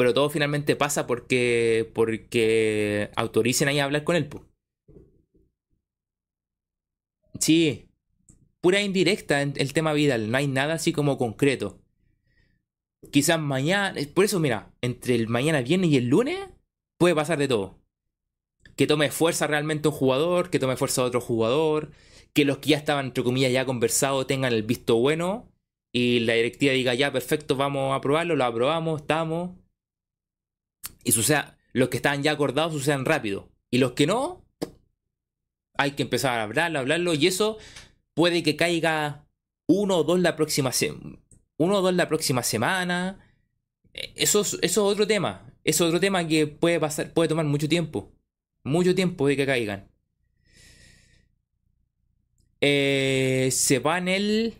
[0.00, 4.30] pero todo finalmente pasa porque, porque autoricen ahí a hablar con él.
[7.38, 7.89] Sí,
[8.60, 11.80] pura indirecta en el tema Vidal, no hay nada así como concreto.
[13.10, 16.38] Quizás mañana, por eso mira, entre el mañana, viernes y el lunes
[16.98, 17.78] puede pasar de todo.
[18.76, 21.90] Que tome fuerza realmente un jugador, que tome fuerza otro jugador,
[22.34, 25.50] que los que ya estaban, entre comillas, ya conversados tengan el visto bueno
[25.92, 29.56] y la directiva diga, ya, perfecto, vamos a aprobarlo, lo aprobamos, estamos.
[31.02, 33.50] Y suceda, los que estaban ya acordados sucedan rápido.
[33.70, 34.44] Y los que no,
[35.76, 37.14] hay que empezar a hablarlo, hablarlo.
[37.14, 37.58] Y eso
[38.20, 39.26] puede que caiga
[39.66, 41.18] uno o dos la próxima semana.
[41.56, 43.18] Uno o dos la próxima semana.
[43.94, 45.50] Eh, eso, eso es otro tema.
[45.64, 48.12] Es otro tema que puede pasar, puede tomar mucho tiempo.
[48.62, 49.88] Mucho tiempo de que caigan.
[52.60, 54.54] Eh, se va en el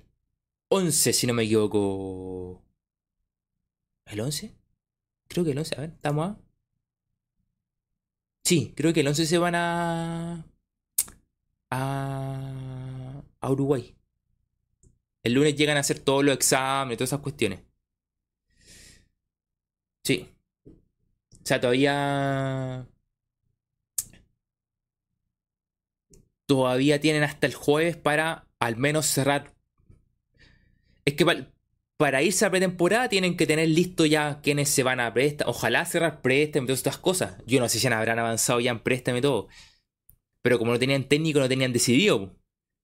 [0.70, 2.62] 11, si no me equivoco.
[4.06, 4.54] ¿El 11?
[5.28, 6.38] Creo que el 11, a ver, estamos a...
[8.42, 10.46] Sí, creo que el 11 se van a...
[11.70, 12.69] a...
[13.40, 13.96] a Uruguay.
[15.22, 17.60] El lunes llegan a hacer todos los exámenes, todas esas cuestiones.
[20.04, 20.28] Sí.
[20.66, 22.86] O sea, todavía...
[26.46, 29.54] Todavía tienen hasta el jueves para al menos cerrar
[31.04, 31.26] es que
[31.96, 35.48] para, irse a pretemporada tienen que tener listo ya quienes se van a prestar.
[35.48, 37.36] Ojalá cerrar préstamo y todas estas cosas.
[37.46, 39.48] Yo no sé si habrán avanzado ya en préstamo y todo.
[40.42, 42.36] Pero como no tenían técnico, no tenían decidido.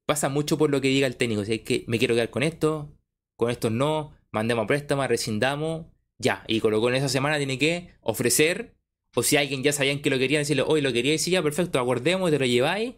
[0.07, 1.45] Pasa mucho por lo que diga el técnico.
[1.45, 2.97] Si es que me quiero quedar con esto,
[3.37, 5.87] con esto no, mandemos a préstamo, rescindamos,
[6.19, 6.45] ya.
[6.49, 8.77] Y colocó en esa semana tiene que ofrecer.
[9.15, 11.81] O si alguien ya sabían que lo querían, decirle, hoy lo quería decir ya, perfecto,
[11.81, 12.95] acordemos, te lo lleváis.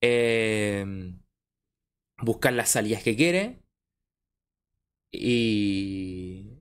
[0.00, 1.14] Eh,
[2.18, 3.60] buscar las salidas que quiere.
[5.12, 6.58] Y.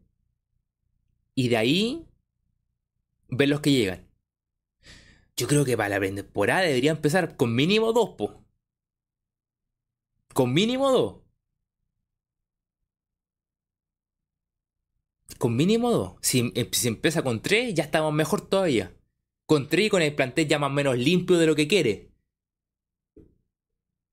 [1.36, 2.06] Y de ahí.
[3.30, 4.08] Ver los que llegan.
[5.36, 8.43] Yo creo que para la temporada debería empezar con mínimo dos, po.
[10.34, 11.16] Con mínimo dos.
[15.38, 16.14] Con mínimo dos.
[16.22, 18.94] Si, em, si empieza con tres, ya estamos mejor todavía.
[19.46, 22.10] Con tres y con el plantel ya más o menos limpio de lo que quiere.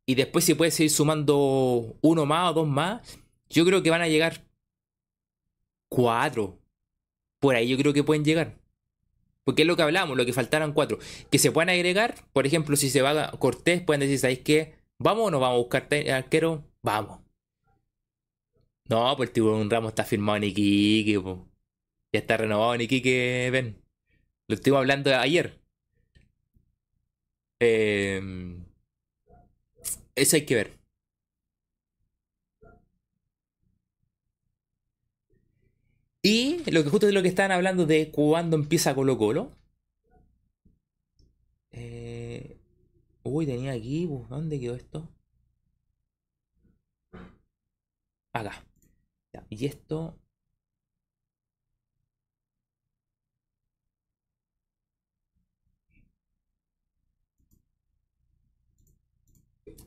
[0.07, 3.01] Y después si puede seguir sumando uno más o dos más,
[3.49, 4.45] yo creo que van a llegar
[5.89, 6.59] cuatro.
[7.39, 8.59] Por ahí yo creo que pueden llegar.
[9.45, 10.99] Porque es lo que hablamos, lo que faltaran cuatro.
[11.31, 14.80] Que se puedan agregar, por ejemplo, si se va a Cortés, pueden decir, ¿sabéis qué?
[15.01, 16.63] ¿Vamos o no vamos a buscar arquero?
[16.83, 17.21] Vamos.
[18.89, 21.15] No, pues el tiburón Ramos está firmado en Iquique,
[22.13, 23.83] Ya está renovado en Iquique, ven.
[24.49, 25.61] Lo estuvimos hablando ayer.
[27.61, 28.21] Eh,
[30.15, 30.81] eso hay que ver.
[36.23, 39.51] Y lo que justo es lo que estaban hablando de cuándo empieza Colo Colo.
[41.73, 42.57] Eh,
[43.31, 45.09] uy, tenía aquí, ¿dónde quedó esto?
[48.33, 48.53] Acá.
[49.51, 50.19] y esto...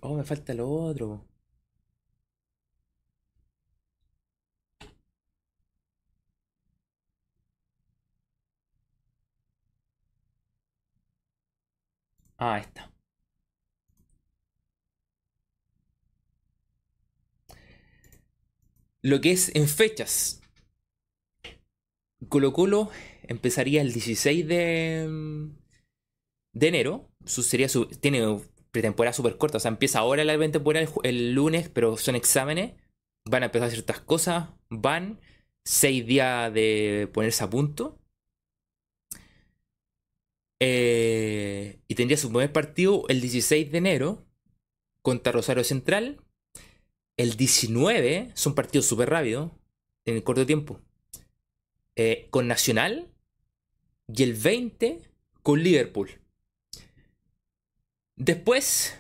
[0.02, 1.26] Oh, me falta lo otro.
[12.38, 12.93] Ah, está.
[19.04, 20.42] Lo que es en fechas.
[22.30, 22.90] Colo Colo
[23.24, 25.58] empezaría el 16 de, mm,
[26.54, 27.12] de enero.
[27.26, 28.40] Su, su, tiene
[28.72, 29.58] pretemporada súper corta.
[29.58, 32.74] O sea, empieza ahora la pretemporada el, el lunes, pero son exámenes.
[33.30, 34.50] Van a empezar ciertas cosas.
[34.70, 35.20] Van.
[35.66, 38.00] Seis días de ponerse a punto.
[40.62, 44.26] Eh, y tendría su primer partido el 16 de enero
[45.02, 46.22] contra Rosario Central.
[47.18, 49.52] El 19 son partidos súper rápidos,
[50.06, 50.80] en el corto tiempo.
[51.96, 53.10] Eh, con Nacional.
[54.14, 55.00] Y el 20
[55.42, 56.10] con Liverpool.
[58.16, 58.98] Después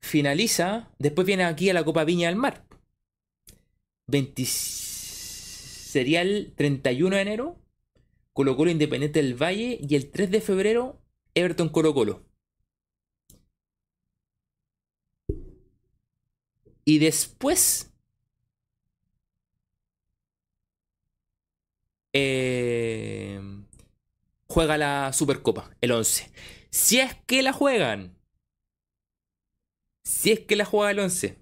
[0.00, 0.90] finaliza.
[0.98, 2.64] Después viene aquí a la Copa Viña del Mar.
[4.44, 7.56] sería el 31 de enero.
[8.32, 9.78] Colo Colo Independiente del Valle.
[9.80, 11.00] Y el 3 de febrero
[11.34, 12.29] Everton Colo Colo.
[16.90, 17.94] Y después
[22.12, 23.40] eh,
[24.48, 26.32] juega la Supercopa, el 11.
[26.70, 28.18] Si es que la juegan.
[30.02, 31.38] Si es que la juega el 11.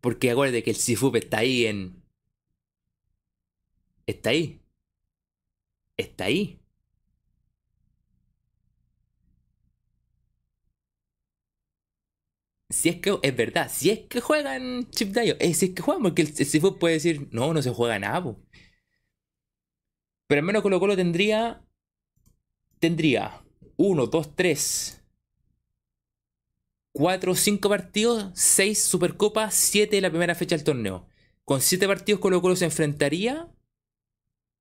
[0.00, 2.04] Porque acuérdate que el Cifup está ahí en...
[4.06, 4.60] Está ahí.
[5.96, 6.63] Está ahí.
[12.74, 15.82] Si es que es verdad, si es que juegan Chip Dayo, eh, si es que
[15.82, 18.36] juegan, porque el, el puede decir, no, no se juega nada,
[20.26, 21.64] pero al menos Colo Colo tendría,
[22.80, 23.44] tendría
[23.76, 25.04] 1, 2, 3,
[26.92, 31.06] 4 o 5 partidos, 6 Supercopas, 7 la primera fecha del torneo.
[31.44, 33.48] Con 7 partidos Colo Colo se enfrentaría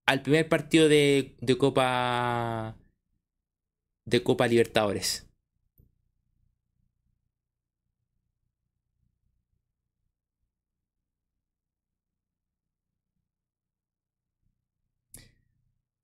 [0.06, 2.77] al primer partido de, de Copa
[4.06, 5.27] de Copa Libertadores.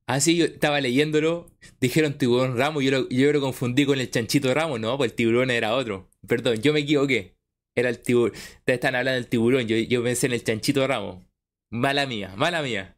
[0.10, 4.52] Así yo estaba leyéndolo, dijeron tiburón Ramos, yo lo, yo lo confundí con el chanchito
[4.52, 6.10] Ramos, no, pues el tiburón era otro.
[6.28, 7.36] Perdón, yo me equivoqué.
[7.76, 8.32] Era el tiburón.
[8.32, 11.24] Ustedes están hablando del tiburón, yo, yo pensé en el chanchito Ramos.
[11.70, 12.98] Mala mía, mala mía.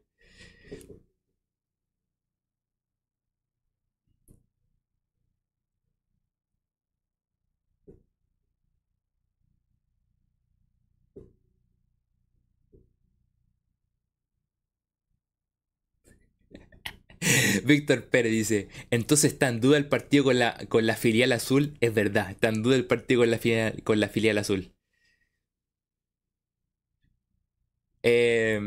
[17.66, 21.78] Víctor Pérez dice, entonces está en duda el partido con la, con la filial azul.
[21.82, 24.74] Es verdad, está en duda el partido con la filial, con la filial azul.
[28.04, 28.60] Eh,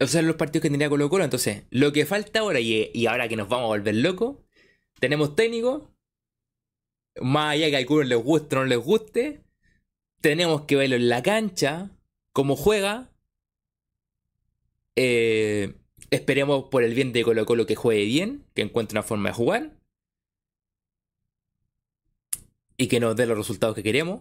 [0.00, 1.24] o sea, los partidos que tenía Colo Colo.
[1.24, 4.38] Entonces, lo que falta ahora, y, y ahora que nos vamos a volver locos,
[5.00, 5.94] tenemos técnico.
[7.20, 9.44] Más allá que a algunos les guste o no les guste.
[10.20, 11.90] Tenemos que verlo en la cancha,
[12.32, 13.12] cómo juega.
[14.96, 15.74] Eh,
[16.12, 19.34] Esperemos por el bien de Colo Colo que juegue bien, que encuentre una forma de
[19.34, 19.78] jugar.
[22.76, 24.20] Y que nos dé los resultados que queremos.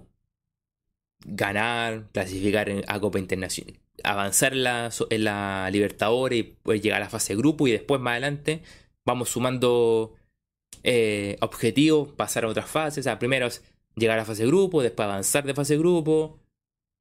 [1.25, 3.77] Ganar, clasificar a Copa Internacional.
[4.05, 7.67] Avanzar en la, en Libertadores y pues llegar a la fase grupo.
[7.67, 8.61] Y después más adelante
[9.05, 10.15] vamos sumando
[10.83, 12.99] eh, objetivos, pasar a otras fases.
[12.99, 13.49] O sea, primero
[13.97, 16.39] llegar a la fase grupo, después avanzar de fase grupo.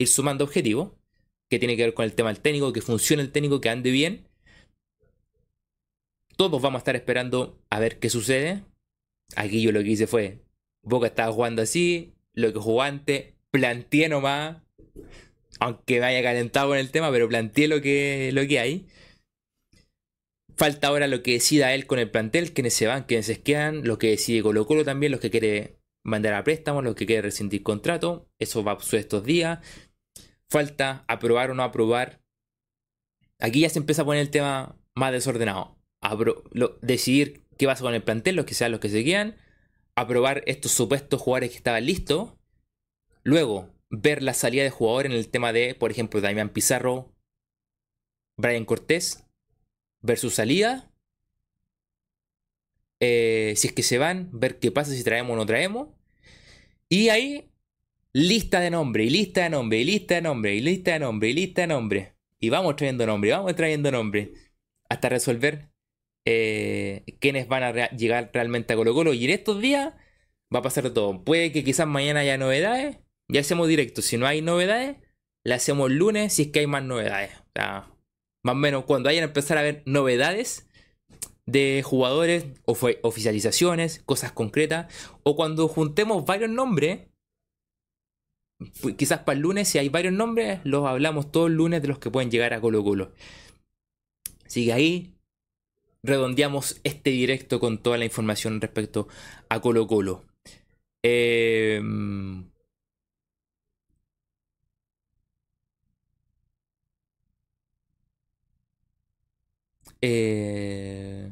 [0.01, 0.91] Ir sumando objetivos.
[1.49, 3.93] Que tiene que ver con el tema del técnico, que funcione el técnico, que ande
[3.93, 4.30] bien
[6.41, 8.65] todos vamos a estar esperando a ver qué sucede.
[9.37, 10.41] Aquí yo lo que hice fue,
[10.83, 14.57] Boca estaba jugando así, lo que jugó antes, planteé nomás,
[15.59, 18.87] aunque me haya calentado con el tema, pero planteé lo que, lo que hay.
[20.57, 23.87] Falta ahora lo que decida él con el plantel, quienes se van, quienes se quedan,
[23.87, 27.21] lo que decide Colo Colo también, los que quiere mandar a préstamo, los que quiere
[27.21, 28.31] rescindir contrato.
[28.39, 29.59] Eso va a suceder estos días.
[30.49, 32.23] Falta aprobar o no aprobar.
[33.41, 35.80] Aquí ya se empieza a poner el tema más desordenado
[36.81, 39.36] decidir qué pasa con el plantel, los que sean los que se quedan,
[39.94, 42.35] aprobar estos supuestos jugadores que estaban listos,
[43.22, 47.12] luego ver la salida de jugadores en el tema de, por ejemplo, Damián Pizarro,
[48.36, 49.27] Brian Cortés,
[50.01, 50.90] ver su salida,
[53.01, 55.89] eh, si es que se van, ver qué pasa si traemos o no traemos,
[56.89, 57.51] y ahí
[58.12, 61.28] lista de nombre, y lista de nombre, y lista de nombre, y lista de nombre,
[61.28, 62.14] y lista de nombre.
[62.39, 64.32] Y vamos trayendo nombre, vamos trayendo nombre.
[64.89, 65.70] Hasta resolver
[66.25, 69.13] eh, quiénes van a llegar realmente a Colo Colo.
[69.15, 69.95] Y en estos días
[70.55, 71.25] va a pasar todo.
[71.25, 72.99] Puede que quizás mañana haya novedades.
[73.29, 74.03] Ya hacemos directo.
[74.03, 74.97] Si no hay novedades,
[75.45, 77.31] la hacemos el lunes si es que hay más novedades.
[78.43, 80.67] más o menos cuando hayan empezar a haber novedades
[81.47, 84.93] de jugadores, o oficializaciones, cosas concretas,
[85.25, 87.09] o cuando juntemos varios nombres,
[88.97, 91.99] quizás para el lunes, si hay varios nombres, los hablamos todos el lunes de los
[91.99, 93.13] que pueden llegar a Colo Colo.
[94.47, 95.15] Sigue ahí,
[96.02, 99.09] redondeamos este directo con toda la información respecto
[99.48, 100.24] a Colo Colo.
[101.02, 102.51] Em,
[110.02, 111.31] eh...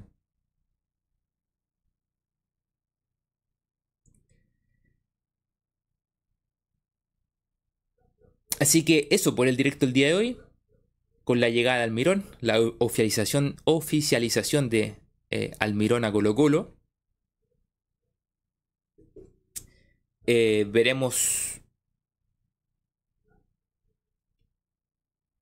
[8.61, 10.39] Así que eso por el directo el día de hoy
[11.29, 14.97] con la llegada de Almirón, la oficialización, oficialización de
[15.29, 16.75] eh, Almirón a Colo Colo.
[20.25, 21.61] Eh, veremos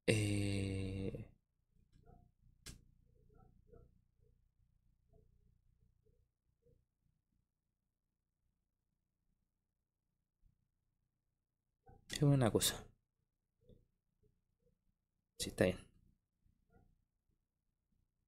[0.09, 1.25] eh,
[12.21, 12.86] una cosa
[15.47, 15.77] Sí, está bien.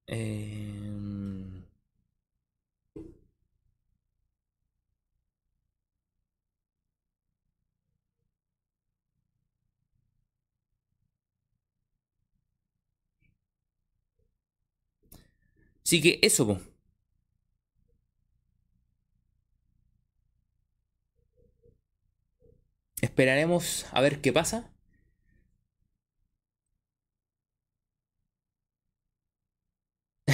[0.07, 1.63] Em,
[15.83, 16.59] Así que eso,
[23.01, 24.71] Esperaremos a ver qué pasa.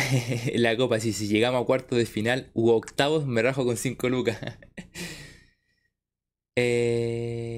[0.55, 4.09] la copa, si, si llegamos a cuartos de final u octavos, me rajo con 5
[4.09, 4.39] lucas.
[6.57, 7.55] Eh...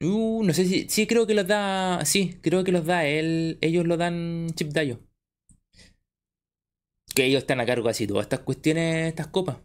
[0.00, 0.88] Uh, no sé si.
[0.88, 2.04] Sí, creo que los da.
[2.04, 3.58] Sí, creo que los da él.
[3.60, 5.00] Ellos lo dan Chip Dayo.
[7.14, 9.58] Que ellos están a cargo casi todas estas cuestiones, estas copas.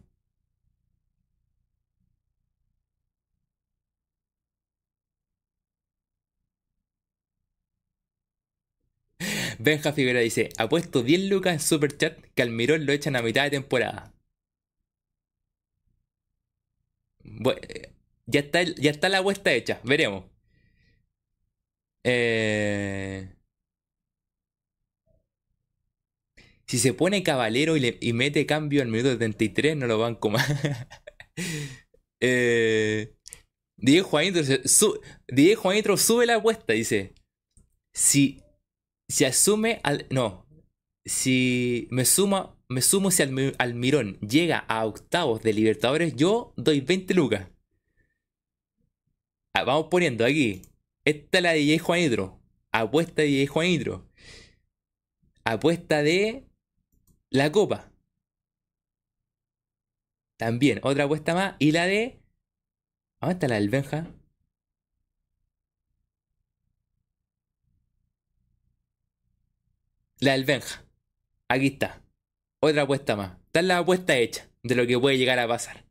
[9.58, 13.44] Benja Figuera dice: Apuesto 10 lucas en Super Chat que Almirón lo echan a mitad
[13.44, 14.12] de temporada.
[18.26, 20.24] ya, está, ya está la apuesta hecha, veremos.
[22.04, 23.34] Eh,
[26.66, 30.14] si se pone caballero y, le, y mete cambio al minuto 73, no lo van
[30.16, 30.38] como.
[32.20, 33.14] eh,
[33.76, 37.14] Diego Juanitro, su, Diego Juanitro sube la apuesta, dice.
[37.94, 38.43] Si
[39.14, 40.06] si asume al.
[40.10, 40.44] No.
[41.04, 42.58] Si me suma.
[42.68, 47.46] Me sumo si Almirón llega a octavos de Libertadores, yo doy 20 lucas.
[49.54, 50.62] Ah, vamos poniendo aquí.
[51.04, 52.40] Esta es la de DJ Juanitro.
[52.72, 54.10] Apuesta de DJ Juanitro.
[55.44, 56.48] Apuesta de
[57.30, 57.92] la copa.
[60.36, 61.54] También, otra apuesta más.
[61.60, 62.18] Y la de.
[63.20, 64.12] ¿Dónde está la del Benja?
[70.24, 70.82] La del Benja.
[71.48, 72.02] Aquí está.
[72.60, 73.36] Otra apuesta más.
[73.44, 75.84] Está la apuesta hecha de lo que puede llegar a pasar.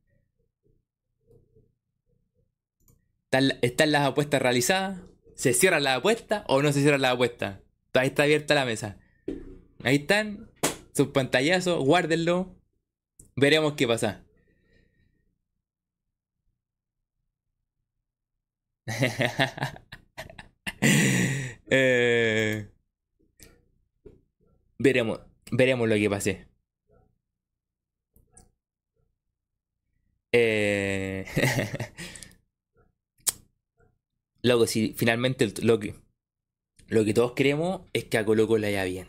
[3.61, 5.01] Están, las apuestas realizadas.
[5.35, 7.61] ¿Se cierra la apuesta o no se cierra la apuesta?
[7.93, 8.97] Ahí está abierta la mesa.
[9.84, 10.49] Ahí están.
[10.95, 11.84] Sus pantallazos.
[11.85, 12.55] Guárdenlo.
[13.35, 14.23] Veremos qué pasa.
[21.69, 22.73] eh...
[24.84, 26.45] Veremos, veremos lo que pase.
[30.34, 31.26] Eh...
[34.43, 35.95] Luego, si finalmente lo que,
[36.88, 39.07] lo que todos queremos es que a Colo Colo haya bien.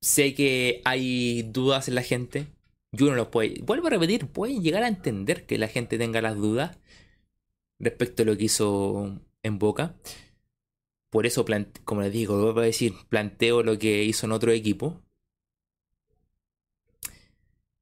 [0.00, 2.46] Sé que hay dudas en la gente.
[2.90, 3.52] Yo no los puedo.
[3.62, 6.78] Vuelvo a repetir, pueden llegar a entender que la gente tenga las dudas
[7.78, 9.94] respecto a lo que hizo en Boca.
[11.10, 11.44] Por eso,
[11.84, 15.02] como les digo, voy a decir, planteo lo que hizo en otro equipo.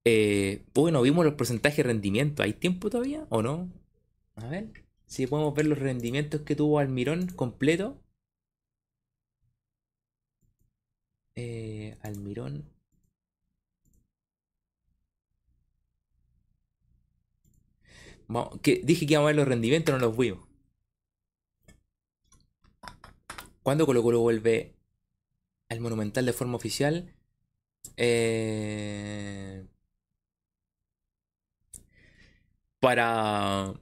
[0.05, 2.43] Eh, bueno, vimos los porcentajes de rendimiento.
[2.43, 3.71] ¿Hay tiempo todavía o no?
[4.37, 7.99] A ver si podemos ver los rendimientos que tuvo Almirón completo.
[11.37, 12.65] Eh, Almirón.
[18.63, 20.48] que dije que íbamos a ver los rendimientos, no los vimos.
[23.69, 24.79] ¿Cuándo Colo Colo vuelve
[25.69, 27.15] al Monumental de forma oficial?
[27.99, 29.67] Eh,
[32.81, 33.75] para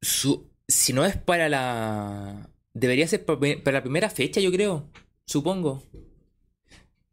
[0.00, 4.88] su, si no es para la debería ser para, la primera fecha, yo creo,
[5.26, 5.82] supongo.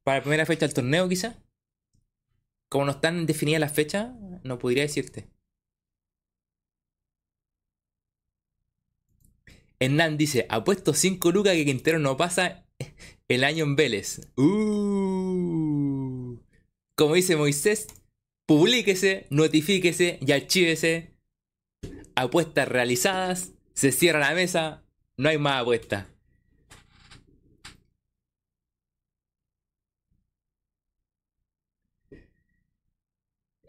[0.04, 1.42] Para la primera fecha del torneo, quizá.
[2.70, 4.14] Como no están definidas las fechas,
[4.44, 5.28] no podría decirte.
[9.80, 12.66] Hernán dice, apuesto 5 lucas que Quintero no pasa
[13.28, 14.22] el año en Vélez.
[14.38, 16.38] Uh.
[16.96, 17.88] Como dice Moisés,
[18.46, 21.12] publíquese, notifíquese y archívese.
[22.16, 24.84] Apuestas realizadas, se cierra la mesa,
[25.18, 26.08] no hay más apuestas.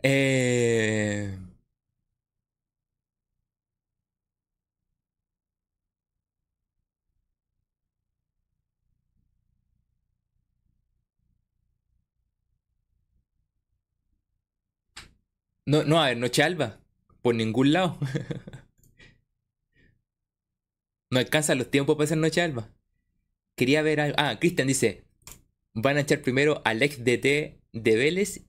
[0.02, 1.36] Eh...
[15.66, 16.80] No, no, a ver, Noche Alba.
[17.22, 17.98] Por ningún lado.
[21.10, 22.72] no alcanzan los tiempos para hacer Noche Alba.
[23.56, 24.16] Quería ver algo.
[24.18, 25.04] Ah, Cristian dice:
[25.74, 28.46] Van a echar primero al ex DT de Vélez.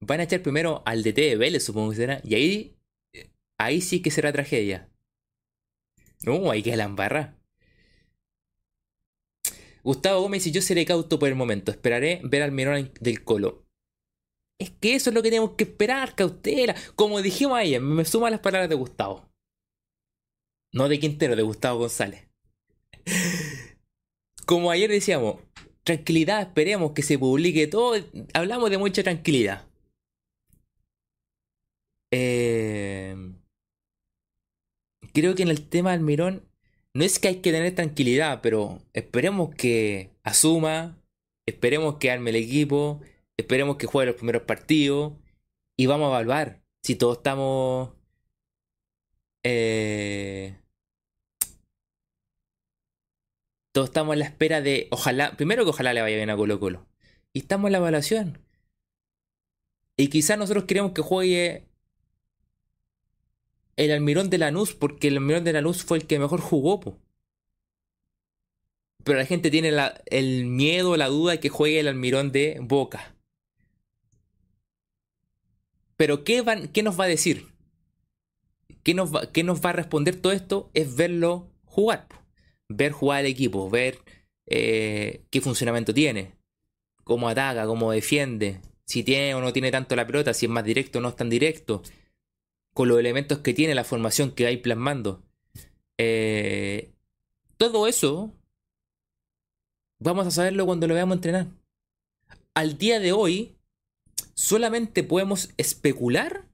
[0.00, 2.20] Van a echar primero al DT de Vélez, supongo que será.
[2.24, 2.74] Y ahí.
[3.58, 4.90] Ahí sí que será tragedia.
[6.22, 7.38] No, hay que la embarra.
[9.82, 11.70] Gustavo Gómez y yo seré cauto por el momento.
[11.70, 13.67] Esperaré ver al Mirón del Colo.
[14.60, 16.74] Es que eso es lo que tenemos que esperar, cautela.
[16.96, 19.28] Como dijimos ayer, me suman las palabras de Gustavo.
[20.72, 22.28] No de Quintero, de Gustavo González.
[24.46, 25.36] Como ayer decíamos,
[25.84, 27.94] tranquilidad, esperemos que se publique todo.
[28.34, 29.66] Hablamos de mucha tranquilidad.
[32.10, 33.14] Eh,
[35.12, 36.48] creo que en el tema del Mirón
[36.94, 40.98] no es que hay que tener tranquilidad, pero esperemos que asuma,
[41.46, 43.00] esperemos que arme el equipo,
[43.38, 45.14] Esperemos que juegue los primeros partidos
[45.76, 47.92] y vamos a evaluar si todos estamos...
[49.44, 50.58] Eh,
[53.72, 56.58] todos estamos en la espera de, ojalá, primero que ojalá le vaya bien a Colo
[56.58, 56.86] Colo.
[57.32, 58.44] Y estamos en la evaluación.
[59.96, 61.68] Y quizás nosotros queremos que juegue
[63.76, 66.80] el Almirón de Lanús, porque el Almirón de Lanús fue el que mejor jugó.
[69.04, 69.72] Pero la gente tiene
[70.06, 73.14] el miedo, la duda de que juegue el Almirón de Boca.
[75.98, 76.42] Pero ¿qué,
[76.72, 77.48] qué nos va a decir?
[78.82, 80.70] ¿Qué nos, va, ¿Qué nos va a responder todo esto?
[80.72, 82.08] Es verlo jugar.
[82.68, 83.98] Ver jugar al equipo, ver
[84.46, 86.38] eh, qué funcionamiento tiene,
[87.04, 90.64] cómo ataca, cómo defiende, si tiene o no tiene tanto la pelota, si es más
[90.64, 91.82] directo o no es tan directo,
[92.72, 95.22] con los elementos que tiene, la formación que hay plasmando.
[95.98, 96.92] Eh,
[97.56, 98.32] todo eso
[99.98, 101.48] vamos a saberlo cuando lo veamos entrenar.
[102.54, 103.57] Al día de hoy,
[104.38, 106.48] solamente podemos especular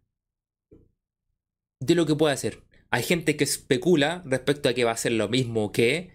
[1.81, 2.63] de lo que puede hacer.
[2.91, 6.15] Hay gente que especula respecto a que va a ser lo mismo que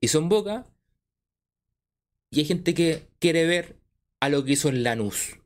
[0.00, 0.66] hizo en Boca.
[2.32, 3.78] Y hay gente que quiere ver
[4.20, 5.38] a lo que hizo en Lanús.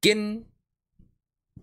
[0.00, 0.46] ¿Quién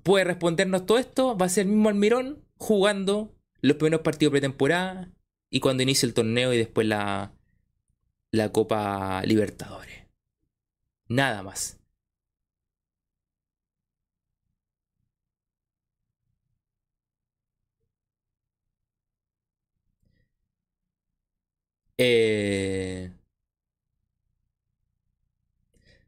[0.01, 1.37] puede respondernos todo esto?
[1.37, 5.13] Va a ser el mismo Almirón jugando los primeros partidos pretemporada
[5.51, 7.35] y cuando inicie el torneo y después la,
[8.31, 10.07] la Copa Libertadores.
[11.07, 11.80] Nada más.
[22.03, 23.11] Eh...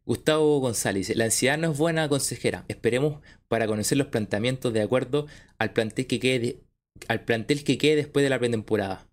[0.05, 2.65] Gustavo González, la ansiedad no es buena consejera.
[2.67, 5.27] Esperemos para conocer los planteamientos de acuerdo
[5.59, 6.61] al plantel que quede,
[7.07, 9.07] al plantel que quede después de la pretemporada.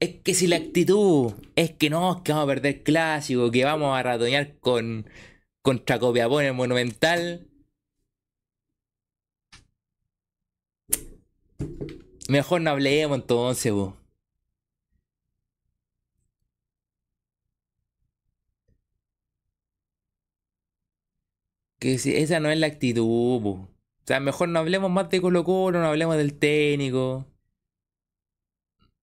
[0.00, 3.96] Es que si la actitud es que no, que vamos a perder clásico, que vamos
[3.96, 5.06] a ratoñar con
[5.62, 7.49] contra Copiapó en el Monumental,
[12.30, 13.94] Mejor no hablemos entonces, vos.
[21.80, 23.04] Que si esa no es la actitud,
[23.44, 23.68] O
[24.06, 27.26] sea, mejor no hablemos más de Colo Colo, no hablemos del técnico.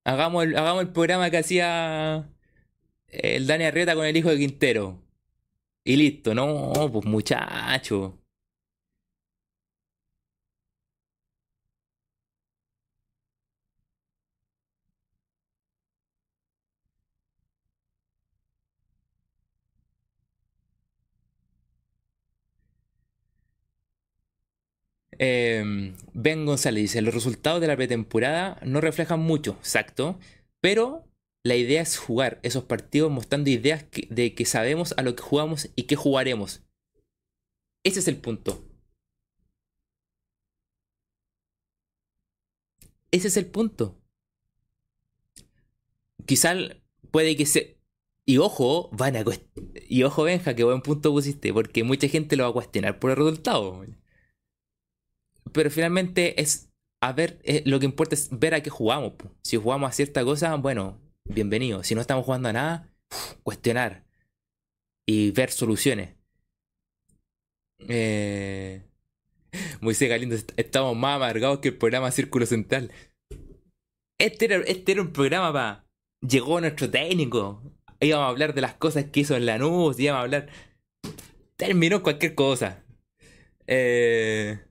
[0.06, 2.30] Hagamos el, hagamos el programa que hacía
[3.08, 5.02] el Dani Arrieta con el hijo de Quintero.
[5.84, 8.20] Y listo, no, pues muchacho.
[25.20, 30.20] Eh, ben González dice, los resultados de la pretemporada no reflejan mucho, exacto,
[30.62, 31.08] pero
[31.44, 35.70] la idea es jugar esos partidos mostrando ideas de que sabemos a lo que jugamos
[35.76, 36.64] y qué jugaremos.
[37.84, 38.68] Ese es el punto.
[43.12, 44.02] Ese es el punto.
[46.26, 46.54] Quizá
[47.12, 47.80] puede que se...
[48.26, 49.24] Y ojo, van a...
[49.88, 53.12] Y ojo, Benja, qué buen punto pusiste, porque mucha gente lo va a cuestionar por
[53.12, 53.86] el resultado.
[55.54, 56.68] Pero finalmente es
[57.02, 59.14] a ver, eh, lo que importa es ver a qué jugamos.
[59.44, 61.84] Si jugamos a cierta cosa, bueno, bienvenido.
[61.84, 62.94] Si no estamos jugando a nada,
[63.44, 64.06] cuestionar
[65.06, 66.16] y ver soluciones.
[67.88, 68.84] Eh...
[69.82, 72.92] Moisés Galindo, estamos más amargados que el programa Círculo Central.
[74.20, 75.88] Este era, este era un programa para.
[76.28, 77.62] Llegó nuestro técnico.
[78.00, 80.50] Íbamos a hablar de las cosas que hizo en la nube, íbamos a hablar.
[81.56, 82.84] Terminó cualquier cosa.
[83.68, 84.67] Eh.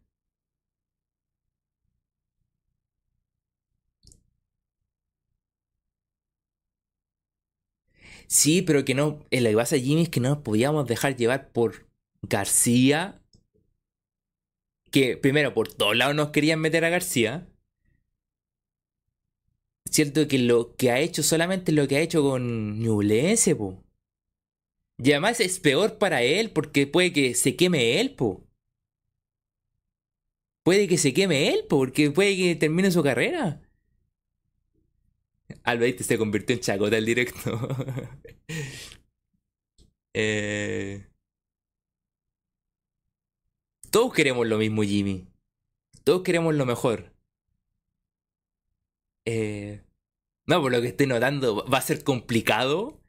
[8.27, 11.53] Sí, pero que no, la que pasa Jimmy es que no nos podíamos dejar llevar
[11.53, 11.87] por
[12.23, 13.23] García.
[14.91, 17.49] Que primero, por todos lados nos querían meter a García.
[19.91, 23.83] Cierto que lo que ha hecho solamente lo que ha hecho con Ñublense, po.
[24.99, 28.47] Y además es peor para él porque puede que se queme él, po.
[30.65, 33.63] Puede que se queme él, po, porque puede que termine su carrera.
[35.67, 37.59] Alba se convirtió en chacota el directo.
[40.19, 41.07] Eh,
[43.91, 45.29] todos queremos lo mismo, Jimmy.
[46.05, 47.13] Todos queremos lo mejor.
[49.27, 49.83] Eh,
[50.47, 53.03] no, por lo que estoy notando, va a ser complicado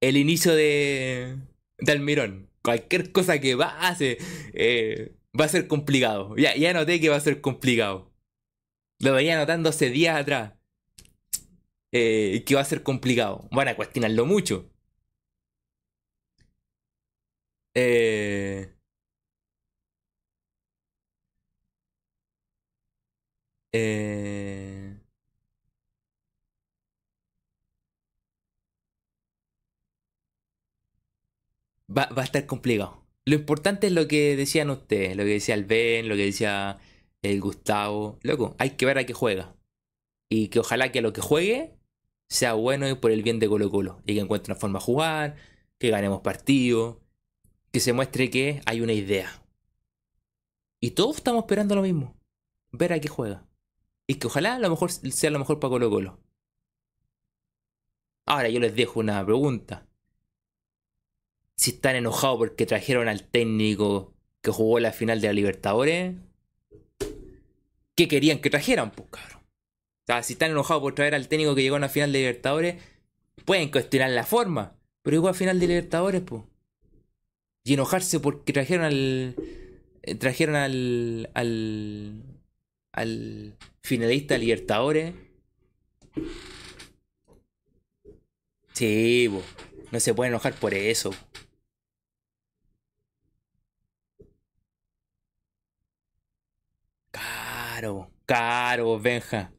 [0.00, 1.38] el inicio de,
[1.78, 2.50] de Almirón.
[2.62, 4.18] Cualquier cosa que pase
[4.54, 6.36] eh, va a ser complicado.
[6.36, 8.12] Ya, ya noté que va a ser complicado.
[9.00, 10.55] Lo venía notando hace días atrás.
[11.96, 13.48] Eh, que va a ser complicado.
[13.52, 14.70] Van a cuestionarlo mucho.
[17.74, 18.72] Eh,
[23.72, 24.96] eh,
[31.88, 33.04] va, va a estar complicado.
[33.24, 36.78] Lo importante es lo que decían ustedes, lo que decía el Ben, lo que decía
[37.22, 38.18] el Gustavo.
[38.22, 39.56] Loco, hay que ver a qué juega.
[40.30, 41.75] Y que ojalá que a lo que juegue
[42.28, 44.02] sea bueno y por el bien de Colo Colo.
[44.06, 45.36] Y que encuentre una forma de jugar,
[45.78, 46.96] que ganemos partidos,
[47.72, 49.42] que se muestre que hay una idea.
[50.80, 52.16] Y todos estamos esperando lo mismo.
[52.72, 53.46] Ver a qué juega.
[54.06, 56.20] Y que ojalá lo mejor sea lo mejor para Colo Colo.
[58.26, 59.86] Ahora yo les dejo una pregunta.
[61.56, 66.16] Si están enojados porque trajeron al técnico que jugó la final de la Libertadores,
[67.94, 69.35] ¿qué querían que trajeran, pues cabrón?
[70.06, 72.82] Sea, si están enojados por traer al técnico que llegó a una final de Libertadores,
[73.44, 74.76] pueden cuestionar la forma.
[75.02, 76.42] Pero igual a final de Libertadores, pues.
[77.64, 79.34] Y enojarse porque trajeron al.
[80.02, 81.30] eh, Trajeron al.
[81.34, 82.22] al.
[82.92, 85.14] al finalista de Libertadores.
[88.72, 89.28] Sí.
[89.90, 91.10] No se puede enojar por eso.
[97.10, 99.50] Caro, caro, Benja.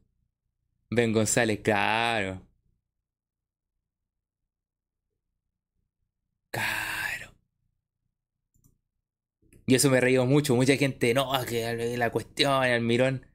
[0.91, 2.41] Ben González, claro.
[6.51, 7.29] Caro.
[9.67, 10.55] Y eso me reído mucho.
[10.55, 13.25] Mucha gente, no, que la cuestión, Almirón.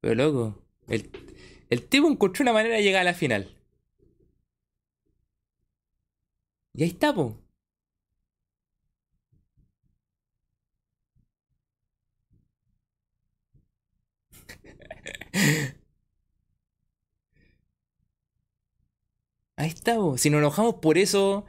[0.00, 1.10] Pero loco, el,
[1.70, 3.50] el tipo encontró una manera de llegar a la final.
[6.74, 7.36] Y ahí está, po.
[19.64, 20.18] Ahí está, po.
[20.18, 21.46] Si nos enojamos por eso.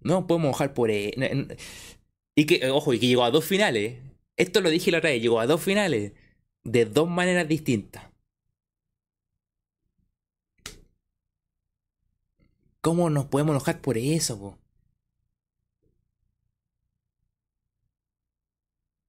[0.00, 1.20] No nos podemos enojar por eso.
[2.34, 3.98] Y que, eh, ojo, y que llegó a dos finales.
[4.36, 6.12] Esto lo dije la otra vez, llegó a dos finales.
[6.64, 8.04] De dos maneras distintas.
[12.80, 14.58] ¿Cómo nos podemos enojar por eso, po?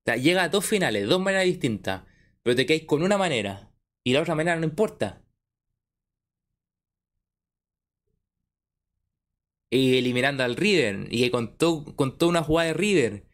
[0.09, 2.03] Sea, llega a dos finales, dos maneras distintas.
[2.43, 3.71] Pero te quedáis con una manera.
[4.03, 5.21] Y la otra manera no importa.
[9.69, 11.07] Y eliminando al River.
[11.11, 13.25] Y que contó, contó una jugada de River.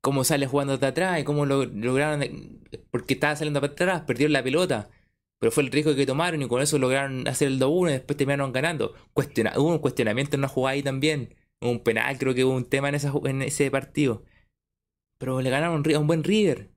[0.00, 2.62] Cómo sale jugando de atrás y cómo lo lograron.
[2.90, 4.90] Porque estaba saliendo para atrás, perdieron la pelota.
[5.38, 8.16] Pero fue el riesgo que tomaron y con eso lograron hacer el 2-1 y después
[8.16, 8.94] terminaron ganando.
[9.12, 11.34] Cuestiona, hubo un cuestionamiento en una jugada ahí también.
[11.60, 14.24] Un penal, creo que hubo un tema en, esa, en ese partido.
[15.22, 16.68] Pero le ganaron a un buen River.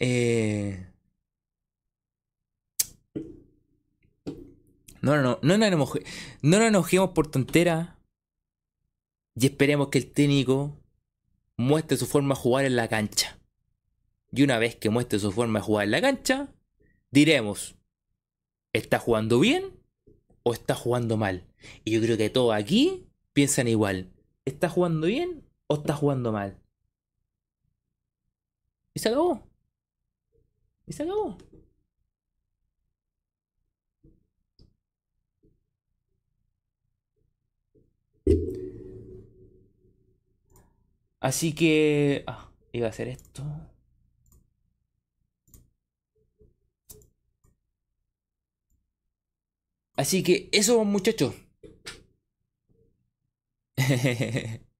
[0.00, 0.84] Eh,
[5.00, 6.04] no, no, no, no nos enoje-
[6.42, 8.00] no nos enojemos por tontera
[9.36, 10.76] y esperemos que el técnico
[11.56, 13.38] muestre su forma de jugar en la cancha.
[14.32, 16.52] Y una vez que muestre su forma de jugar en la cancha,
[17.12, 17.76] diremos,
[18.72, 19.66] ¿está jugando bien
[20.42, 21.46] o está jugando mal?
[21.84, 24.10] Y yo creo que todos aquí piensan igual.
[24.44, 26.58] ¿Está jugando bien o está jugando mal?
[28.94, 29.42] Y se acabó.
[30.86, 31.38] Y se acabó.
[41.20, 42.24] Así que...
[42.26, 43.42] Ah, iba a hacer esto.
[49.96, 51.34] Así que eso, muchachos.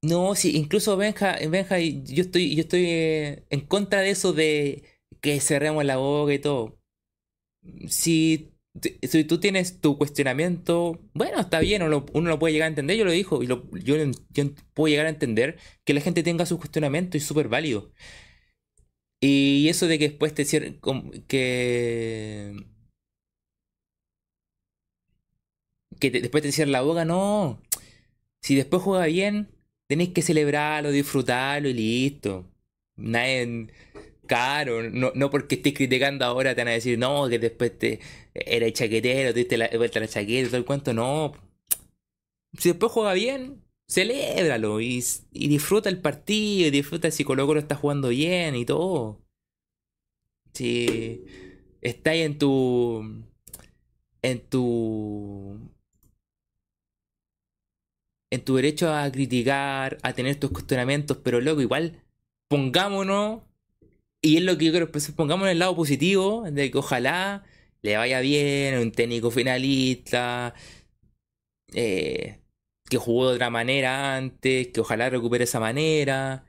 [0.00, 4.84] No, sí, incluso Benja, Benja, yo estoy, yo estoy eh, en contra de eso de
[5.20, 6.78] que cerremos la boca y todo.
[7.88, 8.52] Si,
[9.02, 12.68] si tú tienes tu cuestionamiento, bueno, está bien, uno, lo uno lo puede llegar a
[12.70, 13.96] entender, yo lo dijo, y lo- yo,
[14.30, 14.44] yo
[14.74, 17.92] puedo llegar a entender que la gente tenga su cuestionamiento y súper válido.
[19.20, 20.80] Y eso de que después te cierren,
[21.26, 22.54] que,
[25.98, 27.60] que después te cierren la boca, no.
[28.42, 29.48] Si después juega bien,
[29.88, 32.46] tenéis que celebrarlo, disfrutarlo y listo.
[32.96, 33.68] Nadie,
[34.26, 38.00] claro, no, no porque estés criticando ahora te van a decir, no, que después te
[38.34, 41.32] era chaquetero, te diste la vuelta a la chaqueta todo el cuento, no.
[42.58, 47.74] Si después juega bien, celébralo y, y disfruta el partido, disfruta si Colo Colo está
[47.76, 49.20] jugando bien y todo.
[50.54, 51.24] Si
[51.80, 53.24] estáis en tu,
[54.22, 55.60] en tu
[58.30, 62.02] en tu derecho a criticar, a tener tus cuestionamientos, pero luego igual
[62.48, 63.42] pongámonos,
[64.22, 67.44] y es lo que yo creo, pues, pongámonos en el lado positivo, de que ojalá
[67.82, 70.54] le vaya bien, un técnico finalista,
[71.74, 72.40] eh,
[72.88, 76.44] que jugó de otra manera antes, que ojalá recupere esa manera,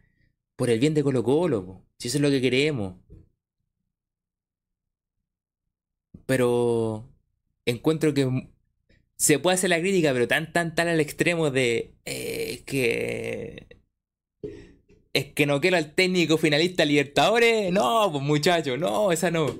[0.56, 2.96] por el bien de Colo Colo, si eso es lo que queremos.
[6.26, 7.10] Pero
[7.66, 8.50] encuentro que
[9.20, 13.68] se puede hacer la crítica, pero tan, tan, tan al extremo de eh, que.
[15.12, 17.72] Es que no quiero al técnico finalista Libertadores.
[17.74, 19.60] No, pues muchacho, no, esa no.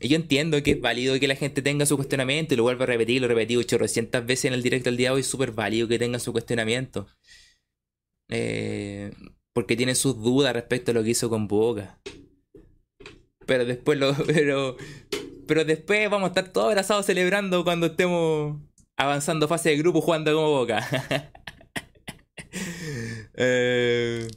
[0.00, 2.84] Y yo entiendo que es válido que la gente tenga su cuestionamiento y lo vuelvo
[2.84, 5.52] a repetir, lo he repetido 800 veces en el directo del día de hoy, súper
[5.52, 7.06] válido que tengan su cuestionamiento.
[8.28, 9.10] Eh,
[9.52, 11.98] porque tienen sus dudas respecto a lo que hizo con Boca.
[13.46, 14.14] Pero después lo.
[14.26, 14.76] Pero,
[15.46, 18.60] pero después vamos a estar todos abrazados celebrando cuando estemos
[18.96, 20.80] avanzando fase de grupo jugando como Boca.
[23.34, 24.28] eh...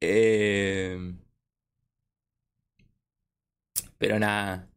[0.00, 0.98] Eh...
[3.98, 4.68] Pero nada.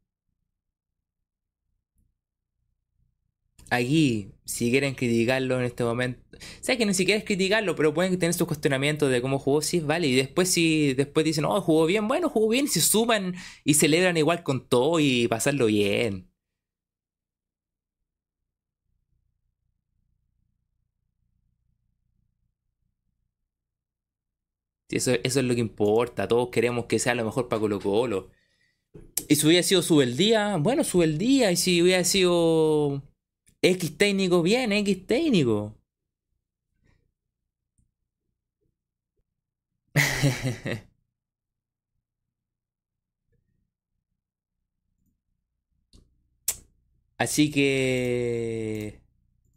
[3.71, 6.21] Aquí, si quieren criticarlo en este momento.
[6.61, 9.79] Sé que ni siquiera es criticarlo, pero pueden tener sus cuestionamientos de cómo jugó, sí,
[9.79, 10.07] vale.
[10.07, 13.75] Y después si después dicen, oh, jugó bien, bueno, jugó bien, y se suman y
[13.75, 16.29] celebran igual con todo y pasarlo bien.
[24.89, 26.27] Eso, eso es lo que importa.
[26.27, 28.31] Todos queremos que sea lo mejor para Colo Colo.
[29.29, 31.51] Y si hubiera sido sube el día, bueno, sube el día.
[31.51, 33.01] Y si hubiera sido
[33.63, 35.75] X técnico, bien, X técnico.
[47.17, 48.99] Así que...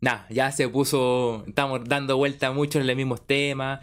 [0.01, 1.44] Nada, ya se puso...
[1.47, 3.81] Estamos dando vuelta mucho en los mismos temas.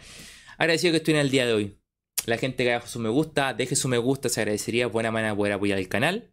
[0.56, 1.78] Agradecido que estoy en el día de hoy.
[2.26, 4.86] La gente que haga su me gusta, deje su me gusta, se agradecería.
[4.86, 6.32] Buena manera de poder apoyar el canal.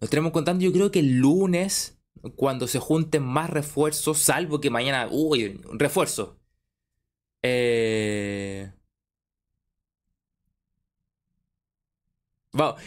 [0.00, 1.99] Nos tenemos contando, yo creo que el lunes,
[2.36, 5.08] cuando se junten más refuerzos, salvo que mañana.
[5.10, 6.38] Uy, refuerzo.
[7.42, 8.72] Eh.
[12.52, 12.80] Vamos.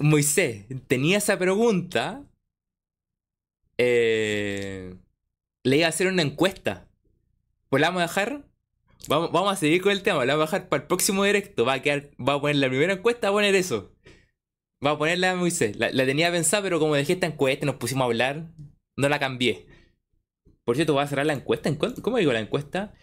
[0.00, 2.24] Moisés, tenía esa pregunta.
[3.78, 4.94] Eh...
[5.64, 6.88] Le iba a hacer una encuesta.
[7.68, 8.44] Pues la vamos a dejar
[9.08, 11.64] Vamos, vamos a seguir con el tema, la voy a bajar para el próximo directo.
[11.64, 13.92] Va a quedar, va a poner la primera encuesta, va a poner eso.
[14.86, 15.76] Va a ponerla a Moisés.
[15.76, 18.52] La, la tenía pensada, pero como dejé esta encuesta y nos pusimos a hablar,
[18.96, 19.66] no la cambié.
[20.64, 21.70] Por cierto, voy a cerrar la encuesta.
[22.02, 22.94] ¿Cómo digo la encuesta?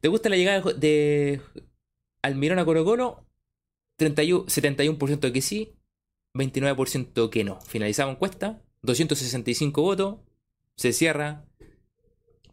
[0.00, 1.40] ¿Te gusta la llegada de
[2.22, 3.26] Almirón a Colo Colo?
[3.96, 5.76] 31, 71% que sí,
[6.34, 7.60] 29% que no.
[7.60, 8.62] Finalizamos encuesta.
[8.82, 10.16] 265 votos.
[10.76, 11.44] Se cierra.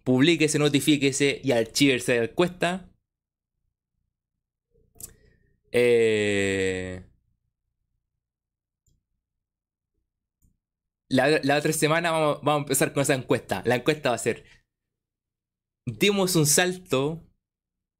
[0.04, 2.90] Publíquese, notifíquese y archívese la encuesta.
[5.72, 7.04] Eh,
[11.10, 13.62] la, otra semana vamos, a empezar con esa encuesta.
[13.66, 14.44] La encuesta va a ser,
[15.86, 17.24] dimos un salto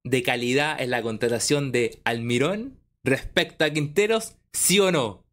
[0.04, 5.26] de calidad en la contratación de Almirón respecto a Quinteros, sí o no.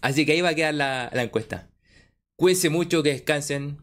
[0.00, 1.70] Así que ahí va a quedar la, la encuesta.
[2.36, 3.78] Cuídense mucho, que descansen.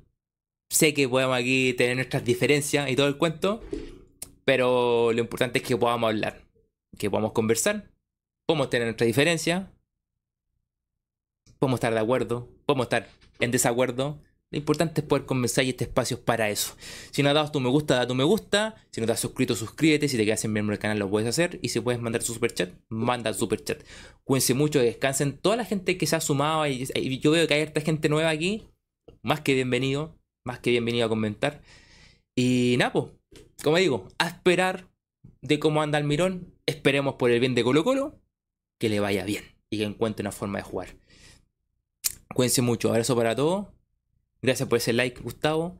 [0.69, 3.63] Sé que podemos aquí tener nuestras diferencias y todo el cuento.
[4.43, 6.41] Pero lo importante es que podamos hablar,
[6.97, 7.91] que podamos conversar,
[8.47, 9.71] podemos tener nuestra diferencia,
[11.59, 13.07] podemos estar de acuerdo, podemos estar
[13.39, 14.19] en desacuerdo.
[14.51, 16.75] Lo importante es poder conversar y este espacio es para eso.
[17.11, 18.75] Si no has dado tu me gusta, da tu me gusta.
[18.89, 20.07] Si no te has suscrito, suscríbete.
[20.07, 21.59] Si te quedas en miembro del canal, lo puedes hacer.
[21.61, 23.83] Y si puedes mandar tu super chat, manda super chat.
[24.23, 25.37] Cuídense mucho, descansen.
[25.37, 28.31] Toda la gente que se ha sumado, y, yo veo que hay esta gente nueva
[28.31, 28.65] aquí,
[29.21, 30.15] más que bienvenido.
[30.45, 31.61] Más que bienvenido a comentar.
[32.35, 33.11] Y Napo,
[33.63, 34.87] como digo, a esperar
[35.41, 36.55] de cómo anda el Mirón.
[36.65, 38.19] Esperemos por el bien de Colo Colo
[38.79, 40.95] que le vaya bien y que encuentre una forma de jugar.
[42.33, 42.89] Cuídense mucho.
[42.89, 43.67] Abrazo para todos.
[44.41, 45.77] Gracias por ese like, Gustavo.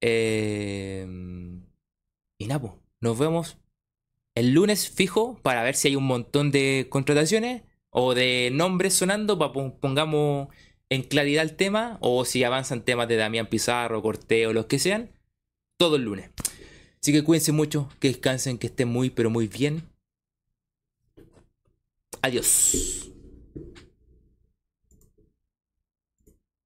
[0.00, 1.06] Eh...
[2.38, 3.58] Y Napo, nos vemos
[4.34, 9.38] el lunes fijo para ver si hay un montón de contrataciones o de nombres sonando
[9.38, 10.48] para pongamos
[10.88, 15.10] en claridad el tema o si avanzan temas de Damián Pizarro, Corteo, los que sean,
[15.76, 16.30] todo el lunes.
[17.00, 19.82] Así que cuídense mucho, que descansen, que estén muy, pero muy bien.
[22.22, 23.09] Adiós.